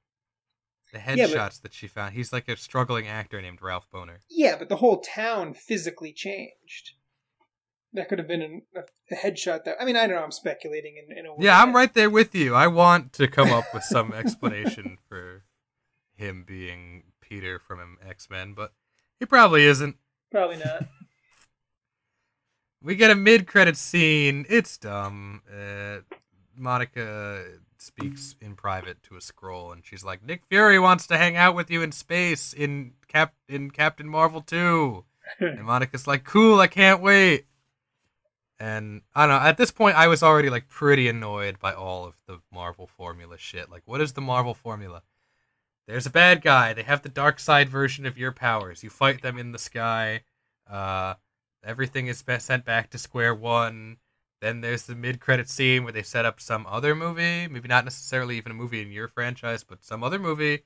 the 0.93 0.99
Yeah, 0.99 1.27
but- 1.27 1.37
headshots 1.37 1.61
that 1.63 1.75
she 1.75 1.87
found, 1.87 2.15
he's 2.15 2.33
like 2.33 2.49
a 2.49 2.57
struggling 2.57 3.07
actor 3.07 3.41
named 3.43 3.61
Ralph 3.63 3.89
Bohner. 3.93 4.19
Yeah, 4.31 4.57
but 4.59 4.69
the 4.71 4.77
whole 4.77 5.01
town 5.01 5.53
physically 5.55 6.13
changed. 6.13 6.93
That 7.95 8.09
could 8.09 8.19
have 8.19 8.29
been 8.29 8.43
an, 8.43 8.63
a 8.77 9.15
headshot 9.15 9.65
that. 9.65 9.77
I 9.81 9.85
mean, 9.85 9.97
I 9.97 10.07
don't 10.07 10.17
know. 10.17 10.23
I'm 10.23 10.31
speculating 10.31 10.97
in, 10.97 11.17
in 11.17 11.27
a 11.27 11.31
way. 11.31 11.47
Yeah, 11.47 11.61
I'm 11.61 11.75
right 11.75 11.93
there 11.93 12.11
with 12.11 12.35
you. 12.35 12.55
I 12.55 12.67
want 12.67 13.13
to 13.15 13.27
come 13.29 13.51
up 13.51 13.65
with 13.73 13.83
some 13.83 14.13
explanation 14.15 14.99
for 15.09 15.45
him 16.17 16.45
being 16.47 17.05
Peter 17.21 17.59
from 17.59 17.97
X 18.07 18.29
Men, 18.29 18.53
but 18.53 18.73
he 19.19 19.27
probably 19.27 19.65
isn't. 19.65 19.97
Probably 20.31 20.59
not. 20.59 20.87
We 22.83 22.95
get 22.95 23.11
a 23.11 23.17
mid-credit 23.17 23.77
scene. 23.77 24.47
It's 24.49 24.77
dumb. 24.79 25.43
Uh, 25.51 25.99
Monica 26.57 27.45
speaks 27.79 28.37
in 28.41 28.55
private 28.55 29.03
to 29.05 29.17
a 29.17 29.21
Skrull, 29.21 29.73
and 29.73 29.85
she's 29.85 30.05
like, 30.05 30.25
"Nick 30.25 30.45
Fury 30.49 30.79
wants 30.79 31.07
to 31.07 31.17
hang 31.17 31.37
out 31.37 31.55
with 31.55 31.71
you 31.71 31.83
in 31.83 31.93
space 31.93 32.53
in 32.53 32.93
Cap 33.09 33.35
in 33.49 33.71
Captain 33.71 34.09
Marvel 34.09 34.43
2. 34.43 35.05
And 35.41 35.65
Monica's 35.65 36.07
like, 36.07 36.25
"Cool, 36.25 36.59
I 36.59 36.69
can't 36.69 37.03
wait." 37.03 37.47
And 38.61 39.03
I 39.15 39.27
don't 39.27 39.37
know. 39.37 39.47
At 39.47 39.57
this 39.57 39.71
point, 39.71 39.97
I 39.97 40.09
was 40.09 40.23
already 40.23 40.51
like 40.51 40.69
pretty 40.69 41.09
annoyed 41.09 41.61
by 41.61 41.73
all 41.73 42.05
of 42.05 42.15
the 42.27 42.41
Marvel 42.53 42.87
formula 42.87 43.39
shit. 43.39 43.71
Like, 43.71 43.83
what 43.85 44.01
is 44.01 44.15
the 44.15 44.21
Marvel 44.21 44.55
formula? 44.55 45.03
There's 45.87 46.07
a 46.07 46.11
bad 46.11 46.43
guy. 46.43 46.73
They 46.73 46.83
have 46.83 47.03
the 47.03 47.09
dark 47.09 47.39
side 47.41 47.69
version 47.69 48.05
of 48.05 48.19
your 48.19 48.33
powers. 48.33 48.83
You 48.83 48.91
fight 48.91 49.23
them 49.23 49.39
in 49.39 49.53
the 49.53 49.59
sky. 49.59 50.23
Uh, 50.69 51.15
everything 51.65 52.09
is 52.09 52.23
sent 52.39 52.65
back 52.65 52.91
to 52.91 52.99
square 52.99 53.35
one. 53.35 53.99
Then 54.41 54.61
there's 54.61 54.85
the 54.85 54.95
mid-credit 54.95 55.49
scene 55.49 55.85
where 55.85 55.93
they 55.93 56.03
set 56.03 56.25
up 56.25 56.41
some 56.41 56.67
other 56.69 56.95
movie, 56.95 57.49
maybe 57.49 57.69
not 57.69 57.85
necessarily 57.85 58.37
even 58.37 58.53
a 58.53 58.55
movie 58.55 58.83
in 58.83 58.93
your 58.93 59.09
franchise, 59.09 59.65
but 59.65 59.85
some 59.85 60.05
other 60.05 60.19
movie. 60.19 60.65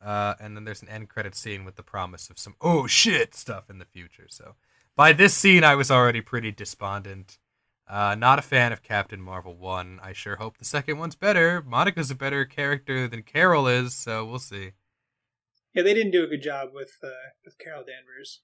Uh, 0.00 0.34
and 0.40 0.56
then 0.56 0.64
there's 0.64 0.82
an 0.82 0.88
end 0.88 1.08
credit 1.08 1.34
scene 1.34 1.64
with 1.64 1.76
the 1.76 1.82
promise 1.82 2.30
of 2.30 2.38
some 2.38 2.54
oh 2.60 2.86
shit 2.86 3.34
stuff 3.34 3.68
in 3.68 3.78
the 3.78 3.84
future. 3.84 4.26
So 4.28 4.54
by 4.96 5.12
this 5.12 5.34
scene, 5.34 5.64
I 5.64 5.74
was 5.74 5.90
already 5.90 6.20
pretty 6.20 6.52
despondent. 6.52 7.38
Uh, 7.88 8.14
not 8.14 8.38
a 8.38 8.42
fan 8.42 8.72
of 8.72 8.82
Captain 8.82 9.20
Marvel 9.20 9.56
1. 9.56 9.98
I 10.02 10.12
sure 10.12 10.36
hope 10.36 10.58
the 10.58 10.64
second 10.64 10.98
one's 10.98 11.16
better. 11.16 11.60
Monica's 11.62 12.10
a 12.10 12.14
better 12.14 12.44
character 12.44 13.08
than 13.08 13.22
Carol 13.22 13.66
is, 13.66 13.94
so 13.94 14.24
we'll 14.24 14.38
see. 14.38 14.72
yeah, 15.74 15.82
they 15.82 15.94
didn't 15.94 16.12
do 16.12 16.22
a 16.22 16.28
good 16.28 16.42
job 16.42 16.68
with 16.72 16.92
uh, 17.02 17.08
with 17.44 17.58
Carol 17.58 17.82
Danvers. 17.84 18.42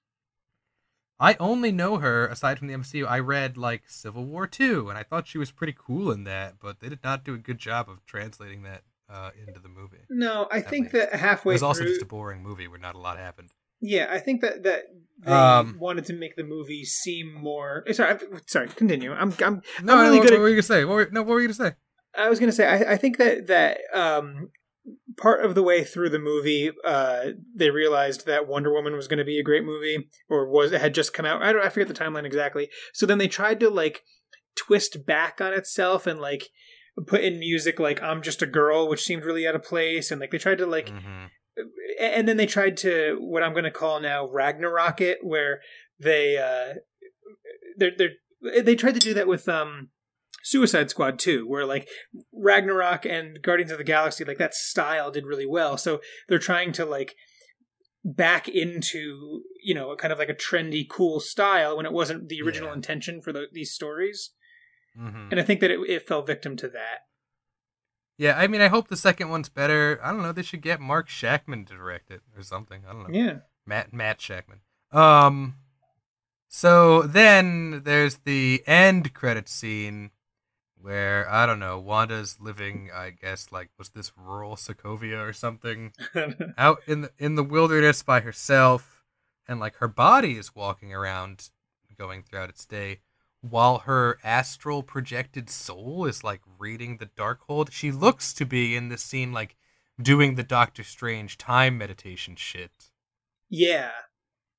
I 1.19 1.35
only 1.39 1.71
know 1.71 1.97
her 1.97 2.27
aside 2.27 2.59
from 2.59 2.67
the 2.67 2.73
MCU. 2.75 3.07
I 3.07 3.19
read 3.19 3.57
like 3.57 3.83
Civil 3.87 4.25
War 4.25 4.45
2, 4.47 4.89
and 4.89 4.97
I 4.97 5.03
thought 5.03 5.27
she 5.27 5.37
was 5.39 5.49
pretty 5.51 5.73
cool 5.77 6.11
in 6.11 6.25
that, 6.25 6.55
but 6.61 6.79
they 6.79 6.89
did 6.89 7.03
not 7.03 7.23
do 7.23 7.33
a 7.33 7.39
good 7.39 7.57
job 7.57 7.89
of 7.89 8.05
translating 8.05 8.63
that 8.63 8.83
uh, 9.09 9.31
into 9.47 9.59
the 9.59 9.69
movie. 9.69 9.97
No, 10.09 10.47
I 10.51 10.59
think 10.61 10.87
makes- 10.87 10.93
that 10.93 11.13
It 11.13 11.19
halfway 11.19 11.53
was 11.53 11.63
also 11.63 11.85
just 11.85 12.01
a 12.01 12.05
boring 12.05 12.43
movie 12.43 12.67
where 12.67 12.79
not 12.79 12.95
a 12.95 12.99
lot 12.99 13.17
happened. 13.17 13.49
Yeah, 13.81 14.07
I 14.09 14.19
think 14.19 14.41
that 14.41 14.63
that 14.63 14.83
they 15.23 15.31
Um, 15.31 15.77
wanted 15.79 16.05
to 16.05 16.13
make 16.13 16.35
the 16.35 16.43
movie 16.43 16.83
seem 16.83 17.33
more. 17.33 17.83
eh, 17.87 17.93
Sorry, 17.93 18.17
sorry. 18.47 18.67
Continue. 18.69 19.11
I'm. 19.13 19.33
I'm. 19.43 19.61
No, 19.83 19.93
I'm 19.95 19.99
really 20.05 20.19
what, 20.19 20.23
good 20.27 20.31
what 20.33 20.37
at- 20.37 20.41
were 20.41 20.49
you 20.49 20.55
gonna 20.55 20.63
say? 20.63 20.85
What 20.85 20.93
were, 20.95 21.09
no, 21.11 21.21
what 21.23 21.29
were 21.33 21.41
you 21.41 21.47
gonna 21.47 21.53
say? 21.71 21.75
I 22.17 22.29
was 22.29 22.39
going 22.39 22.49
to 22.49 22.55
say. 22.55 22.65
I, 22.65 22.93
I 22.93 22.97
think 22.97 23.17
that 23.17 23.45
that 23.47 23.77
um, 23.93 24.49
part 25.17 25.45
of 25.45 25.53
the 25.53 25.61
way 25.61 25.83
through 25.83 26.09
the 26.09 26.17
movie, 26.17 26.71
uh, 26.83 27.25
they 27.55 27.69
realized 27.69 28.25
that 28.25 28.47
Wonder 28.47 28.73
Woman 28.73 28.95
was 28.95 29.07
going 29.07 29.19
to 29.19 29.25
be 29.25 29.37
a 29.39 29.43
great 29.43 29.63
movie, 29.63 30.09
or 30.27 30.49
was 30.49 30.71
it 30.71 30.81
had 30.81 30.95
just 30.95 31.13
come 31.13 31.27
out. 31.27 31.43
I 31.43 31.51
don't. 31.53 31.63
I 31.63 31.69
forget 31.69 31.87
the 31.87 31.93
timeline 31.93 32.25
exactly. 32.25 32.69
So 32.93 33.05
then 33.05 33.19
they 33.19 33.27
tried 33.27 33.59
to 33.59 33.69
like 33.69 34.01
twist 34.55 35.05
back 35.05 35.39
on 35.41 35.53
itself 35.53 36.07
and 36.07 36.19
like 36.19 36.49
put 37.05 37.21
in 37.23 37.37
music 37.39 37.79
like 37.79 38.01
"I'm 38.01 38.23
Just 38.23 38.41
a 38.41 38.47
Girl," 38.47 38.87
which 38.89 39.03
seemed 39.03 39.23
really 39.23 39.45
out 39.47 39.53
of 39.55 39.61
place, 39.63 40.09
and 40.09 40.19
like 40.19 40.31
they 40.31 40.39
tried 40.39 40.57
to 40.57 40.65
like 40.65 40.89
Mhm. 40.89 41.27
And 41.99 42.27
then 42.27 42.37
they 42.37 42.45
tried 42.45 42.77
to 42.77 43.17
what 43.19 43.43
I'm 43.43 43.53
going 43.53 43.63
to 43.63 43.71
call 43.71 43.99
now 43.99 44.27
Ragnarok 44.27 45.01
it, 45.01 45.19
where 45.21 45.61
they 45.99 46.37
uh, 46.37 46.79
they're, 47.77 47.91
they're 47.97 48.61
they 48.63 48.75
tried 48.75 48.93
to 48.93 48.99
do 48.99 49.13
that 49.13 49.27
with 49.27 49.47
um 49.49 49.89
Suicide 50.43 50.89
Squad 50.89 51.19
too, 51.19 51.45
where 51.47 51.65
like 51.65 51.89
Ragnarok 52.33 53.05
and 53.05 53.41
Guardians 53.41 53.71
of 53.71 53.77
the 53.77 53.83
Galaxy, 53.83 54.23
like 54.23 54.37
that 54.37 54.53
style 54.53 55.11
did 55.11 55.25
really 55.25 55.45
well. 55.47 55.77
So 55.77 55.99
they're 56.29 56.39
trying 56.39 56.71
to 56.73 56.85
like 56.85 57.15
back 58.05 58.47
into 58.47 59.41
you 59.63 59.73
know 59.75 59.95
kind 59.95 60.13
of 60.13 60.19
like 60.19 60.29
a 60.29 60.33
trendy, 60.35 60.87
cool 60.89 61.19
style 61.19 61.75
when 61.75 61.85
it 61.85 61.91
wasn't 61.93 62.29
the 62.29 62.41
original 62.41 62.69
Yeah. 62.69 62.75
intention 62.75 63.21
for 63.21 63.33
the, 63.33 63.45
these 63.51 63.73
stories. 63.73 64.31
Mhm. 64.97 65.31
And 65.31 65.39
I 65.39 65.43
think 65.43 65.59
that 65.59 65.71
it, 65.71 65.79
it 65.89 66.07
fell 66.07 66.21
victim 66.23 66.55
to 66.57 66.69
that. 66.69 67.06
Yeah, 68.17 68.37
I 68.37 68.47
mean, 68.47 68.61
I 68.61 68.67
hope 68.67 68.87
the 68.87 68.97
second 68.97 69.29
one's 69.29 69.49
better. 69.49 69.99
I 70.03 70.11
don't 70.11 70.23
know. 70.23 70.31
They 70.31 70.41
should 70.41 70.61
get 70.61 70.79
Mark 70.79 71.07
Shakman 71.07 71.67
to 71.67 71.75
direct 71.75 72.09
it 72.09 72.21
or 72.35 72.41
something. 72.41 72.81
I 72.87 72.93
don't 72.93 73.11
know. 73.11 73.19
Yeah. 73.19 73.37
Matt 73.65 73.93
Matt 73.93 74.19
Shakman. 74.19 74.59
Um. 74.91 75.55
So 76.47 77.03
then 77.03 77.81
there's 77.83 78.17
the 78.19 78.63
end 78.65 79.13
credit 79.13 79.49
scene 79.49 80.11
where 80.81 81.29
I 81.29 81.45
don't 81.45 81.59
know. 81.59 81.77
Wanda's 81.77 82.37
living, 82.39 82.89
I 82.93 83.09
guess, 83.11 83.51
like 83.51 83.69
was 83.77 83.89
this 83.89 84.11
rural 84.17 84.55
Sokovia 84.55 85.27
or 85.27 85.33
something, 85.33 85.91
out 86.57 86.79
in 86.87 87.01
the 87.01 87.11
in 87.19 87.35
the 87.35 87.43
wilderness 87.43 88.01
by 88.01 88.21
herself, 88.21 89.03
and 89.47 89.59
like 89.59 89.75
her 89.75 89.87
body 89.87 90.37
is 90.37 90.55
walking 90.55 90.93
around, 90.93 91.49
going 91.97 92.23
throughout 92.23 92.49
its 92.49 92.65
day, 92.65 93.01
while 93.41 93.79
her 93.79 94.17
astral 94.23 94.83
projected 94.83 95.49
soul 95.49 96.05
is 96.05 96.23
like 96.23 96.41
reading 96.59 96.97
the 96.97 97.05
Darkhold. 97.05 97.71
She 97.71 97.91
looks 97.91 98.33
to 98.33 98.45
be 98.45 98.75
in 98.75 98.89
this 98.89 99.03
scene 99.03 99.31
like 99.31 99.55
doing 100.01 100.35
the 100.35 100.43
Doctor 100.43 100.83
Strange 100.83 101.37
time 101.37 101.77
meditation 101.77 102.35
shit. 102.35 102.71
Yeah, 103.49 103.91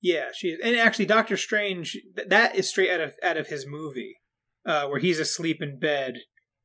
yeah. 0.01 0.29
She 0.35 0.57
and 0.63 0.77
actually 0.77 1.07
Doctor 1.07 1.37
Strange 1.37 1.97
that 2.15 2.55
is 2.55 2.69
straight 2.69 2.91
out 2.91 3.01
of 3.01 3.15
out 3.23 3.37
of 3.37 3.49
his 3.49 3.67
movie, 3.67 4.17
uh, 4.65 4.87
where 4.87 5.01
he's 5.01 5.19
asleep 5.19 5.63
in 5.63 5.79
bed, 5.79 6.19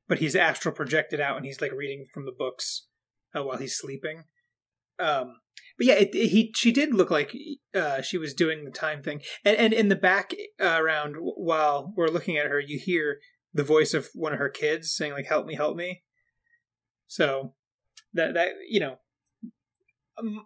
but 0.08 0.20
he's 0.20 0.36
astral 0.36 0.76
projected 0.76 1.20
out 1.20 1.38
and 1.38 1.46
he's 1.46 1.62
like 1.62 1.72
reading 1.72 2.06
from 2.14 2.26
the 2.26 2.36
books 2.38 2.88
uh, 3.36 3.44
while 3.44 3.58
he's 3.58 3.78
sleeping. 3.78 4.24
Um, 5.00 5.36
but 5.78 5.88
yeah, 5.88 5.94
it, 5.96 6.14
it- 6.16 6.30
he 6.30 6.52
she 6.56 6.72
did 6.72 6.94
look 6.94 7.12
like 7.12 7.36
uh, 7.76 8.02
she 8.02 8.18
was 8.18 8.34
doing 8.34 8.64
the 8.66 8.72
time 8.72 9.02
thing, 9.02 9.22
and 9.44 9.58
and 9.58 9.74
in 9.74 9.90
the 9.90 9.96
back 9.96 10.34
uh, 10.62 10.78
around 10.80 11.16
while 11.20 11.94
we're 11.96 12.08
looking 12.08 12.38
at 12.38 12.46
her, 12.48 12.60
you 12.60 12.80
hear 12.80 13.20
the 13.54 13.64
voice 13.64 13.94
of 13.94 14.10
one 14.14 14.34
of 14.34 14.40
her 14.40 14.50
kids 14.50 14.94
saying 14.96 15.14
like 15.14 15.26
"Help 15.28 15.46
me, 15.46 15.56
help 15.56 15.76
me." 15.76 16.04
So 17.08 17.54
that 18.14 18.34
that 18.34 18.50
you 18.70 18.80
know 18.80 18.98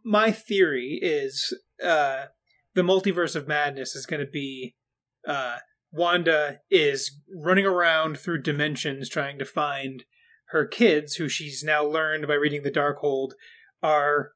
my 0.04 0.32
theory 0.32 1.00
is 1.02 1.54
uh, 1.84 2.26
the 2.74 2.82
multiverse 2.82 3.36
of 3.36 3.48
madness 3.48 3.96
is 3.96 4.06
going 4.06 4.26
to 4.26 4.32
be 4.32 4.76
uh, 5.28 5.58
Wanda 5.92 6.60
is 6.70 7.20
running 7.34 7.66
around 7.66 8.18
through 8.18 8.42
dimensions 8.42 9.10
trying 9.10 9.38
to 9.40 9.46
find 9.46 10.04
her 10.52 10.66
kids, 10.66 11.16
who 11.16 11.28
she's 11.28 11.64
now 11.64 11.84
learned 11.84 12.28
by 12.28 12.36
reading 12.36 12.64
the 12.64 12.72
Darkhold 12.72 13.32
are 13.84 14.32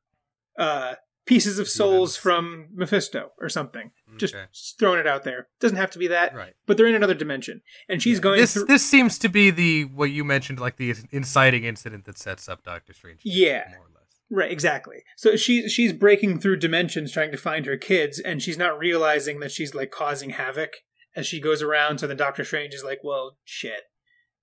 uh, 0.58 0.96
pieces 1.26 1.60
of 1.60 1.68
souls 1.70 2.14
Demons. 2.14 2.18
from 2.18 2.68
Mephisto 2.74 3.32
or 3.40 3.48
something. 3.50 3.92
Just 4.18 4.36
Okay. 4.36 4.46
throwing 4.80 5.00
it 5.00 5.08
out 5.08 5.24
there. 5.24 5.48
Doesn't 5.60 5.78
have 5.78 5.92
to 5.92 6.00
be 6.00 6.08
that, 6.08 6.36
right. 6.36 6.54
but 6.66 6.76
they're 6.78 6.88
in 6.88 6.96
another 6.96 7.14
dimension, 7.14 7.62
and 7.88 8.02
she's 8.04 8.20
going 8.20 8.40
this 8.40 8.54
through. 8.54 8.66
this 8.66 8.86
seems 8.86 9.18
to 9.20 9.30
be 9.30 9.50
the 9.52 9.86
what 9.86 10.12
you 10.12 10.24
mentioned, 10.26 10.60
like 10.60 10.76
the 10.78 10.94
inciting 11.12 11.64
incident 11.64 12.06
that 12.06 12.18
sets 12.18 12.50
up 12.50 12.64
Doctor 12.64 12.94
Strange. 12.94 13.22
Yeah. 13.24 13.66
more 13.70 13.86
or 13.86 13.90
less. 13.96 14.20
Right, 14.30 14.52
exactly. 14.52 15.04
So 15.18 15.36
she 15.36 15.70
she's 15.70 15.94
breaking 15.94 16.40
through 16.40 16.58
dimensions 16.58 17.12
trying 17.12 17.32
to 17.32 17.38
find 17.38 17.66
her 17.66 17.78
kids, 17.78 18.20
and 18.20 18.42
she's 18.42 18.58
not 18.58 18.78
realizing 18.80 19.40
that 19.40 19.52
she's 19.52 19.74
like 19.74 19.92
causing 19.92 20.32
havoc 20.32 20.72
as 21.16 21.26
she 21.28 21.40
goes 21.40 21.62
around. 21.62 22.00
So 22.00 22.08
then 22.08 22.18
Doctor 22.18 22.44
Strange 22.44 22.74
is 22.74 22.84
like, 22.84 23.00
"Well, 23.04 23.38
shit, 23.46 23.84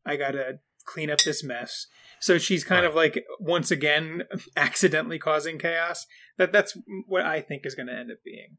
I 0.06 0.16
gotta 0.16 0.60
clean 0.84 1.10
up 1.10 1.20
this 1.22 1.42
mess." 1.44 1.86
So 2.20 2.38
she's 2.38 2.64
kind 2.64 2.84
of 2.84 2.94
like 2.94 3.24
once 3.38 3.70
again 3.70 4.24
accidentally 4.56 5.18
causing 5.18 5.58
chaos. 5.58 6.06
That 6.36 6.52
that's 6.52 6.76
what 7.06 7.24
I 7.24 7.40
think 7.40 7.66
is 7.66 7.74
going 7.74 7.86
to 7.88 7.94
end 7.94 8.10
up 8.10 8.18
being. 8.24 8.58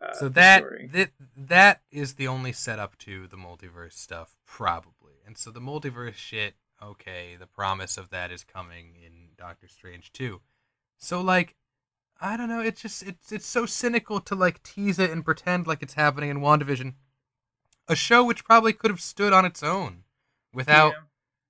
Uh, 0.00 0.12
so 0.12 0.28
that, 0.28 0.64
that 0.92 1.10
that 1.36 1.80
is 1.90 2.14
the 2.14 2.28
only 2.28 2.52
setup 2.52 2.98
to 2.98 3.26
the 3.26 3.36
multiverse 3.36 3.94
stuff, 3.94 4.36
probably. 4.46 5.14
And 5.26 5.38
so 5.38 5.50
the 5.50 5.60
multiverse 5.60 6.14
shit, 6.14 6.54
okay, 6.82 7.36
the 7.38 7.46
promise 7.46 7.96
of 7.96 8.10
that 8.10 8.30
is 8.30 8.44
coming 8.44 8.96
in 9.04 9.30
Doctor 9.38 9.68
Strange 9.68 10.12
too. 10.12 10.40
So 10.98 11.20
like, 11.20 11.56
I 12.20 12.36
don't 12.36 12.48
know. 12.48 12.60
It's 12.60 12.82
just 12.82 13.02
it's 13.02 13.32
it's 13.32 13.46
so 13.46 13.66
cynical 13.66 14.20
to 14.20 14.34
like 14.34 14.62
tease 14.62 14.98
it 14.98 15.10
and 15.10 15.24
pretend 15.24 15.66
like 15.66 15.82
it's 15.82 15.94
happening 15.94 16.30
in 16.30 16.40
Wandavision, 16.40 16.94
a 17.88 17.96
show 17.96 18.24
which 18.24 18.44
probably 18.44 18.72
could 18.72 18.90
have 18.90 19.00
stood 19.00 19.32
on 19.32 19.44
its 19.44 19.62
own 19.62 20.04
without 20.52 20.92
Yeah. 20.92 21.00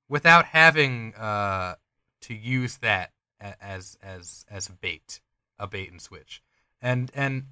Without 0.08 0.46
having 0.46 1.14
uh 1.14 1.74
to 2.22 2.34
use 2.34 2.78
that 2.78 3.12
as 3.60 3.98
as 4.02 4.46
as 4.50 4.68
a 4.68 4.72
bait 4.72 5.20
a 5.58 5.66
bait 5.66 5.90
and 5.90 6.00
switch. 6.00 6.42
And 6.80 7.10
and 7.14 7.44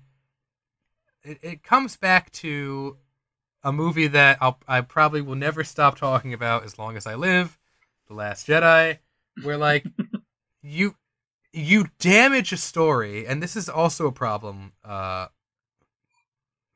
it, 1.22 1.38
it 1.42 1.62
comes 1.62 1.96
back 1.96 2.30
to 2.32 2.96
a 3.62 3.72
movie 3.72 4.09
that 4.09 4.38
I'll, 4.40 4.59
I 4.66 4.80
probably 4.80 5.20
will 5.20 5.36
never 5.36 5.62
stop 5.62 5.96
talking 5.96 6.34
about 6.34 6.64
as 6.64 6.78
long 6.78 6.96
as 6.96 7.07
I 7.07 7.14
live 7.14 7.59
the 8.09 8.14
last 8.14 8.48
jedi 8.48 8.98
where 9.42 9.57
like 9.57 9.86
you 10.62 10.96
you 11.53 11.86
damage 11.98 12.53
a 12.53 12.57
story 12.57 13.26
and 13.26 13.42
this 13.42 13.57
is 13.57 13.68
also 13.68 14.07
a 14.07 14.12
problem 14.12 14.72
uh 14.84 15.28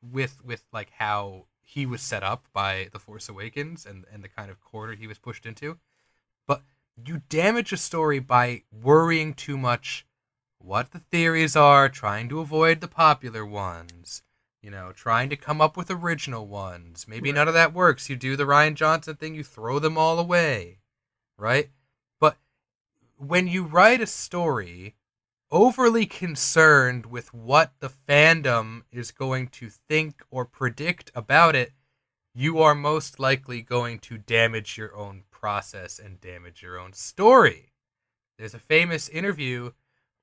with 0.01 0.43
with 0.43 0.63
like 0.71 0.89
how 0.97 1.45
he 1.67 1.85
was 1.85 2.01
set 2.01 2.23
up 2.23 2.45
by 2.53 2.87
the 2.93 2.99
force 2.99 3.27
awakens 3.27 3.85
and 3.85 4.05
and 4.11 4.23
the 4.23 4.29
kind 4.29 4.49
of 4.49 4.61
corner 4.61 4.95
he 4.95 5.07
was 5.07 5.19
pushed 5.19 5.45
into. 5.45 5.77
But 6.47 6.63
you 7.05 7.21
damage 7.29 7.73
a 7.73 7.77
story 7.77 8.19
by 8.19 8.63
worrying 8.71 9.33
too 9.33 9.57
much 9.57 10.05
what 10.59 10.91
the 10.91 10.99
theories 10.99 11.55
are 11.55 11.89
trying 11.89 12.29
to 12.29 12.39
avoid 12.39 12.81
the 12.81 12.87
popular 12.87 13.45
ones 13.45 14.23
you 14.61 14.71
know 14.71 14.91
trying 14.91 15.29
to 15.29 15.35
come 15.35 15.61
up 15.61 15.75
with 15.77 15.91
original 15.91 16.47
ones. 16.47 17.05
Maybe 17.07 17.29
Right. 17.29 17.35
none 17.35 17.47
of 17.47 17.53
that 17.53 17.73
works. 17.73 18.09
You 18.09 18.15
do 18.15 18.35
the 18.35 18.45
Rian 18.45 18.75
Johnson 18.75 19.15
thing 19.15 19.35
you 19.35 19.43
throw 19.43 19.79
them 19.79 19.97
all 19.97 20.19
away 20.19 20.79
right? 21.37 21.69
But 22.19 22.37
when 23.17 23.47
you 23.47 23.63
write 23.63 24.01
a 24.01 24.07
story 24.07 24.95
overly 25.51 26.05
concerned 26.05 27.05
with 27.05 27.33
what 27.33 27.71
the 27.79 27.89
fandom 27.89 28.81
is 28.91 29.11
going 29.11 29.47
to 29.47 29.69
think 29.69 30.21
or 30.29 30.45
predict 30.45 31.11
about 31.15 31.55
it, 31.55 31.71
you 32.33 32.59
are 32.59 32.75
most 32.75 33.19
likely 33.19 33.61
going 33.61 33.97
to 33.97 34.17
damage 34.17 34.77
your 34.77 34.95
own 34.95 35.23
process 35.31 35.99
and 35.99 36.19
damage 36.19 36.61
your 36.61 36.79
own 36.79 36.93
story. 36.93 37.71
There's 38.37 38.53
a 38.53 38.59
famous 38.59 39.09
interview 39.09 39.71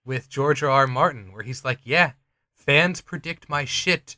with 0.04 0.28
George 0.28 0.62
R. 0.62 0.70
R. 0.70 0.86
Martin 0.86 1.32
where 1.32 1.42
he's 1.42 1.64
like, 1.64 1.80
Yeah, 1.84 2.12
fans 2.54 3.00
predict 3.00 3.48
my 3.48 3.64
shit 3.64 4.16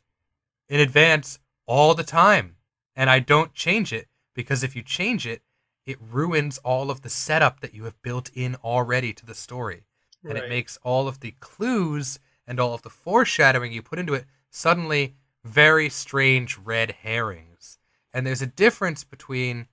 in 0.68 0.80
advance 0.80 1.38
all 1.66 1.94
the 1.94 2.04
time, 2.04 2.56
and 2.94 3.08
I 3.08 3.20
don't 3.20 3.54
change 3.54 3.92
it 3.92 4.08
because 4.34 4.62
if 4.62 4.74
you 4.76 4.82
change 4.82 5.26
it, 5.26 5.42
it 5.86 5.98
ruins 6.00 6.58
all 6.58 6.90
of 6.90 7.02
the 7.02 7.08
setup 7.08 7.60
that 7.60 7.72
you 7.72 7.84
have 7.84 8.02
built 8.02 8.28
in 8.34 8.56
already 8.56 9.12
to 9.14 9.24
the 9.24 9.34
story 9.34 9.85
and 10.28 10.38
it 10.38 10.48
makes 10.48 10.78
all 10.82 11.08
of 11.08 11.20
the 11.20 11.34
clues 11.40 12.18
and 12.46 12.60
all 12.60 12.74
of 12.74 12.82
the 12.82 12.90
foreshadowing 12.90 13.72
you 13.72 13.82
put 13.82 13.98
into 13.98 14.14
it 14.14 14.24
suddenly 14.50 15.14
very 15.44 15.88
strange 15.88 16.58
red 16.58 16.90
herrings. 17.02 17.78
And 18.12 18.26
there's 18.26 18.42
a 18.42 18.46
difference 18.46 19.04
between 19.04 19.68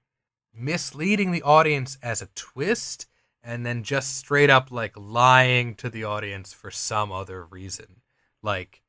misleading 0.53 1.31
the 1.31 1.41
audience 1.41 1.97
as 2.03 2.21
a 2.21 2.29
twist 2.35 3.07
and 3.43 3.65
then 3.65 3.83
just 3.83 4.15
straight 4.15 4.49
up 4.49 4.71
like 4.71 4.93
lying 4.95 5.75
to 5.75 5.89
the 5.89 6.03
audience 6.03 6.53
for 6.53 6.71
some 6.71 7.11
other 7.11 7.45
reason. 7.45 8.01
Like 8.41 8.81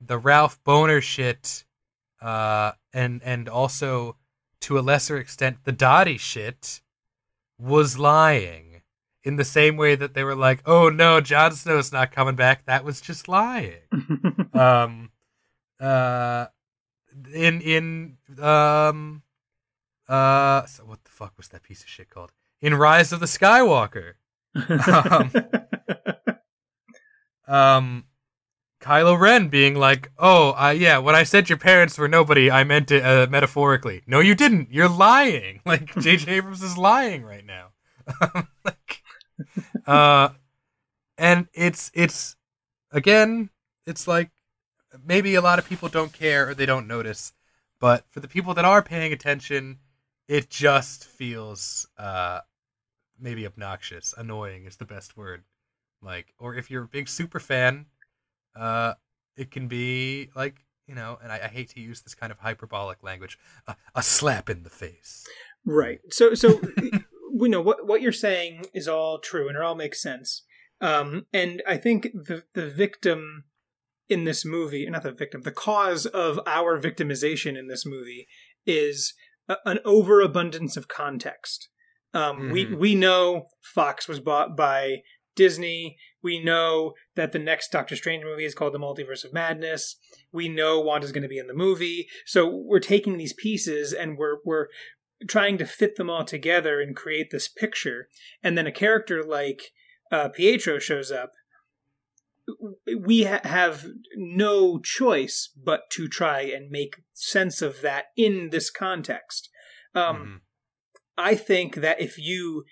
the 0.00 0.18
Ralph 0.18 0.62
Bohner 0.64 1.02
shit 1.02 1.64
uh 2.20 2.72
and 2.92 3.22
and 3.24 3.48
also 3.48 4.16
to 4.60 4.78
a 4.78 4.80
lesser 4.80 5.16
extent 5.18 5.58
the 5.62 5.72
Dottie 5.72 6.18
shit 6.18 6.82
was 7.58 7.96
lying 7.98 8.67
in 9.24 9.36
the 9.36 9.44
same 9.44 9.76
way 9.76 9.94
that 9.94 10.14
they 10.14 10.24
were 10.24 10.34
like, 10.36 10.62
"Oh 10.66 10.88
no, 10.88 11.20
Jon 11.20 11.52
Snow's 11.52 11.92
not 11.92 12.12
coming 12.12 12.36
back. 12.36 12.66
That 12.66 12.84
was 12.84 13.00
just 13.00 13.28
lying." 13.28 13.80
um, 14.54 15.10
uh, 15.80 16.46
in 17.32 17.60
in 17.60 18.16
um, 18.42 19.22
uh, 20.08 20.64
so 20.66 20.84
what 20.84 21.04
the 21.04 21.10
fuck 21.10 21.34
was 21.36 21.48
that 21.48 21.62
piece 21.62 21.82
of 21.82 21.88
shit 21.88 22.10
called? 22.10 22.32
In 22.60 22.74
Rise 22.74 23.12
of 23.12 23.20
the 23.20 23.26
Skywalker. 23.26 24.14
um, 25.10 25.30
um, 27.54 28.04
Kylo 28.80 29.18
Ren 29.18 29.48
being 29.48 29.74
like, 29.74 30.10
"Oh, 30.18 30.52
uh, 30.52 30.70
yeah, 30.70 30.98
when 30.98 31.14
I 31.14 31.24
said 31.24 31.48
your 31.48 31.58
parents 31.58 31.98
were 31.98 32.08
nobody, 32.08 32.50
I 32.50 32.64
meant 32.64 32.90
it 32.90 33.04
uh, 33.04 33.26
metaphorically." 33.28 34.02
No, 34.06 34.20
you 34.20 34.34
didn't. 34.34 34.72
You're 34.72 34.88
lying. 34.88 35.60
Like 35.66 35.94
J.J. 35.96 36.32
Abrams 36.32 36.62
is 36.62 36.78
lying 36.78 37.22
right 37.24 37.44
now. 37.44 37.72
uh, 39.86 40.30
and 41.16 41.48
it's 41.52 41.90
it's 41.94 42.36
again, 42.92 43.50
it's 43.86 44.06
like 44.08 44.30
maybe 45.04 45.34
a 45.34 45.40
lot 45.40 45.58
of 45.58 45.68
people 45.68 45.88
don't 45.88 46.12
care 46.12 46.48
or 46.48 46.54
they 46.54 46.66
don't 46.66 46.86
notice, 46.86 47.32
but 47.80 48.04
for 48.10 48.20
the 48.20 48.28
people 48.28 48.54
that 48.54 48.64
are 48.64 48.82
paying 48.82 49.12
attention, 49.12 49.78
it 50.28 50.50
just 50.50 51.04
feels 51.04 51.86
uh 51.98 52.40
maybe 53.20 53.46
obnoxious, 53.46 54.14
annoying 54.16 54.64
is 54.66 54.76
the 54.76 54.84
best 54.84 55.16
word. 55.16 55.42
Like, 56.02 56.34
or 56.38 56.54
if 56.54 56.70
you're 56.70 56.84
a 56.84 56.88
big 56.88 57.08
super 57.08 57.40
fan, 57.40 57.86
uh, 58.54 58.94
it 59.36 59.50
can 59.50 59.68
be 59.68 60.30
like 60.34 60.64
you 60.88 60.94
know, 60.94 61.18
and 61.22 61.30
I, 61.30 61.40
I 61.44 61.48
hate 61.48 61.68
to 61.70 61.80
use 61.80 62.00
this 62.00 62.14
kind 62.14 62.32
of 62.32 62.38
hyperbolic 62.38 63.02
language, 63.02 63.38
uh, 63.66 63.74
a 63.94 64.02
slap 64.02 64.48
in 64.48 64.62
the 64.62 64.70
face. 64.70 65.26
Right. 65.66 66.00
So, 66.10 66.34
so 66.34 66.60
we 67.38 67.48
know 67.48 67.60
what 67.60 67.86
what 67.86 68.02
you're 68.02 68.12
saying 68.12 68.66
is 68.74 68.88
all 68.88 69.18
true 69.18 69.48
and 69.48 69.56
it 69.56 69.62
all 69.62 69.74
makes 69.74 70.02
sense. 70.02 70.44
Um, 70.80 71.26
and 71.32 71.62
I 71.66 71.76
think 71.76 72.04
the 72.12 72.44
the 72.54 72.68
victim 72.68 73.44
in 74.08 74.24
this 74.24 74.44
movie, 74.44 74.88
not 74.88 75.02
the 75.02 75.12
victim, 75.12 75.42
the 75.42 75.52
cause 75.52 76.06
of 76.06 76.40
our 76.46 76.80
victimization 76.80 77.58
in 77.58 77.68
this 77.68 77.84
movie 77.84 78.26
is 78.66 79.14
a, 79.48 79.56
an 79.66 79.78
overabundance 79.84 80.76
of 80.76 80.88
context. 80.88 81.68
Um, 82.14 82.36
mm-hmm. 82.36 82.52
We 82.52 82.74
we 82.74 82.94
know 82.94 83.46
Fox 83.62 84.08
was 84.08 84.20
bought 84.20 84.56
by 84.56 84.98
Disney. 85.36 85.96
We 86.22 86.42
know 86.42 86.94
that 87.14 87.32
the 87.32 87.38
next 87.38 87.70
Doctor 87.70 87.94
Strange 87.94 88.24
movie 88.24 88.44
is 88.44 88.54
called 88.54 88.74
The 88.74 88.78
Multiverse 88.78 89.24
of 89.24 89.32
Madness. 89.32 89.96
We 90.32 90.48
know 90.48 90.80
Wanda's 90.80 91.12
going 91.12 91.22
to 91.22 91.28
be 91.28 91.38
in 91.38 91.46
the 91.46 91.54
movie. 91.54 92.08
So 92.26 92.48
we're 92.48 92.80
taking 92.80 93.16
these 93.16 93.32
pieces 93.32 93.92
and 93.92 94.18
we're 94.18 94.38
we're 94.44 94.66
trying 95.26 95.58
to 95.58 95.66
fit 95.66 95.96
them 95.96 96.08
all 96.08 96.24
together 96.24 96.80
and 96.80 96.94
create 96.94 97.30
this 97.30 97.48
picture. 97.48 98.08
And 98.42 98.56
then 98.56 98.66
a 98.66 98.72
character 98.72 99.24
like 99.24 99.72
uh, 100.12 100.28
Pietro 100.28 100.78
shows 100.78 101.10
up. 101.10 101.32
We 102.98 103.24
ha- 103.24 103.40
have 103.44 103.86
no 104.16 104.78
choice 104.78 105.50
but 105.62 105.90
to 105.90 106.08
try 106.08 106.42
and 106.42 106.70
make 106.70 107.02
sense 107.12 107.60
of 107.60 107.82
that 107.82 108.06
in 108.16 108.50
this 108.50 108.70
context. 108.70 109.50
Um, 109.94 110.16
mm-hmm. 110.16 110.36
I 111.18 111.34
think 111.34 111.76
that 111.76 112.00
if 112.00 112.16
you 112.16 112.64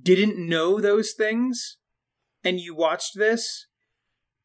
didn't 0.00 0.38
know 0.38 0.80
those 0.80 1.12
things 1.12 1.78
and 2.44 2.60
you 2.60 2.74
watched 2.74 3.18
this, 3.18 3.66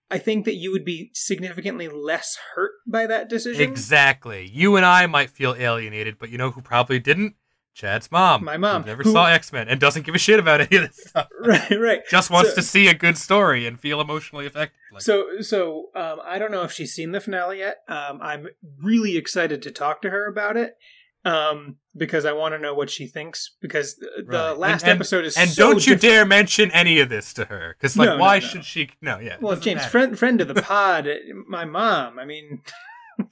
I 0.10 0.18
think 0.18 0.46
that 0.46 0.56
you 0.56 0.72
would 0.72 0.86
be 0.86 1.12
significantly 1.14 1.88
less 1.88 2.38
hurt 2.56 2.74
by 2.86 3.08
that 3.08 3.30
decision. 3.30 3.62
Exactly. 3.62 4.50
You 4.52 4.76
and 4.76 4.86
I 4.86 5.08
might 5.08 5.30
feel 5.30 5.56
alienated, 5.58 6.20
but 6.20 6.30
you 6.30 6.38
know 6.38 6.52
who 6.52 6.62
probably 6.62 7.00
didn't? 7.00 7.36
Chad's 7.74 8.12
mom. 8.12 8.44
My 8.44 8.58
mom. 8.58 8.86
never 8.86 9.04
who, 9.04 9.12
saw 9.12 9.26
X 9.26 9.52
Men 9.52 9.68
and 9.68 9.80
doesn't 9.80 10.06
give 10.06 10.14
a 10.14 10.20
shit 10.20 10.40
about 10.40 10.62
any 10.62 10.78
of 10.78 10.88
this 10.90 11.06
stuff. 11.08 11.28
Right, 11.44 11.72
right. 11.72 12.02
Just 12.10 12.30
wants 12.30 12.52
so, 12.52 12.56
to 12.56 12.62
see 12.62 12.88
a 12.88 12.94
good 12.94 13.18
story 13.18 13.66
and 13.68 13.80
feel 13.80 14.00
emotionally 14.00 14.46
affected. 14.46 14.78
Like 14.94 15.02
so, 15.02 15.42
so 15.42 15.90
um, 15.96 16.20
I 16.24 16.40
don't 16.40 16.52
know 16.52 16.64
if 16.64 16.72
she's 16.72 16.94
seen 16.94 17.12
the 17.12 17.20
finale 17.20 17.60
yet. 17.60 17.78
Um, 17.88 18.20
I'm 18.22 18.48
really 18.82 19.18
excited 19.18 19.62
to 19.64 19.72
talk 19.72 20.02
to 20.04 20.10
her 20.10 20.28
about 20.28 20.56
it 20.56 20.78
um, 21.26 21.78
because 21.96 22.26
I 22.26 22.34
want 22.34 22.54
to 22.54 22.60
know 22.60 22.74
what 22.74 22.90
she 22.90 23.08
thinks. 23.08 23.56
Because 23.62 23.96
the, 23.96 24.24
right. 24.26 24.58
last 24.58 24.84
and, 24.84 24.92
and, 24.92 24.98
episode 24.98 25.26
is 25.26 25.38
and 25.38 25.50
so 25.50 25.70
don't 25.70 25.86
you 25.86 25.96
dare 25.96 26.26
mention 26.26 26.72
any 26.72 27.00
of 27.00 27.10
this 27.10 27.34
to 27.34 27.46
her 27.46 27.76
because 27.78 27.98
like 27.98 28.10
no, 28.10 28.18
why 28.18 28.40
no, 28.40 28.46
no. 28.46 28.52
should 28.52 28.66
she? 28.66 28.90
No, 29.02 29.20
yeah. 29.20 29.38
Well, 29.42 29.58
James, 29.58 29.80
matter. 29.80 29.90
friend 29.90 30.20
friend 30.20 30.42
of 30.42 30.48
the 30.48 30.62
pod, 30.62 31.08
my 31.48 31.66
mom. 31.66 32.20
I 32.20 32.26
mean, 32.26 32.62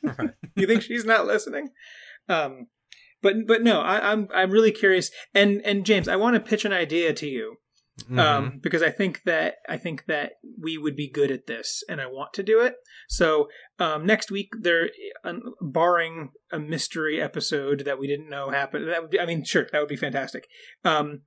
right. 0.03 0.31
you 0.55 0.67
think 0.67 0.81
she's 0.81 1.05
not 1.05 1.25
listening? 1.25 1.69
Um, 2.27 2.67
but 3.21 3.35
but 3.47 3.61
no, 3.61 3.81
I, 3.81 4.11
I'm 4.11 4.27
I'm 4.33 4.51
really 4.51 4.71
curious. 4.71 5.11
And 5.33 5.61
and 5.63 5.85
James, 5.85 6.07
I 6.07 6.15
want 6.15 6.35
to 6.35 6.39
pitch 6.39 6.65
an 6.65 6.73
idea 6.73 7.13
to 7.13 7.27
you. 7.27 7.57
Um, 8.09 8.15
mm-hmm. 8.15 8.19
um, 8.19 8.59
because 8.63 8.81
I 8.81 8.89
think 8.89 9.21
that 9.25 9.55
I 9.69 9.77
think 9.77 10.05
that 10.05 10.33
we 10.59 10.77
would 10.77 10.95
be 10.95 11.09
good 11.09 11.29
at 11.29 11.45
this, 11.45 11.83
and 11.87 12.01
I 12.01 12.07
want 12.07 12.33
to 12.33 12.43
do 12.43 12.61
it. 12.61 12.75
So 13.09 13.47
um, 13.79 14.05
next 14.05 14.31
week, 14.31 14.49
there, 14.59 14.89
barring 15.61 16.31
a 16.51 16.59
mystery 16.59 17.21
episode 17.21 17.81
that 17.85 17.99
we 17.99 18.07
didn't 18.07 18.29
know 18.29 18.49
happened, 18.49 18.87
that 18.87 19.01
would 19.01 19.11
be, 19.11 19.19
I 19.19 19.25
mean, 19.25 19.43
sure, 19.43 19.67
that 19.71 19.79
would 19.79 19.89
be 19.89 19.97
fantastic. 19.97 20.47
Um, 20.83 21.21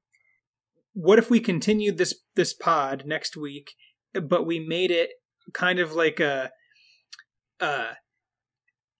what 0.94 1.18
if 1.18 1.30
we 1.30 1.38
continued 1.38 1.98
this 1.98 2.14
this 2.34 2.54
pod 2.54 3.04
next 3.06 3.36
week, 3.36 3.74
but 4.12 4.46
we 4.46 4.58
made 4.58 4.90
it 4.90 5.10
kind 5.52 5.78
of 5.78 5.92
like 5.92 6.18
a, 6.18 6.50
uh, 7.60 7.92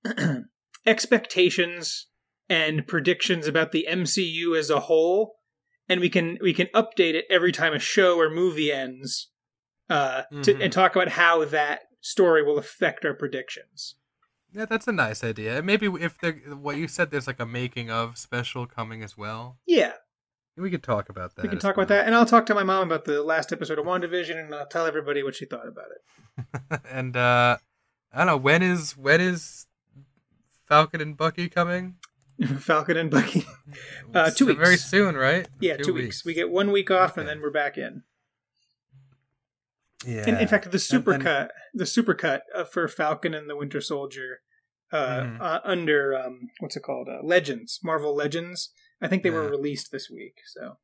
expectations 0.87 2.09
and 2.49 2.87
predictions 2.87 3.47
about 3.47 3.73
the 3.73 3.87
MCU 3.89 4.59
as 4.59 4.71
a 4.71 4.81
whole 4.81 5.37
and 5.89 6.01
we 6.01 6.09
can 6.09 6.39
we 6.41 6.53
can 6.53 6.69
update 6.69 7.15
it 7.15 7.27
every 7.31 7.53
time 7.53 7.73
a 7.73 7.79
show 7.79 8.19
or 8.19 8.31
movie 8.31 8.73
ends, 8.73 9.31
uh, 9.91 10.23
mm-hmm. 10.33 10.43
to, 10.43 10.63
and 10.63 10.73
talk 10.73 10.97
about 10.97 11.09
how 11.09 11.45
that 11.45 11.83
story 12.01 12.43
will 12.43 12.59
affect 12.59 13.05
our 13.05 13.15
predictions. 13.15 13.97
Yeah, 14.53 14.67
that's 14.67 14.87
a 14.87 14.93
nice 14.93 15.25
idea. 15.25 15.63
Maybe 15.63 15.87
if 15.87 16.19
there, 16.19 16.33
what 16.33 16.77
you 16.77 16.87
said, 16.87 17.11
there's 17.11 17.27
like 17.27 17.41
a 17.41 17.47
making 17.47 17.91
of 17.91 18.17
special 18.17 18.67
coming 18.67 19.03
as 19.03 19.17
well. 19.17 19.59
Yeah, 19.67 19.93
we 20.57 20.71
could 20.71 20.83
talk 20.83 21.09
about 21.09 21.35
that. 21.37 21.43
We 21.43 21.49
can 21.49 21.59
talk 21.59 21.77
well. 21.77 21.85
about 21.85 21.95
that, 21.95 22.07
and 22.07 22.15
I'll 22.15 22.27
talk 22.27 22.47
to 22.47 22.55
my 22.55 22.63
mom 22.63 22.87
about 22.87 23.05
the 23.05 23.23
last 23.23 23.53
episode 23.53 23.79
of 23.79 23.85
WandaVision, 23.85 24.39
and 24.39 24.55
I'll 24.55 24.67
tell 24.67 24.87
everybody 24.87 25.23
what 25.23 25.35
she 25.35 25.45
thought 25.45 25.69
about 25.69 25.87
it. 25.87 26.81
and 26.91 27.17
uh 27.17 27.59
I 28.13 28.19
don't 28.19 28.27
know 28.27 28.37
when 28.37 28.63
is 28.63 28.97
when 28.97 29.21
is 29.21 29.67
Falcon 30.67 31.01
and 31.01 31.17
Bucky 31.17 31.49
coming? 31.49 31.97
Falcon 32.59 32.97
and 32.97 33.11
Bucky. 33.11 33.47
Uh, 34.15 34.31
two 34.31 34.47
weeks. 34.47 34.61
Very 34.61 34.77
soon, 34.77 35.17
right? 35.17 35.49
Yeah, 35.59 35.77
two, 35.77 35.85
two 35.85 35.95
weeks. 35.95 36.05
weeks. 36.05 36.25
We 36.25 36.35
get 36.35 36.49
one 36.49 36.71
week 36.71 36.89
off, 36.89 37.13
okay. 37.13 37.23
and 37.23 37.29
then 37.29 37.41
we're 37.41 37.51
back 37.51 37.77
in. 37.77 38.05
Yeah. 40.07 40.29
In, 40.29 40.37
in 40.37 40.47
fact, 40.47 40.71
the 40.71 40.79
super 40.79 41.19
cut, 41.19 41.51
the 41.73 41.85
super 41.85 42.15
cut 42.15 42.45
uh, 42.55 42.63
for 42.63 42.87
Falcon 42.87 43.35
and 43.35 43.51
the 43.51 43.57
Winter 43.57 43.81
Soldier, 43.81 44.43
uh, 44.93 45.21
mm. 45.21 45.41
uh, 45.41 45.61
under 45.65 46.17
um, 46.17 46.51
what's 46.61 46.77
it 46.77 46.85
called? 46.85 47.09
Uh, 47.09 47.27
Legends, 47.27 47.81
Marvel 47.83 48.15
Legends. 48.15 48.71
I 49.03 49.09
think 49.09 49.25
they 49.25 49.31
yeah. 49.31 49.37
were 49.37 49.49
released 49.49 49.91
this 49.91 50.09
week. 50.09 50.37
So, 50.47 50.77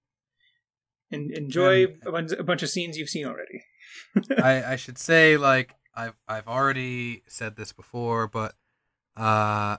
and 1.13 1.31
enjoy 1.31 1.85
and, 1.85 1.97
a, 2.05 2.11
bunch, 2.11 2.33
a 2.33 2.43
bunch 2.43 2.65
of 2.65 2.71
scenes 2.71 2.99
you've 2.99 3.11
seen 3.11 3.27
already. 3.27 3.63
I, 4.43 4.73
I 4.73 4.77
should 4.77 4.99
say, 4.99 5.37
like 5.37 5.77
I've 5.95 6.17
I've 6.27 6.49
already 6.49 7.23
said 7.29 7.55
this 7.55 7.73
before, 7.73 8.27
but 8.27 8.55
uh 9.17 9.77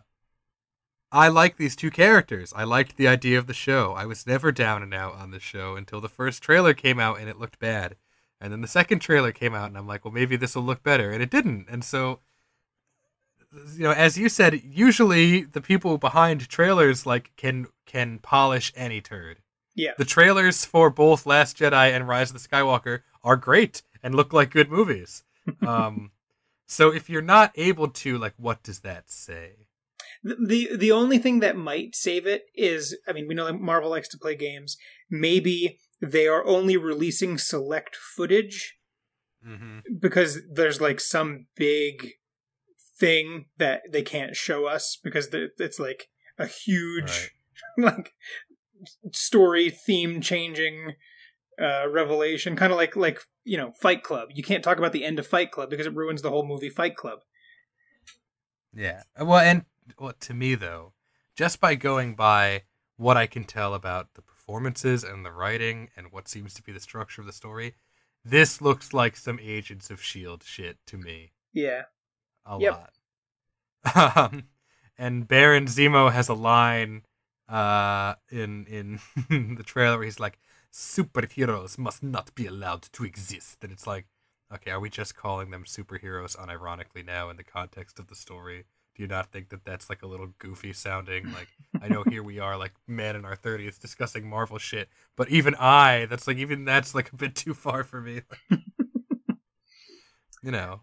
I 1.11 1.27
like 1.27 1.57
these 1.57 1.75
two 1.75 1.91
characters. 1.91 2.53
I 2.55 2.63
liked 2.63 2.95
the 2.95 3.07
idea 3.07 3.37
of 3.37 3.47
the 3.47 3.53
show. 3.53 3.93
I 3.93 4.05
was 4.05 4.25
never 4.25 4.51
down 4.51 4.81
and 4.81 4.93
out 4.93 5.15
on 5.15 5.31
the 5.31 5.39
show 5.39 5.75
until 5.75 5.99
the 5.99 6.07
first 6.07 6.41
trailer 6.41 6.73
came 6.73 6.99
out 6.99 7.19
and 7.19 7.27
it 7.27 7.37
looked 7.37 7.59
bad. 7.59 7.95
And 8.39 8.51
then 8.51 8.61
the 8.61 8.67
second 8.67 8.99
trailer 8.99 9.31
came 9.31 9.53
out 9.53 9.67
and 9.67 9.77
I'm 9.77 9.87
like, 9.87 10.05
well, 10.05 10.13
maybe 10.13 10.35
this 10.37 10.55
will 10.55 10.63
look 10.63 10.83
better. 10.83 11.11
And 11.11 11.21
it 11.21 11.29
didn't. 11.29 11.67
And 11.69 11.83
so, 11.83 12.21
you 13.75 13.83
know, 13.83 13.91
as 13.91 14.17
you 14.17 14.29
said, 14.29 14.61
usually 14.63 15.41
the 15.43 15.61
people 15.61 15.97
behind 15.97 16.47
trailers 16.47 17.05
like 17.05 17.31
can 17.35 17.67
can 17.85 18.19
polish 18.19 18.71
any 18.75 19.01
turd. 19.01 19.41
Yeah. 19.75 19.91
The 19.97 20.05
trailers 20.05 20.65
for 20.65 20.89
both 20.89 21.25
Last 21.25 21.57
Jedi 21.57 21.91
and 21.91 22.07
Rise 22.07 22.31
of 22.31 22.41
the 22.41 22.47
Skywalker 22.47 23.01
are 23.23 23.35
great 23.35 23.83
and 24.01 24.15
look 24.15 24.33
like 24.33 24.49
good 24.49 24.69
movies. 24.69 25.23
um, 25.67 26.11
so 26.67 26.89
if 26.89 27.09
you're 27.09 27.21
not 27.21 27.51
able 27.55 27.89
to, 27.89 28.17
like, 28.17 28.33
what 28.37 28.63
does 28.63 28.79
that 28.79 29.09
say? 29.09 29.67
The 30.23 30.75
the 30.75 30.91
only 30.91 31.17
thing 31.17 31.39
that 31.39 31.57
might 31.57 31.95
save 31.95 32.27
it 32.27 32.45
is 32.55 32.97
I 33.07 33.13
mean 33.13 33.27
we 33.27 33.35
know 33.35 33.45
that 33.45 33.59
Marvel 33.59 33.89
likes 33.89 34.09
to 34.09 34.19
play 34.19 34.35
games. 34.35 34.77
Maybe 35.09 35.79
they 36.01 36.27
are 36.27 36.45
only 36.45 36.77
releasing 36.77 37.37
select 37.37 37.95
footage 37.95 38.77
mm-hmm. 39.45 39.79
because 39.99 40.39
there's 40.51 40.81
like 40.81 40.99
some 40.99 41.47
big 41.55 42.13
thing 42.97 43.45
that 43.57 43.81
they 43.91 44.01
can't 44.01 44.35
show 44.35 44.65
us 44.65 44.97
because 45.03 45.29
it's 45.31 45.79
like 45.79 46.09
a 46.37 46.45
huge 46.45 47.31
right. 47.77 47.95
like 47.97 48.13
story 49.11 49.69
theme 49.69 50.21
changing 50.21 50.93
uh, 51.59 51.87
revelation 51.89 52.55
kind 52.55 52.71
of 52.71 52.77
like 52.77 52.95
like 52.95 53.19
you 53.43 53.57
know 53.57 53.71
fight 53.79 54.03
club 54.03 54.29
you 54.33 54.43
can't 54.43 54.63
talk 54.63 54.77
about 54.77 54.91
the 54.91 55.03
end 55.03 55.19
of 55.19 55.27
fight 55.27 55.51
club 55.51 55.69
because 55.69 55.85
it 55.85 55.95
ruins 55.95 56.21
the 56.21 56.29
whole 56.29 56.45
movie 56.45 56.69
fight 56.69 56.95
club 56.95 57.19
yeah 58.73 59.01
well 59.19 59.39
and 59.39 59.65
well, 59.99 60.13
to 60.19 60.33
me 60.33 60.55
though, 60.55 60.93
just 61.35 61.59
by 61.59 61.75
going 61.75 62.15
by 62.15 62.63
what 62.97 63.17
I 63.17 63.27
can 63.27 63.43
tell 63.45 63.73
about 63.73 64.13
the 64.13 64.21
performances 64.21 65.03
and 65.03 65.25
the 65.25 65.31
writing 65.31 65.89
and 65.95 66.11
what 66.11 66.27
seems 66.27 66.53
to 66.55 66.61
be 66.63 66.71
the 66.71 66.79
structure 66.79 67.21
of 67.21 67.27
the 67.27 67.33
story, 67.33 67.75
this 68.23 68.61
looks 68.61 68.93
like 68.93 69.15
some 69.15 69.39
Agents 69.41 69.89
of 69.89 70.01
Shield 70.01 70.43
shit 70.43 70.77
to 70.87 70.97
me. 70.97 71.31
Yeah. 71.53 71.83
A 72.45 72.57
Yep. 72.57 72.73
lot. 72.73 72.93
Um, 74.15 74.43
and 74.97 75.27
Baron 75.27 75.65
Zemo 75.65 76.11
has 76.11 76.29
a 76.29 76.33
line 76.33 77.03
uh, 77.49 78.15
in 78.29 78.65
in 78.67 78.99
the 79.55 79.63
trailer 79.63 79.97
where 79.97 80.05
he's 80.05 80.19
like, 80.19 80.39
"Superheroes 80.71 81.77
must 81.77 82.03
not 82.03 82.33
be 82.35 82.45
allowed 82.45 82.83
to 82.93 83.03
exist," 83.03 83.63
and 83.63 83.71
it's 83.71 83.87
like, 83.87 84.05
okay, 84.53 84.71
are 84.71 84.79
we 84.79 84.89
just 84.89 85.15
calling 85.15 85.49
them 85.49 85.63
superheroes 85.63 86.37
unironically 86.37 87.05
now 87.05 87.29
in 87.29 87.37
the 87.37 87.43
context 87.43 87.99
of 87.99 88.07
the 88.07 88.15
story? 88.15 88.65
Do 88.95 89.03
you 89.03 89.07
not 89.07 89.31
think 89.31 89.49
that 89.49 89.63
that's 89.63 89.89
like 89.89 90.01
a 90.01 90.07
little 90.07 90.29
goofy 90.37 90.73
sounding? 90.73 91.31
Like, 91.31 91.47
I 91.81 91.87
know 91.87 92.03
here 92.03 92.23
we 92.23 92.39
are, 92.39 92.57
like 92.57 92.73
men 92.87 93.15
in 93.15 93.23
our 93.23 93.35
thirties 93.35 93.77
discussing 93.77 94.29
Marvel 94.29 94.57
shit, 94.57 94.89
but 95.15 95.29
even 95.29 95.55
I, 95.55 96.07
that's 96.09 96.27
like 96.27 96.37
even 96.37 96.65
that's 96.65 96.93
like 96.93 97.11
a 97.11 97.15
bit 97.15 97.35
too 97.35 97.53
far 97.53 97.83
for 97.83 98.01
me. 98.01 98.21
you 100.43 100.51
know, 100.51 100.81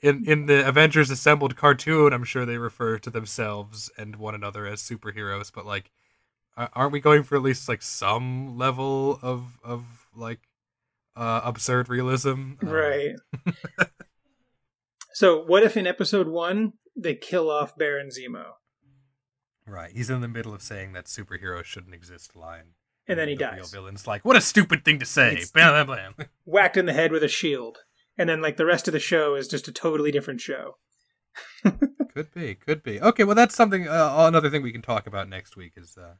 in 0.00 0.24
in 0.26 0.46
the 0.46 0.66
Avengers 0.66 1.10
Assembled 1.10 1.56
cartoon, 1.56 2.12
I'm 2.12 2.24
sure 2.24 2.46
they 2.46 2.58
refer 2.58 2.98
to 2.98 3.10
themselves 3.10 3.90
and 3.98 4.16
one 4.16 4.34
another 4.34 4.66
as 4.66 4.80
superheroes, 4.82 5.52
but 5.54 5.66
like, 5.66 5.90
aren't 6.56 6.92
we 6.92 7.00
going 7.00 7.22
for 7.22 7.36
at 7.36 7.42
least 7.42 7.68
like 7.68 7.82
some 7.82 8.56
level 8.56 9.18
of 9.22 9.58
of 9.62 10.06
like 10.14 10.40
uh, 11.16 11.42
absurd 11.44 11.88
realism? 11.88 12.52
Right. 12.62 13.16
so, 15.12 15.44
what 15.44 15.62
if 15.62 15.76
in 15.76 15.86
episode 15.86 16.28
one 16.28 16.72
they 17.02 17.14
kill 17.14 17.50
off 17.50 17.76
Baron 17.76 18.08
Zemo 18.08 18.52
right. 19.70 19.92
He's 19.92 20.10
in 20.10 20.20
the 20.20 20.28
middle 20.28 20.52
of 20.52 20.62
saying 20.62 20.92
that 20.92 21.06
superheroes 21.06 21.64
shouldn't 21.64 21.94
exist 21.94 22.36
line, 22.36 22.74
and 23.06 23.18
then 23.18 23.28
he 23.28 23.34
the 23.34 23.44
Real 23.44 23.56
dies, 23.56 23.70
villain's 23.70 24.06
like, 24.06 24.24
"What 24.24 24.36
a 24.36 24.40
stupid 24.40 24.84
thing 24.84 24.98
to 24.98 25.06
say!" 25.06 25.32
It's- 25.32 25.50
Bam, 25.50 25.86
bam, 25.86 26.14
bam. 26.16 26.28
whacked 26.44 26.76
in 26.76 26.86
the 26.86 26.92
head 26.92 27.12
with 27.12 27.22
a 27.22 27.28
shield, 27.28 27.78
and 28.18 28.28
then 28.28 28.42
like 28.42 28.56
the 28.56 28.66
rest 28.66 28.88
of 28.88 28.92
the 28.92 29.00
show 29.00 29.34
is 29.34 29.48
just 29.48 29.68
a 29.68 29.72
totally 29.72 30.10
different 30.10 30.40
show. 30.40 30.76
could 31.62 32.34
be, 32.34 32.54
could 32.56 32.82
be. 32.82 33.00
Okay, 33.00 33.24
well, 33.24 33.36
that's 33.36 33.54
something. 33.54 33.88
Uh, 33.88 34.14
another 34.28 34.50
thing 34.50 34.62
we 34.62 34.72
can 34.72 34.82
talk 34.82 35.06
about 35.06 35.28
next 35.28 35.56
week 35.56 35.72
is, 35.76 35.96
uh, 35.96 36.14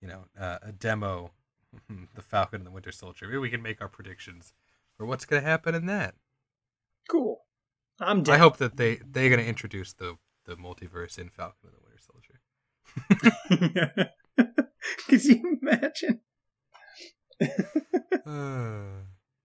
you 0.00 0.08
know, 0.08 0.24
uh, 0.38 0.58
a 0.62 0.72
demo, 0.72 1.32
the 2.14 2.22
Falcon 2.22 2.60
and 2.60 2.66
the 2.66 2.70
Winter 2.70 2.92
Soldier. 2.92 3.26
Maybe 3.26 3.38
we 3.38 3.50
can 3.50 3.62
make 3.62 3.80
our 3.80 3.88
predictions 3.88 4.54
for 4.96 5.04
what's 5.04 5.24
going 5.24 5.42
to 5.42 5.48
happen 5.48 5.74
in 5.74 5.86
that. 5.86 6.14
Cool. 7.08 7.45
I'm 8.00 8.24
I 8.28 8.38
hope 8.38 8.58
that 8.58 8.76
they 8.76 9.00
they're 9.06 9.28
going 9.28 9.40
to 9.40 9.46
introduce 9.46 9.92
the 9.92 10.16
the 10.44 10.56
multiverse 10.56 11.18
in 11.18 11.28
Falcon 11.28 11.70
and 11.70 11.72
the 11.72 11.80
Winter 11.82 12.00
Soldier. 12.02 12.40
Could 15.08 15.24
you 15.24 15.58
imagine? 15.62 16.20
Uh, 18.26 19.02